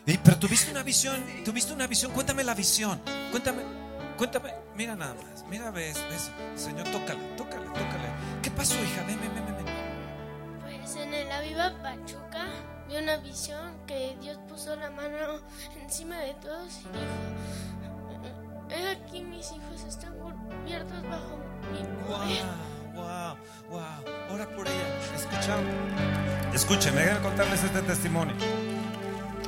Ey, 0.06 0.20
pero 0.24 0.38
tuviste 0.38 0.72
una 0.72 0.84
visión, 0.84 1.24
tuviste 1.46 1.72
una 1.72 1.88
visión. 1.88 2.12
Cuéntame 2.12 2.44
la 2.44 2.54
visión. 2.56 3.00
Cuéntame, 3.30 3.64
cuéntame. 4.18 4.54
Mira 4.76 4.96
nada 4.96 5.14
más. 5.14 5.46
Mira, 5.48 5.72
ves, 5.72 5.98
ves. 6.10 6.32
Señor, 6.56 6.88
tócale, 6.90 7.22
tócale, 7.38 7.66
tócale. 7.68 8.10
¿Qué 8.42 8.52
pasó, 8.52 8.76
hija? 8.84 9.04
Ven, 9.06 9.20
ven, 9.22 9.34
ven, 9.36 9.46
ven. 9.46 9.56
ven. 9.66 10.80
Pues 10.82 10.96
en 10.96 11.14
el 11.14 11.32
Aviva 11.32 11.72
Pachuca 11.82 12.48
vi 12.88 12.98
una 12.98 13.18
visión 13.18 13.86
que 13.86 14.18
Dios 14.22 14.38
puso 14.50 14.76
la 14.76 14.90
mano 14.90 15.40
encima 15.82 16.18
de 16.18 16.34
todos 16.36 16.80
y 16.80 16.88
dijo, 16.98 18.70
he 18.70 18.88
aquí 18.90 19.22
mis 19.22 19.52
hijos 19.52 19.84
están 19.88 20.18
cubiertos 20.18 21.04
bajo 21.04 21.38
mi 21.72 21.84
poder. 22.08 22.44
Wow, 22.46 22.71
wow, 22.94 23.38
wow. 23.70 24.34
Ora 24.34 24.48
por 24.56 24.68
ella. 24.68 25.16
¿Escucharon? 25.16 25.66
Escuchen, 26.54 26.96
déjenme 26.96 27.22
contarles 27.22 27.64
este 27.64 27.82
testimonio. 27.82 28.36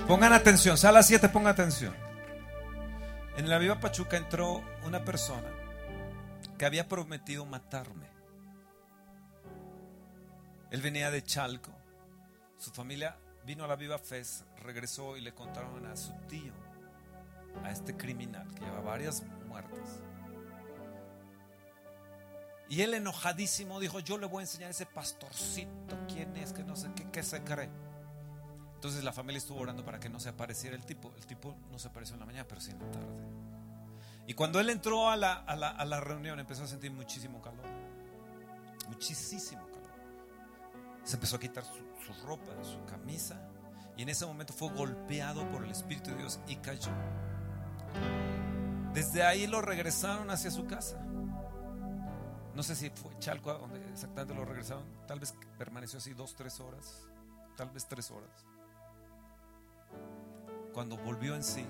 Pongan 0.07 0.33
atención, 0.33 0.77
sala 0.77 1.01
7, 1.03 1.29
pongan 1.29 1.53
atención. 1.53 1.95
En 3.37 3.49
la 3.49 3.57
Viva 3.57 3.79
Pachuca 3.79 4.17
entró 4.17 4.63
una 4.85 5.03
persona 5.03 5.49
que 6.57 6.65
había 6.65 6.87
prometido 6.87 7.45
matarme. 7.45 8.07
Él 10.71 10.81
venía 10.81 11.11
de 11.11 11.23
Chalco. 11.23 11.71
Su 12.57 12.71
familia 12.71 13.17
vino 13.45 13.63
a 13.63 13.67
la 13.67 13.75
Viva 13.75 13.97
Fest, 13.97 14.43
regresó 14.57 15.17
y 15.17 15.21
le 15.21 15.33
contaron 15.33 15.85
a 15.85 15.95
su 15.95 16.13
tío, 16.27 16.53
a 17.63 17.71
este 17.71 17.95
criminal 17.95 18.47
que 18.55 18.65
lleva 18.65 18.81
varias 18.81 19.23
muertes. 19.47 20.01
Y 22.73 22.81
él 22.81 22.95
enojadísimo 22.95 23.79
dijo, 23.79 23.99
yo 23.99 24.17
le 24.17 24.25
voy 24.25 24.39
a 24.39 24.41
enseñar 24.45 24.69
a 24.69 24.71
ese 24.71 24.87
pastorcito 24.87 25.95
quién 26.07 26.35
es, 26.37 26.53
que 26.53 26.63
no 26.63 26.75
sé 26.75 26.89
qué, 26.95 27.07
qué 27.11 27.21
se 27.21 27.43
cree. 27.43 27.69
Entonces 28.73 29.03
la 29.03 29.13
familia 29.13 29.37
estuvo 29.37 29.59
orando 29.59 29.85
para 29.85 29.99
que 29.99 30.09
no 30.09 30.19
se 30.19 30.29
apareciera 30.29 30.75
el 30.75 30.83
tipo. 30.83 31.13
El 31.15 31.27
tipo 31.27 31.55
no 31.71 31.77
se 31.77 31.89
apareció 31.89 32.15
en 32.15 32.21
la 32.21 32.25
mañana, 32.25 32.47
pero 32.47 32.59
sí 32.59 32.71
en 32.71 32.79
la 32.79 32.89
tarde. 32.89 33.13
Y 34.25 34.33
cuando 34.33 34.59
él 34.59 34.71
entró 34.71 35.07
a 35.07 35.15
la, 35.15 35.33
a 35.33 35.55
la, 35.55 35.69
a 35.69 35.85
la 35.85 35.99
reunión 35.99 36.39
empezó 36.39 36.63
a 36.63 36.67
sentir 36.67 36.89
muchísimo 36.89 37.43
calor. 37.43 37.63
Muchísimo 38.87 39.67
calor. 39.67 39.91
Se 41.03 41.17
empezó 41.17 41.35
a 41.35 41.39
quitar 41.39 41.63
su, 41.63 41.75
su 42.03 42.25
ropa, 42.25 42.53
su 42.63 42.83
camisa. 42.85 43.39
Y 43.95 44.01
en 44.01 44.09
ese 44.09 44.25
momento 44.25 44.51
fue 44.51 44.69
golpeado 44.69 45.47
por 45.51 45.63
el 45.63 45.69
Espíritu 45.69 46.09
de 46.09 46.17
Dios 46.17 46.39
y 46.47 46.55
cayó. 46.55 46.91
Desde 48.95 49.21
ahí 49.21 49.45
lo 49.45 49.61
regresaron 49.61 50.31
hacia 50.31 50.49
su 50.49 50.65
casa. 50.65 50.97
No 52.55 52.61
sé 52.61 52.75
si 52.75 52.89
fue 52.91 53.17
Chalco 53.19 53.53
donde 53.53 53.79
exactamente 53.91 54.35
lo 54.35 54.45
regresaron. 54.45 54.83
Tal 55.07 55.19
vez 55.19 55.33
permaneció 55.57 55.97
así 55.97 56.13
dos, 56.13 56.35
tres 56.35 56.59
horas. 56.59 57.07
Tal 57.57 57.69
vez 57.71 57.87
tres 57.87 58.11
horas. 58.11 58.45
Cuando 60.73 60.97
volvió 60.97 61.35
en 61.35 61.43
sí, 61.43 61.65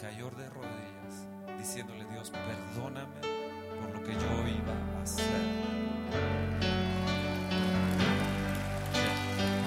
cayó 0.00 0.30
de 0.30 0.48
rodillas, 0.50 1.26
diciéndole 1.58 2.04
Dios, 2.06 2.30
perdóname 2.30 3.20
por 3.80 3.94
lo 3.94 4.02
que 4.02 4.12
yo 4.12 4.48
iba 4.48 4.98
a 4.98 5.02
hacer. 5.02 5.26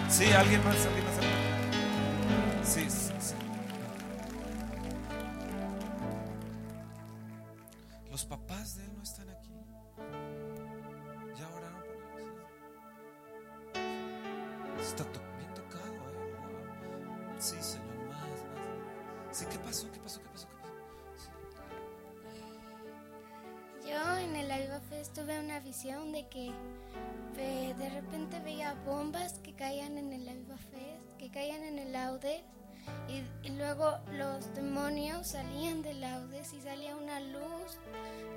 Sí, 0.10 0.32
alguien 0.32 0.64
más. 0.64 0.86
alguien 0.86 1.06
más. 1.06 2.68
Sí, 2.68 2.90
sí, 2.90 3.14
sí. 3.20 3.36
Los 8.12 8.26
papás 8.26 8.76
de 8.76 8.86
él 8.86 8.96
no 8.98 9.04
están 9.04 9.30
aquí. 9.30 9.54
Ya 11.38 11.48
oraron 11.50 11.82
por. 11.82 12.22
Está 14.82 15.04
to- 15.06 15.22
bien 15.38 15.54
tocado, 15.54 15.94
eh. 15.94 16.34
Sí, 17.38 17.56
Señor, 17.62 17.96
más, 18.10 18.22
más. 18.22 19.38
Sí, 19.38 19.46
¿qué 19.50 19.60
pasó? 19.60 19.92
¿Qué 19.92 20.00
pasó? 20.00 20.20
¿Qué 20.22 20.30
pasó? 20.30 20.48
¿Qué 20.48 20.56
pasó? 20.64 21.30
Yo 23.88 24.18
en 24.18 24.36
el 24.36 24.52
Alba 24.52 24.80
Fest 24.82 25.14
tuve 25.16 25.40
una 25.40 25.60
visión 25.60 26.12
de 26.12 26.28
que 26.28 26.52
de 27.36 27.90
repente 27.92 28.40
veía 28.42 28.74
bombas 28.86 29.40
que 29.40 29.54
caían 29.56 29.98
en 29.98 30.12
el 30.12 30.28
Alba 30.28 30.58
Fest, 30.58 31.18
que 31.18 31.32
caían 31.32 31.64
en 31.64 31.80
el 31.80 31.96
Audes, 31.96 32.44
y, 33.44 33.50
luego 33.50 33.98
los 34.14 34.54
demonios 34.56 35.28
salían 35.28 35.82
del 35.82 36.04
Audes 36.04 36.54
y 36.54 36.62
salía 36.62 36.96
una 36.96 37.20
luz 37.20 37.78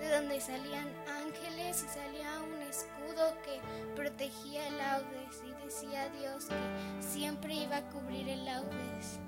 de 0.00 0.10
donde 0.10 0.40
salían 0.40 0.88
ángeles 1.08 1.84
y 1.84 1.94
salía 1.94 2.40
un 2.42 2.62
escudo 2.62 3.36
que 3.44 3.60
protegía 3.94 4.66
el 4.68 4.80
Audes 4.80 5.42
y 5.46 5.64
decía 5.64 6.08
Dios 6.18 6.46
que 6.46 7.06
siempre 7.06 7.54
iba 7.54 7.76
a 7.76 7.82
cubrir 7.90 8.28
el 8.28 8.48
Audes. 8.48 9.20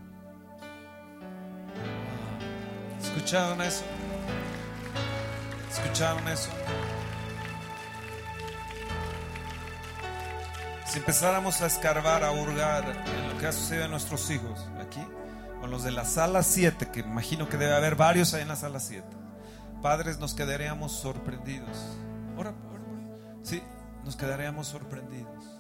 ¿Escucharon 3.01 3.63
eso? 3.63 3.85
¿Escucharon 5.71 6.27
eso? 6.29 6.51
Si 10.87 10.99
empezáramos 10.99 11.61
a 11.61 11.67
escarbar, 11.67 12.25
a 12.25 12.31
hurgar 12.33 12.85
en 12.85 13.29
lo 13.29 13.39
que 13.39 13.47
ha 13.47 13.53
sucedido 13.53 13.87
a 13.87 13.89
nuestros 13.89 14.31
hijos 14.31 14.67
aquí, 14.81 15.05
con 15.65 15.71
los 15.71 15.83
de 15.83 15.93
la 15.93 16.05
sala 16.05 16.43
7, 16.43 16.91
que 16.91 17.01
imagino 17.01 17.49
que 17.49 17.57
debe 17.57 17.75
haber 17.75 17.97
varios 17.97 18.35
ahí 18.35 18.43
en 18.43 18.49
la 18.49 18.57
sala 18.57 18.81
7, 18.81 19.03
padres, 19.81 20.19
nos 20.19 20.35
quedaríamos 20.35 20.93
sorprendidos. 20.93 21.97
Ora. 22.37 22.53
Sí, 23.43 23.63
nos 24.05 24.15
quedaríamos 24.15 24.67
sorprendidos. 24.67 25.59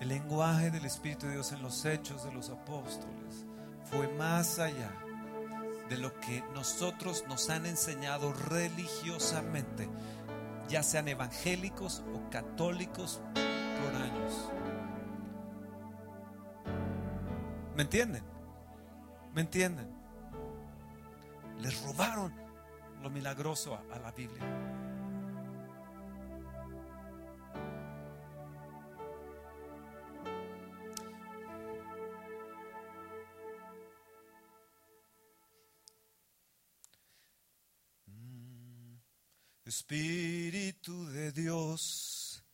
El 0.00 0.08
lenguaje 0.08 0.72
del 0.72 0.86
Espíritu 0.86 1.26
de 1.26 1.34
Dios 1.34 1.52
en 1.52 1.62
los 1.62 1.84
hechos 1.84 2.24
de 2.24 2.32
los 2.32 2.50
apóstoles 2.50 3.46
fue 3.92 4.08
más 4.14 4.58
allá 4.58 4.90
de 5.88 5.96
lo 5.96 6.12
que 6.18 6.42
nosotros 6.52 7.26
nos 7.28 7.50
han 7.50 7.64
enseñado 7.64 8.32
religiosamente, 8.32 9.88
ya 10.68 10.82
sean 10.82 11.06
evangélicos 11.06 12.02
o 12.12 12.28
católicos 12.28 13.20
por 13.34 14.02
años. 14.02 14.50
¿Me 17.76 17.82
entienden? 17.82 18.37
¿Me 19.38 19.42
entienden? 19.42 19.88
Les 21.60 21.80
robaron 21.84 22.34
lo 23.00 23.08
milagroso 23.08 23.72
a, 23.72 23.84
a 23.94 23.98
la 24.00 24.10
Biblia. 24.10 24.42
Espíritu 39.64 41.06
de 41.10 41.30
Dios, 41.30 42.44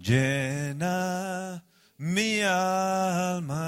llena 0.00 1.62
mi 1.98 2.40
alma, 2.42 3.64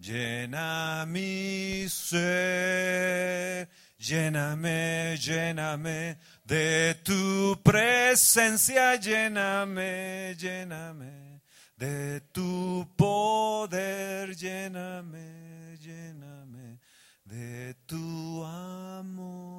llena 0.00 1.06
mi 1.06 1.88
ser, 1.88 3.68
lléname, 3.98 5.16
lléname 5.16 6.18
de 6.44 6.94
tu 7.04 7.56
presencia, 7.62 8.96
lléname, 8.96 10.34
lléname 10.36 11.40
de 11.76 12.20
tu 12.32 12.86
poder, 12.96 14.34
lléname, 14.34 15.76
lléname 15.80 16.80
de 17.24 17.74
tu 17.86 18.42
amor. 18.44 19.54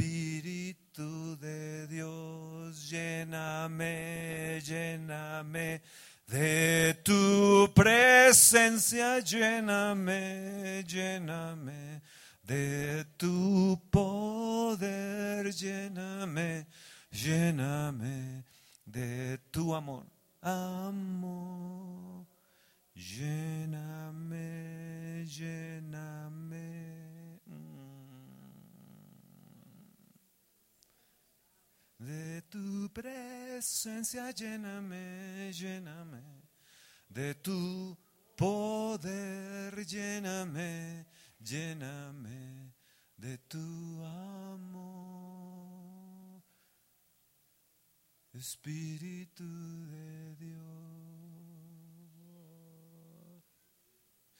Espíritu 0.00 1.36
de 1.36 1.86
Dios, 1.86 2.88
lléname, 2.90 4.58
lléname 4.64 5.82
de 6.26 6.94
tu 7.04 7.68
presencia, 7.74 9.20
lléname, 9.20 10.82
lléname 10.88 12.00
de 12.44 13.04
tu 13.18 13.76
poder, 13.90 15.52
lléname, 15.52 16.64
lléname 17.12 18.42
de 18.86 19.38
tu 19.52 19.74
amor, 19.74 20.06
amor, 20.40 22.24
lléname, 22.96 24.44
lléname. 25.26 26.89
De 32.00 32.40
tu 32.48 32.88
presencia, 32.94 34.30
lléname, 34.30 35.52
lléname. 35.52 36.22
De 37.06 37.34
tu 37.34 37.94
poder, 38.34 39.84
lléname, 39.84 41.04
lléname. 41.38 42.72
De 43.18 43.36
tu 43.36 44.02
amor. 44.02 44.80
Espíritu 48.32 49.44
de 49.44 50.36
Dios. 50.36 50.60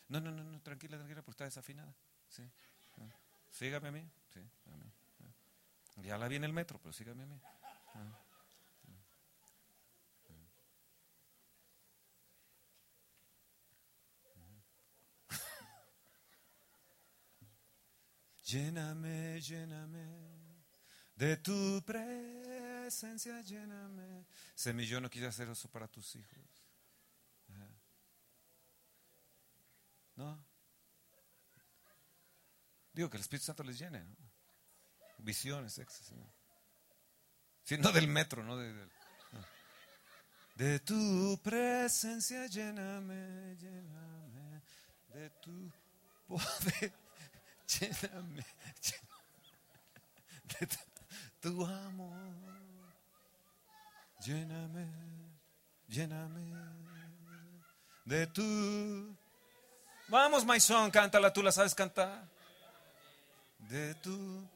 No, 0.08 0.18
no, 0.18 0.30
no, 0.32 0.44
no, 0.44 0.62
tranquila, 0.62 0.96
tranquila, 0.96 1.20
porque 1.20 1.34
está 1.34 1.44
desafinada. 1.44 1.94
Sí. 2.26 2.42
Ah. 2.96 3.14
Sígame 3.50 3.88
a 3.88 3.92
mí. 3.92 4.10
Sí, 4.32 4.40
a 4.72 4.76
mí. 4.78 4.89
Ya 6.02 6.18
la 6.18 6.28
vi 6.28 6.36
en 6.36 6.44
el 6.44 6.52
metro, 6.52 6.78
pero 6.80 6.92
sígame 6.92 7.22
a 7.22 7.26
mí. 7.26 7.40
Lléname, 18.42 19.40
lléname 19.40 20.30
de 21.20 21.36
tu 21.36 21.84
presencia, 21.84 23.42
lléname. 23.42 24.24
Semillón, 24.54 25.02
no 25.02 25.10
quiere 25.10 25.26
hacer 25.26 25.50
eso 25.50 25.68
para 25.68 25.86
tus 25.86 26.16
hijos. 26.16 26.64
No. 30.16 30.42
Digo 32.94 33.10
que 33.10 33.18
el 33.18 33.20
Espíritu 33.20 33.44
Santo 33.44 33.62
les 33.64 33.78
llene. 33.78 34.02
¿no? 34.02 34.29
Visiones, 35.22 35.78
éxtasis. 35.78 36.12
¿no? 36.12 36.26
Sí, 37.64 37.78
no 37.78 37.92
del 37.92 38.08
metro, 38.08 38.42
no 38.42 38.56
de, 38.56 38.72
no. 39.32 39.46
De 40.54 40.80
tu 40.80 41.40
presencia, 41.42 42.46
lléname, 42.46 43.56
lléname. 43.56 44.62
De 45.14 45.30
tu 45.42 45.72
poder, 46.26 46.92
lléname. 47.80 48.44
lléname. 48.82 49.10
De 50.58 50.66
tu, 50.66 50.76
tu 51.40 51.64
amor, 51.64 52.34
lléname, 54.24 54.86
lléname. 55.88 56.52
De 58.04 58.26
tu. 58.26 59.16
Vamos, 60.08 60.44
Maizón, 60.44 60.90
cántala, 60.90 61.32
tú 61.32 61.42
la 61.42 61.52
sabes 61.52 61.74
cantar. 61.74 62.28
De 63.58 63.94
tu. 63.96 64.48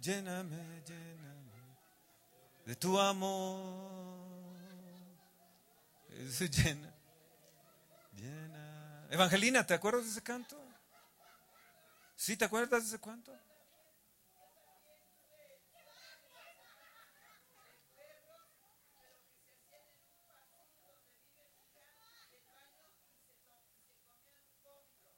Lléname, 0.00 0.82
lléname. 0.86 1.76
De 2.64 2.74
tu 2.76 2.98
amor. 2.98 4.00
Llena. 6.08 6.94
Llena. 8.16 9.06
Evangelina, 9.10 9.66
¿te 9.66 9.74
acuerdas 9.74 10.04
de 10.04 10.10
ese 10.10 10.22
canto? 10.22 10.56
¿Sí 12.16 12.36
te 12.36 12.44
acuerdas 12.46 12.82
de 12.82 12.88
ese 12.88 13.00
canto? 13.00 13.32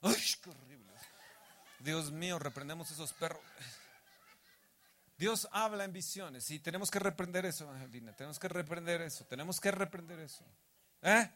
¡Ay, 0.01 0.15
qué 0.41 0.49
horrible! 0.49 0.91
Dios 1.79 2.11
mío, 2.11 2.37
reprendemos 2.37 2.91
esos 2.91 3.13
perros. 3.13 3.41
Dios 5.23 5.47
habla 5.53 5.85
en 5.85 5.93
visiones 5.93 6.51
y 6.51 6.59
tenemos 6.59 6.91
que 6.91 6.99
reprender 6.99 7.45
eso, 7.45 7.69
Angelina. 7.69 8.13
Tenemos 8.13 8.37
que 8.37 8.49
reprender 8.49 8.99
eso. 8.99 9.23
Tenemos 9.23 9.61
que 9.61 9.71
reprender 9.71 10.19
eso. 10.19 10.43
¿Eh? 11.01 11.31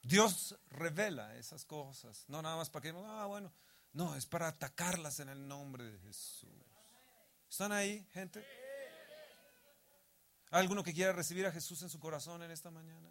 Dios 0.00 0.56
revela 0.68 1.34
esas 1.34 1.64
cosas. 1.64 2.24
No 2.28 2.40
nada 2.40 2.54
más 2.54 2.70
para 2.70 2.82
que, 2.84 2.94
ah, 3.04 3.26
bueno. 3.26 3.52
No, 3.92 4.14
es 4.14 4.26
para 4.26 4.46
atacarlas 4.46 5.18
en 5.18 5.28
el 5.28 5.48
nombre 5.48 5.82
de 5.82 5.98
Jesús. 5.98 6.48
¿Están 7.48 7.72
ahí, 7.72 8.06
gente? 8.12 8.46
¿Alguno 10.52 10.84
que 10.84 10.94
quiera 10.94 11.12
recibir 11.12 11.46
a 11.46 11.50
Jesús 11.50 11.82
en 11.82 11.88
su 11.88 11.98
corazón 11.98 12.44
en 12.44 12.52
esta 12.52 12.70
mañana? 12.70 13.10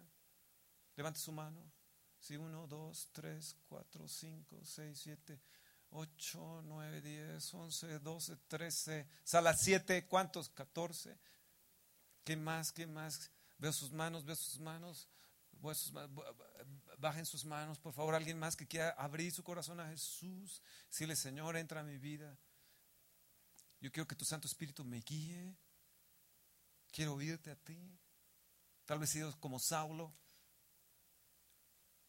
Levante 0.96 1.20
su 1.20 1.30
mano. 1.30 1.60
Sí, 2.18 2.38
uno, 2.38 2.66
dos, 2.66 3.10
tres, 3.12 3.54
cuatro, 3.68 4.08
cinco, 4.08 4.58
seis, 4.64 4.98
siete, 4.98 5.42
ocho, 5.90 6.62
nueve, 6.62 7.00
diez, 7.00 7.52
once, 7.54 7.98
doce, 8.00 8.36
trece. 8.48 9.08
Sala 9.24 9.54
siete, 9.54 10.06
¿cuántos? 10.06 10.48
Catorce. 10.48 11.18
¿Qué 12.24 12.36
más? 12.36 12.72
¿Qué 12.72 12.86
más? 12.86 13.30
Veo 13.58 13.72
sus 13.72 13.92
manos, 13.92 14.24
veo 14.24 14.36
sus 14.36 14.58
manos. 14.58 15.08
Bajen 16.98 17.26
sus 17.26 17.44
manos, 17.44 17.78
por 17.78 17.92
favor. 17.92 18.14
Alguien 18.14 18.38
más 18.38 18.56
que 18.56 18.66
quiera 18.66 18.90
abrir 18.90 19.32
su 19.32 19.42
corazón 19.42 19.80
a 19.80 19.88
Jesús. 19.88 20.62
Dile, 20.98 21.16
Señor, 21.16 21.56
entra 21.56 21.80
a 21.80 21.84
mi 21.84 21.98
vida. 21.98 22.38
Yo 23.80 23.90
quiero 23.90 24.06
que 24.06 24.14
tu 24.14 24.24
Santo 24.24 24.46
Espíritu 24.46 24.84
me 24.84 25.00
guíe. 25.00 25.56
Quiero 26.92 27.14
oírte 27.14 27.50
a 27.50 27.56
ti. 27.56 27.98
Tal 28.84 28.98
vez 28.98 29.14
he 29.14 29.18
ido 29.18 29.38
como 29.40 29.58
Saulo. 29.58 30.12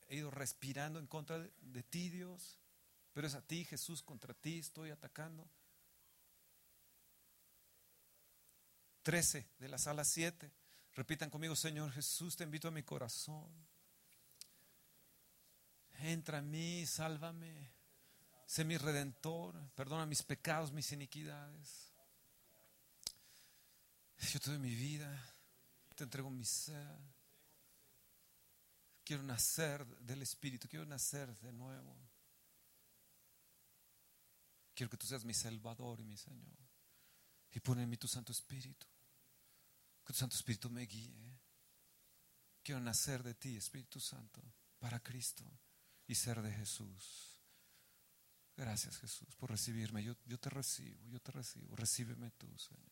He 0.07 0.17
ido 0.17 0.31
respirando 0.31 0.99
en 0.99 1.07
contra 1.07 1.39
de, 1.39 1.83
ti, 1.83 2.09
Dios. 2.09 2.60
Pero 3.13 3.27
es 3.27 3.35
a 3.35 3.41
ti, 3.41 3.65
Jesús, 3.65 4.01
contra 4.01 4.33
ti 4.33 4.59
estoy 4.59 4.89
atacando. 4.89 5.49
13 9.03 9.47
de 9.59 9.67
la 9.67 9.77
sala 9.77 10.03
7. 10.03 10.51
Repitan 10.93 11.29
conmigo, 11.29 11.55
Señor 11.55 11.91
Jesús, 11.91 12.35
te 12.35 12.43
invito 12.43 12.67
a 12.67 12.71
mi 12.71 12.83
corazón. 12.83 13.49
Entra 15.99 16.39
en 16.39 16.49
mí, 16.49 16.85
sálvame. 16.85 17.71
Sé 18.45 18.63
mi 18.63 18.77
redentor. 18.77 19.55
Perdona 19.75 20.05
mis 20.05 20.23
pecados, 20.23 20.71
mis 20.71 20.91
iniquidades. 20.91 21.91
Yo 24.33 24.39
te 24.39 24.51
doy 24.51 24.59
mi 24.59 24.75
vida, 24.75 25.35
te 25.95 26.03
entrego 26.03 26.29
mi 26.29 26.45
ser. 26.45 26.97
Quiero 29.03 29.23
nacer 29.23 29.85
del 30.01 30.21
Espíritu, 30.21 30.67
quiero 30.67 30.85
nacer 30.85 31.35
de 31.39 31.51
nuevo. 31.51 32.10
Quiero 34.81 34.89
que 34.89 34.97
tú 34.97 35.05
seas 35.05 35.23
mi 35.23 35.35
Salvador 35.35 35.99
y 35.99 36.03
mi 36.03 36.17
Señor. 36.17 36.57
Y 37.51 37.59
pon 37.59 37.79
en 37.79 37.87
mí 37.87 37.97
tu 37.97 38.07
Santo 38.07 38.31
Espíritu. 38.31 38.87
Que 40.03 40.11
tu 40.11 40.17
Santo 40.17 40.35
Espíritu 40.35 40.71
me 40.71 40.87
guíe. 40.87 41.39
Quiero 42.63 42.81
nacer 42.81 43.21
de 43.21 43.35
ti, 43.35 43.55
Espíritu 43.55 43.99
Santo, 43.99 44.41
para 44.79 44.99
Cristo 44.99 45.45
y 46.07 46.15
ser 46.15 46.41
de 46.41 46.51
Jesús. 46.51 47.39
Gracias 48.57 48.97
Jesús 48.97 49.35
por 49.35 49.51
recibirme. 49.51 50.03
Yo, 50.03 50.15
yo 50.25 50.39
te 50.39 50.49
recibo, 50.49 51.07
yo 51.09 51.21
te 51.21 51.31
recibo. 51.31 51.75
Recíbeme 51.75 52.31
tú, 52.31 52.47
Señor. 52.57 52.91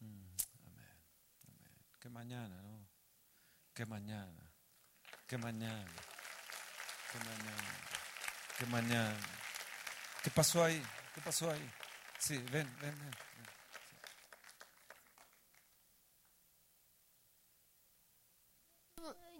Mm, 0.00 0.34
amén. 0.64 0.98
Que 2.00 2.08
mañana, 2.08 2.60
¿no? 2.60 2.88
Que 3.72 3.86
mañana, 3.86 4.52
que 5.28 5.38
mañana, 5.38 5.92
que 7.12 7.18
mañana, 7.20 7.78
que 8.58 8.66
mañana. 8.66 9.43
¿Qué 10.24 10.30
pasó 10.30 10.64
ahí? 10.64 10.82
¿Qué 11.14 11.20
pasó 11.20 11.50
ahí? 11.50 11.70
Sí, 12.18 12.38
ven, 12.50 12.66
ven, 12.80 12.98
ven. 12.98 13.10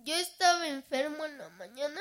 Yo 0.04 0.14
estaba 0.14 0.68
enfermo 0.68 1.24
en 1.24 1.38
la 1.38 1.48
mañana 1.48 2.00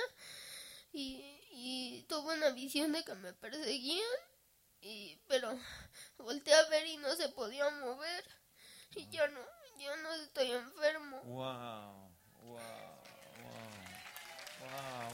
y, 0.91 1.39
y 1.53 2.05
tuve 2.09 2.35
una 2.35 2.49
visión 2.49 2.91
de 2.91 3.05
que 3.05 3.15
me 3.15 3.31
perseguían, 3.31 4.03
y, 4.81 5.15
pero 5.29 5.57
volteé 6.17 6.53
a 6.53 6.67
ver 6.67 6.85
y 6.85 6.97
no 6.97 7.15
se 7.15 7.29
podía 7.29 7.69
mover. 7.69 8.25
Y 8.95 9.09
yo 9.09 9.25
no, 9.29 9.39
yo 9.79 9.95
no 9.95 10.13
estoy 10.15 10.51
enfermo. 10.51 11.21
Wow, 11.21 12.11
wow, 12.41 12.59
wow, 13.41 13.63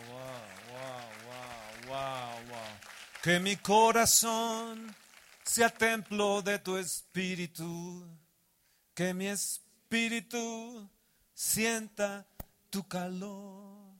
wow, 0.09 0.39
wow, 0.73 1.85
wow, 1.87 2.45
wow, 2.49 2.98
Que 3.21 3.39
mi 3.39 3.57
corazón 3.57 4.95
sea 5.43 5.69
templo 5.69 6.41
de 6.41 6.57
tu 6.59 6.77
espíritu, 6.77 8.07
que 8.93 9.13
mi 9.13 9.27
espíritu 9.27 10.89
sienta 11.33 12.25
tu 12.69 12.87
calor. 12.87 13.99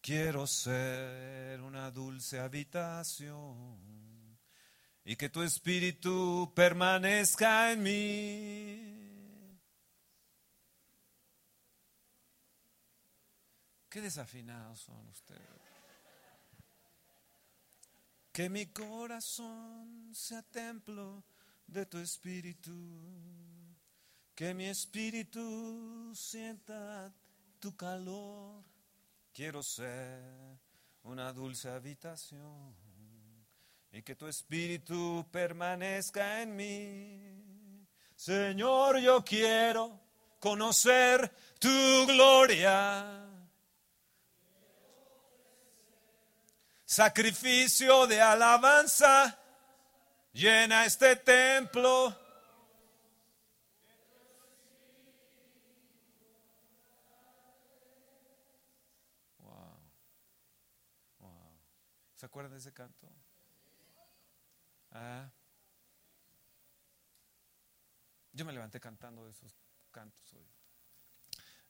Quiero 0.00 0.46
ser 0.46 1.60
una 1.60 1.90
dulce 1.90 2.38
habitación 2.40 3.98
y 5.04 5.16
que 5.16 5.28
tu 5.28 5.42
espíritu 5.42 6.50
permanezca 6.54 7.72
en 7.72 7.82
mí. 7.82 8.98
Qué 13.90 14.00
desafinados 14.00 14.80
son 14.80 15.06
ustedes. 15.08 15.67
Que 18.38 18.48
mi 18.48 18.66
corazón 18.66 20.12
sea 20.14 20.42
templo 20.42 21.24
de 21.66 21.84
tu 21.86 21.98
espíritu. 21.98 22.70
Que 24.32 24.54
mi 24.54 24.66
espíritu 24.66 26.12
sienta 26.14 27.12
tu 27.58 27.74
calor. 27.76 28.62
Quiero 29.34 29.60
ser 29.60 30.22
una 31.02 31.32
dulce 31.32 31.68
habitación 31.68 32.76
y 33.90 34.02
que 34.02 34.14
tu 34.14 34.28
espíritu 34.28 35.26
permanezca 35.32 36.40
en 36.40 36.54
mí. 36.54 37.88
Señor, 38.14 39.00
yo 39.00 39.24
quiero 39.24 40.00
conocer 40.38 41.28
tu 41.58 42.06
gloria 42.06 43.27
sacrificio 46.88 48.06
de 48.06 48.18
alabanza, 48.18 49.38
llena 50.32 50.86
este 50.86 51.16
templo. 51.16 52.08
Wow. 59.38 59.80
Wow. 61.18 61.60
¿Se 62.14 62.24
acuerdan 62.24 62.52
de 62.52 62.58
ese 62.58 62.72
canto? 62.72 63.06
Ah. 64.92 65.30
Yo 68.32 68.46
me 68.46 68.52
levanté 68.54 68.80
cantando 68.80 69.28
esos 69.28 69.54
cantos 69.90 70.32
hoy. 70.32 70.48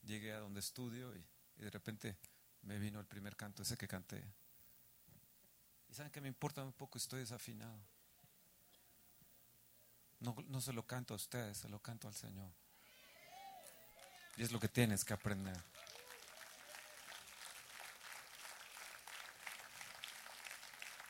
Llegué 0.03 0.31
a 0.31 0.39
donde 0.39 0.61
estudio 0.61 1.13
y, 1.13 1.27
y 1.57 1.63
de 1.63 1.69
repente 1.69 2.17
me 2.61 2.79
vino 2.79 3.01
el 3.01 3.05
primer 3.05 3.35
canto, 3.35 3.63
ese 3.63 3.75
que 3.75 3.87
canté. 3.87 4.38
Y 5.89 5.93
saben 5.93 6.11
que 6.11 6.21
me 6.21 6.27
importa 6.27 6.63
un 6.63 6.73
poco, 6.73 6.97
estoy 6.97 7.21
desafinado. 7.21 7.79
No, 10.19 10.35
no 10.47 10.61
se 10.61 10.73
lo 10.73 10.85
canto 10.85 11.13
a 11.13 11.17
ustedes, 11.17 11.57
se 11.57 11.69
lo 11.69 11.79
canto 11.79 12.07
al 12.07 12.13
Señor. 12.13 12.51
Y 14.37 14.43
es 14.43 14.51
lo 14.51 14.59
que 14.59 14.67
tienes 14.67 15.03
que 15.03 15.13
aprender. 15.13 15.57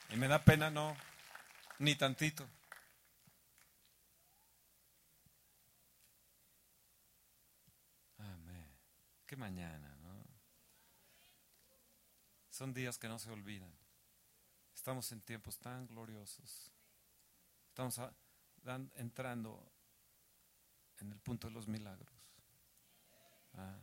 Y 0.09 0.15
me 0.15 0.27
da 0.27 0.43
pena, 0.43 0.71
no, 0.71 0.95
ni 1.77 1.95
tantito. 1.95 2.47
Amén. 8.17 8.71
Qué 9.27 9.35
mañana, 9.35 9.95
¿no? 10.01 10.25
Son 12.49 12.73
días 12.73 12.97
que 12.97 13.07
no 13.07 13.19
se 13.19 13.29
olvidan. 13.29 13.78
Estamos 14.89 15.11
en 15.11 15.21
tiempos 15.21 15.59
tan 15.59 15.85
gloriosos. 15.85 16.71
Estamos 17.67 18.01
entrando 18.95 19.71
en 20.97 21.11
el 21.11 21.19
punto 21.19 21.47
de 21.47 21.53
los 21.53 21.67
milagros. 21.67 22.09
Ah. 23.53 23.77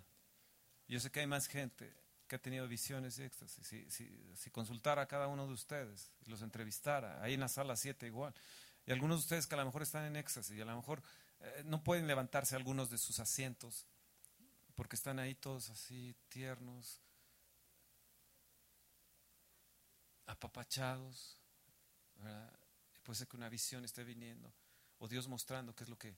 Yo 0.88 0.98
sé 0.98 1.12
que 1.12 1.20
hay 1.20 1.28
más 1.28 1.46
gente 1.46 1.96
que 2.26 2.34
ha 2.34 2.42
tenido 2.42 2.66
visiones 2.66 3.20
y 3.20 3.22
éxtasis. 3.22 3.64
Si, 3.88 3.88
si, 4.34 4.50
consultara 4.50 5.02
a 5.02 5.06
cada 5.06 5.28
uno 5.28 5.46
de 5.46 5.52
ustedes 5.52 6.10
y 6.26 6.28
los 6.28 6.42
entrevistara, 6.42 7.22
ahí 7.22 7.34
en 7.34 7.40
la 7.40 7.48
sala 7.48 7.76
7 7.76 8.04
igual, 8.04 8.34
y 8.84 8.90
algunos 8.90 9.18
de 9.18 9.20
ustedes 9.20 9.46
que 9.46 9.54
a 9.54 9.58
lo 9.58 9.64
mejor 9.64 9.82
están 9.82 10.06
en 10.06 10.16
éxtasis 10.16 10.56
y 10.56 10.60
a 10.60 10.64
lo 10.64 10.74
mejor 10.74 11.04
eh, 11.38 11.62
no 11.66 11.84
pueden 11.84 12.08
levantarse 12.08 12.56
algunos 12.56 12.90
de 12.90 12.98
sus 12.98 13.20
asientos 13.20 13.86
porque 14.74 14.96
están 14.96 15.20
ahí 15.20 15.36
todos 15.36 15.70
así 15.70 16.16
tiernos, 16.30 17.00
apapachados. 20.26 21.38
Puede 23.02 23.18
ser 23.18 23.28
que 23.28 23.36
una 23.36 23.48
visión 23.48 23.84
esté 23.84 24.04
viniendo, 24.04 24.52
o 24.98 25.08
Dios 25.08 25.28
mostrando 25.28 25.74
qué 25.74 25.84
es 25.84 25.90
lo 25.90 25.98
que 25.98 26.16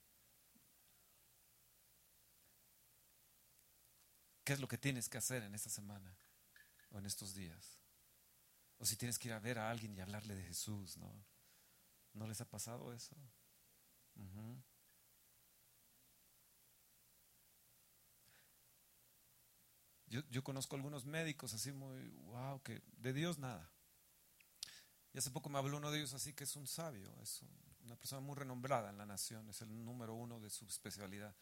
qué 4.43 4.53
es 4.53 4.59
lo 4.59 4.67
que 4.67 4.79
tienes 4.79 5.07
que 5.07 5.19
hacer 5.19 5.43
en 5.43 5.53
esta 5.53 5.69
semana 5.69 6.11
o 6.91 6.97
en 6.97 7.05
estos 7.05 7.35
días. 7.35 7.77
O 8.79 8.85
si 8.85 8.95
tienes 8.95 9.19
que 9.19 9.27
ir 9.27 9.33
a 9.35 9.39
ver 9.39 9.59
a 9.59 9.69
alguien 9.69 9.95
y 9.95 10.01
hablarle 10.01 10.33
de 10.33 10.43
Jesús, 10.43 10.97
¿no? 10.97 11.13
¿No 12.13 12.25
les 12.25 12.41
ha 12.41 12.49
pasado 12.49 12.91
eso? 12.91 13.15
Yo, 20.07 20.21
yo 20.31 20.43
conozco 20.43 20.75
algunos 20.75 21.05
médicos 21.05 21.53
así 21.53 21.71
muy, 21.71 22.07
wow, 22.25 22.59
que 22.63 22.81
de 22.97 23.13
Dios 23.13 23.37
nada. 23.37 23.69
Y 25.13 25.17
hace 25.17 25.31
poco 25.31 25.49
me 25.49 25.57
habló 25.57 25.77
uno 25.77 25.91
de 25.91 25.99
ellos 25.99 26.13
así 26.13 26.33
que 26.33 26.43
es 26.43 26.55
un 26.55 26.67
sabio, 26.67 27.13
es 27.21 27.41
un- 27.41 27.75
una 27.85 27.95
persona 27.95 28.21
muy 28.21 28.35
renombrada 28.35 28.89
en 28.89 28.97
la 28.97 29.05
nación, 29.05 29.49
es 29.49 29.61
el 29.61 29.83
número 29.83 30.13
uno 30.13 30.39
de 30.39 30.49
su 30.49 30.65
especialidad. 30.65 31.35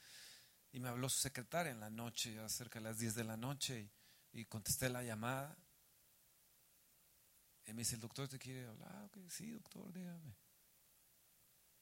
Y 0.72 0.80
me 0.80 0.89
habló 0.89 1.10
su 1.10 1.19
secretaria 1.19 1.72
en 1.72 1.80
la 1.80 1.89
noche, 1.89 2.34
ya 2.34 2.48
cerca 2.49 2.80
de 2.80 2.84
las 2.85 2.99
10 2.99 3.15
de 3.15 3.23
la 3.23 3.38
noche, 3.38 3.89
y, 4.31 4.45
contesté 4.45 4.89
la 4.89 5.03
llamada. 5.03 5.57
Y 7.65 7.73
me 7.73 7.80
dice, 7.81 7.95
el 7.95 8.02
doctor 8.02 8.27
te 8.27 8.39
quiere 8.39 8.68
hablar. 8.68 8.89
Ah, 8.94 9.06
ok, 9.06 9.18
sí, 9.30 9.52
doctor, 9.52 9.91
dígame. 9.91 10.35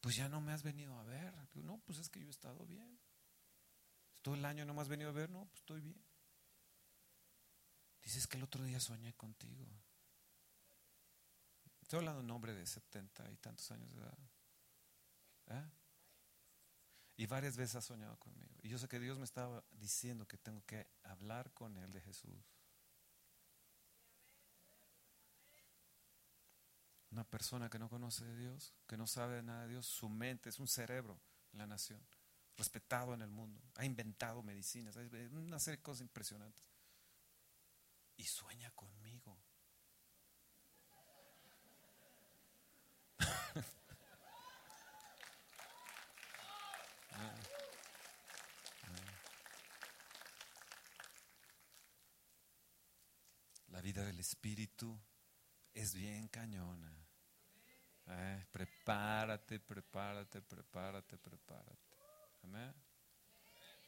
Pues 0.02 0.16
ya 0.16 0.30
no 0.30 0.42
me 0.42 0.52
has 0.52 0.64
venido 0.64 0.98
a 0.98 1.04
ver. 1.04 1.34
No, 1.56 1.80
pues 1.86 2.00
es 2.00 2.10
que 2.10 2.20
yo 2.20 2.28
he 2.28 2.32
estado 2.32 2.66
bien. 2.66 3.00
Todo 4.22 4.36
el 4.36 4.46
año 4.46 4.66
no 4.66 4.74
me 4.74 4.82
has 4.82 4.88
venido 4.88 5.10
a 5.10 5.14
ver, 5.14 5.30
no, 5.30 5.46
pues 5.46 5.60
estoy 5.60 5.82
bien. 5.82 6.04
Dices 8.02 8.28
que 8.28 8.38
el 8.38 8.44
otro 8.44 8.64
día 8.64 8.80
soñé 8.80 9.14
contigo. 9.14 9.68
Estoy 11.86 12.00
hablando 12.00 12.22
de 12.22 12.26
un 12.26 12.32
hombre 12.32 12.56
de 12.56 12.66
setenta 12.66 13.30
y 13.30 13.38
tantos 13.38 13.70
años 13.70 13.94
de 13.94 14.02
edad. 14.02 14.18
¿Eh? 15.50 15.70
Y 17.18 17.28
varias 17.28 17.56
veces 17.56 17.76
ha 17.76 17.82
soñado 17.82 18.18
conmigo. 18.18 18.56
Y 18.64 18.70
yo 18.70 18.80
sé 18.80 18.88
que 18.88 19.00
Dios 19.00 19.20
me 19.20 19.24
estaba 19.24 19.64
diciendo 19.70 20.28
que 20.28 20.40
tengo 20.40 20.66
que 20.66 20.88
hablar 21.04 21.54
con 21.54 21.78
Él 21.78 21.92
de 21.92 22.02
Jesús. 22.02 22.44
Una 27.12 27.24
persona 27.24 27.70
que 27.70 27.78
no 27.78 27.88
conoce 27.88 28.26
de 28.26 28.36
Dios, 28.36 28.74
que 28.88 28.98
no 28.98 29.06
sabe 29.06 29.44
nada 29.44 29.62
de 29.62 29.70
Dios, 29.70 29.86
su 29.86 30.10
mente 30.10 30.50
es 30.50 30.58
un 30.58 30.68
cerebro 30.68 31.22
en 31.52 31.60
la 31.60 31.68
nación, 31.68 32.04
respetado 32.58 33.14
en 33.14 33.22
el 33.22 33.30
mundo, 33.30 33.62
ha 33.76 33.86
inventado 33.86 34.42
medicinas, 34.42 34.96
una 34.96 35.60
serie 35.60 35.78
de 35.78 35.84
cosas 35.84 36.02
impresionantes. 36.02 36.66
Y 38.18 38.24
sueña 38.24 38.72
conmigo. 38.72 39.05
La 53.68 53.82
vida 53.82 54.06
del 54.06 54.20
espíritu 54.20 54.98
es 55.74 55.94
bien 55.94 56.28
cañona. 56.30 56.92
Eh, 58.08 58.46
prepárate, 58.52 59.60
prepárate, 59.60 60.42
prepárate, 60.42 61.18
prepárate. 61.18 61.96
Amén. 62.44 62.74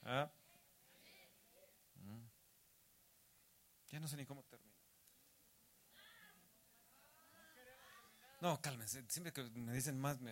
Ah. 0.03 0.29
Mm. 1.95 2.25
Ya 3.87 3.99
no 3.99 4.07
sé 4.07 4.17
ni 4.17 4.25
cómo 4.25 4.43
termino. 4.43 4.76
No, 8.39 8.61
cálmense. 8.61 9.03
Siempre 9.09 9.33
que 9.33 9.43
me 9.43 9.73
dicen 9.73 9.99
más, 9.99 10.19
me, 10.19 10.31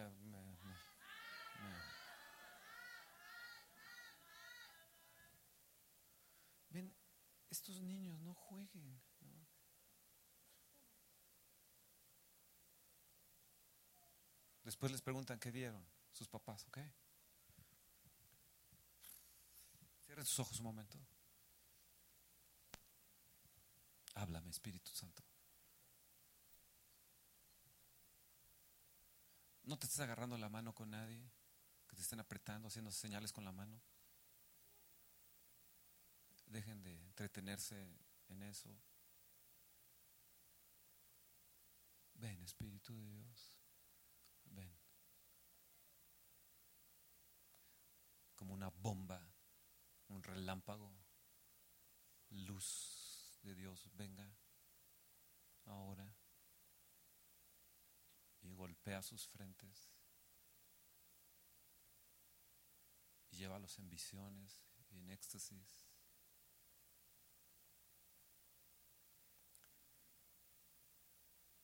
Ven, 6.70 6.94
estos 7.50 7.82
niños 7.82 8.20
no 8.22 8.34
jueguen. 8.36 9.02
¿no? 9.22 9.48
Después 14.64 14.92
les 14.92 15.02
preguntan 15.02 15.40
qué 15.40 15.52
vieron 15.52 15.84
sus 16.12 16.28
papás, 16.28 16.66
¿ok? 16.68 16.80
Cierren 20.06 20.26
sus 20.26 20.40
ojos 20.40 20.60
un 20.60 20.66
momento. 20.66 21.00
Háblame, 24.14 24.50
Espíritu 24.50 24.92
Santo. 24.92 25.24
No 29.66 29.78
te 29.80 29.88
estés 29.88 30.02
agarrando 30.02 30.38
la 30.38 30.48
mano 30.48 30.74
con 30.74 30.92
nadie, 30.92 31.32
que 31.88 31.96
te 31.96 32.02
estén 32.04 32.20
apretando, 32.20 32.68
haciendo 32.68 32.92
señales 32.92 33.34
con 33.34 33.44
la 33.44 33.52
mano. 33.52 33.82
Dejen 36.46 36.84
de 36.84 36.94
entretenerse 37.02 37.76
en 38.30 38.44
eso. 38.44 38.70
Ven, 42.14 42.42
Espíritu 42.44 42.96
de 42.96 43.10
Dios. 43.10 43.58
Ven. 44.46 44.72
Como 48.36 48.54
una 48.54 48.70
bomba, 48.70 49.28
un 50.10 50.22
relámpago, 50.22 50.96
luz 52.30 53.40
de 53.42 53.56
Dios, 53.56 53.90
venga 53.96 54.32
ahora 55.66 56.15
golpea 58.56 59.02
sus 59.02 59.28
frentes 59.28 59.90
y 63.32 63.38
llévalos 63.38 63.78
en 63.80 63.90
visiones 63.90 64.64
y 64.90 64.98
en 64.98 65.10
éxtasis. 65.10 65.86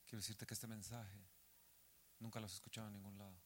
Quiero 0.04 0.20
decirte 0.20 0.46
que 0.46 0.54
este 0.54 0.66
mensaje 0.66 1.26
nunca 2.18 2.38
lo 2.38 2.46
has 2.46 2.52
escuchado 2.52 2.88
en 2.88 2.92
ningún 2.92 3.16
lado. 3.16 3.40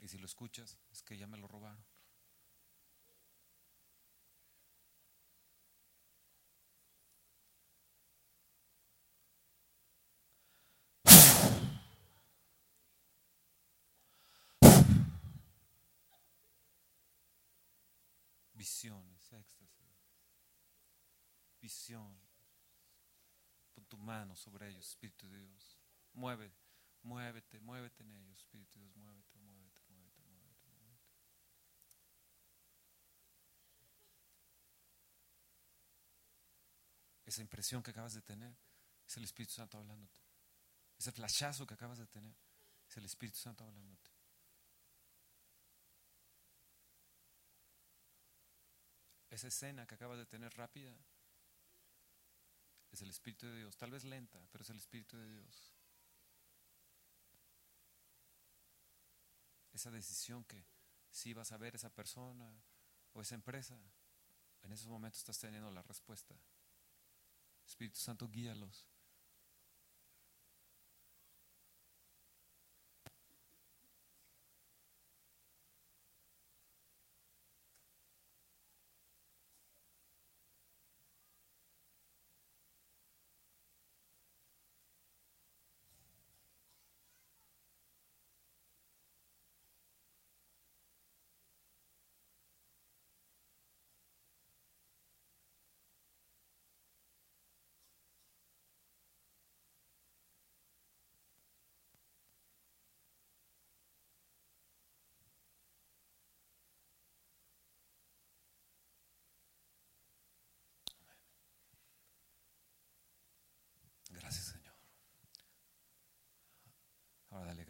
Y 0.00 0.08
si 0.08 0.18
lo 0.18 0.26
escuchas, 0.26 0.78
es 0.90 1.02
que 1.02 1.16
ya 1.16 1.26
me 1.26 1.38
lo 1.38 1.46
robaron. 1.46 1.84
Visiones, 18.58 19.32
éxtasis. 19.32 20.02
Visión. 21.60 22.20
Pon 23.72 23.84
tu 23.86 23.96
mano 23.96 24.34
sobre 24.34 24.68
ellos, 24.68 24.88
Espíritu 24.88 25.28
de 25.28 25.38
Dios. 25.38 25.78
Mueve, 26.14 26.52
muévete, 27.02 27.60
muévete 27.60 28.02
en 28.02 28.10
ellos, 28.10 28.36
Espíritu 28.40 28.80
de 28.80 28.86
Dios. 28.86 28.96
Muévete, 28.96 29.38
muévete, 29.38 29.80
muévete, 29.86 30.24
muévete, 30.24 30.70
muévete. 30.72 31.12
Esa 37.26 37.40
impresión 37.40 37.80
que 37.80 37.92
acabas 37.92 38.14
de 38.14 38.22
tener 38.22 38.56
es 39.06 39.16
el 39.16 39.22
Espíritu 39.22 39.52
Santo 39.52 39.78
hablándote. 39.78 40.20
Ese 40.98 41.12
flashazo 41.12 41.64
que 41.64 41.74
acabas 41.74 41.98
de 41.98 42.08
tener 42.08 42.34
es 42.88 42.96
el 42.96 43.04
Espíritu 43.04 43.38
Santo 43.38 43.62
hablándote. 43.62 44.17
Esa 49.38 49.46
escena 49.46 49.86
que 49.86 49.94
acabas 49.94 50.18
de 50.18 50.26
tener 50.26 50.52
rápida 50.54 50.92
es 52.90 53.02
el 53.02 53.10
Espíritu 53.10 53.46
de 53.46 53.58
Dios. 53.58 53.76
Tal 53.76 53.92
vez 53.92 54.02
lenta, 54.02 54.44
pero 54.50 54.62
es 54.62 54.70
el 54.70 54.78
Espíritu 54.78 55.16
de 55.16 55.28
Dios. 55.28 55.76
Esa 59.72 59.92
decisión 59.92 60.44
que 60.44 60.66
si 61.08 61.34
vas 61.34 61.52
a 61.52 61.56
ver 61.56 61.76
esa 61.76 61.88
persona 61.88 62.52
o 63.12 63.22
esa 63.22 63.36
empresa, 63.36 63.80
en 64.62 64.72
esos 64.72 64.88
momentos 64.88 65.20
estás 65.20 65.38
teniendo 65.38 65.70
la 65.70 65.82
respuesta. 65.82 66.34
Espíritu 67.64 68.00
Santo, 68.00 68.28
guíalos. 68.28 68.88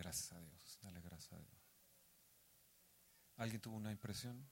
Gracias 0.09 0.32
a 0.32 0.40
Dios, 0.40 0.78
dale 0.80 1.02
gracias 1.02 1.35
a 1.35 1.39
Dios. 1.39 1.68
¿Alguien 3.36 3.60
tuvo 3.60 3.76
una 3.76 3.93
impresión? 3.93 4.48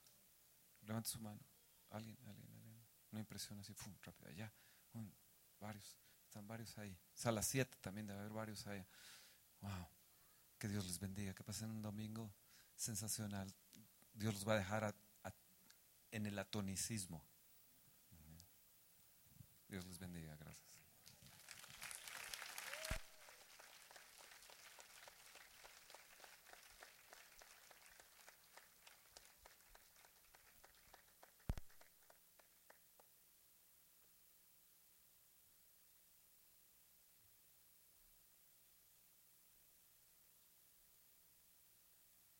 Levante 0.82 1.08
su 1.08 1.18
mano. 1.18 1.40
¿Alguien? 1.88 2.14
¿Alguien? 2.26 2.52
alguien? 2.52 2.86
Una 3.10 3.20
impresión 3.20 3.58
así, 3.58 3.72
¡fum! 3.72 3.94
rápida. 4.02 4.32
Ya, 4.32 4.52
varios, 5.58 5.96
están 6.26 6.46
varios 6.46 6.76
ahí. 6.76 6.94
Sala 7.14 7.42
7 7.42 7.78
también 7.80 8.06
debe 8.06 8.20
haber 8.20 8.32
varios 8.32 8.66
ahí. 8.66 8.84
Wow. 9.62 9.88
Que 10.58 10.68
Dios 10.68 10.86
les 10.86 10.98
bendiga, 10.98 11.32
que 11.32 11.42
pasen 11.42 11.70
un 11.70 11.80
domingo 11.80 12.30
sensacional. 12.74 13.50
Dios 14.12 14.34
los 14.34 14.46
va 14.46 14.52
a 14.52 14.58
dejar 14.58 14.94
en 16.10 16.26
el 16.26 16.38
atonicismo. 16.38 17.24
Dios 19.68 19.86
les 19.86 19.98
bendiga, 19.98 20.36
gracias. 20.36 20.76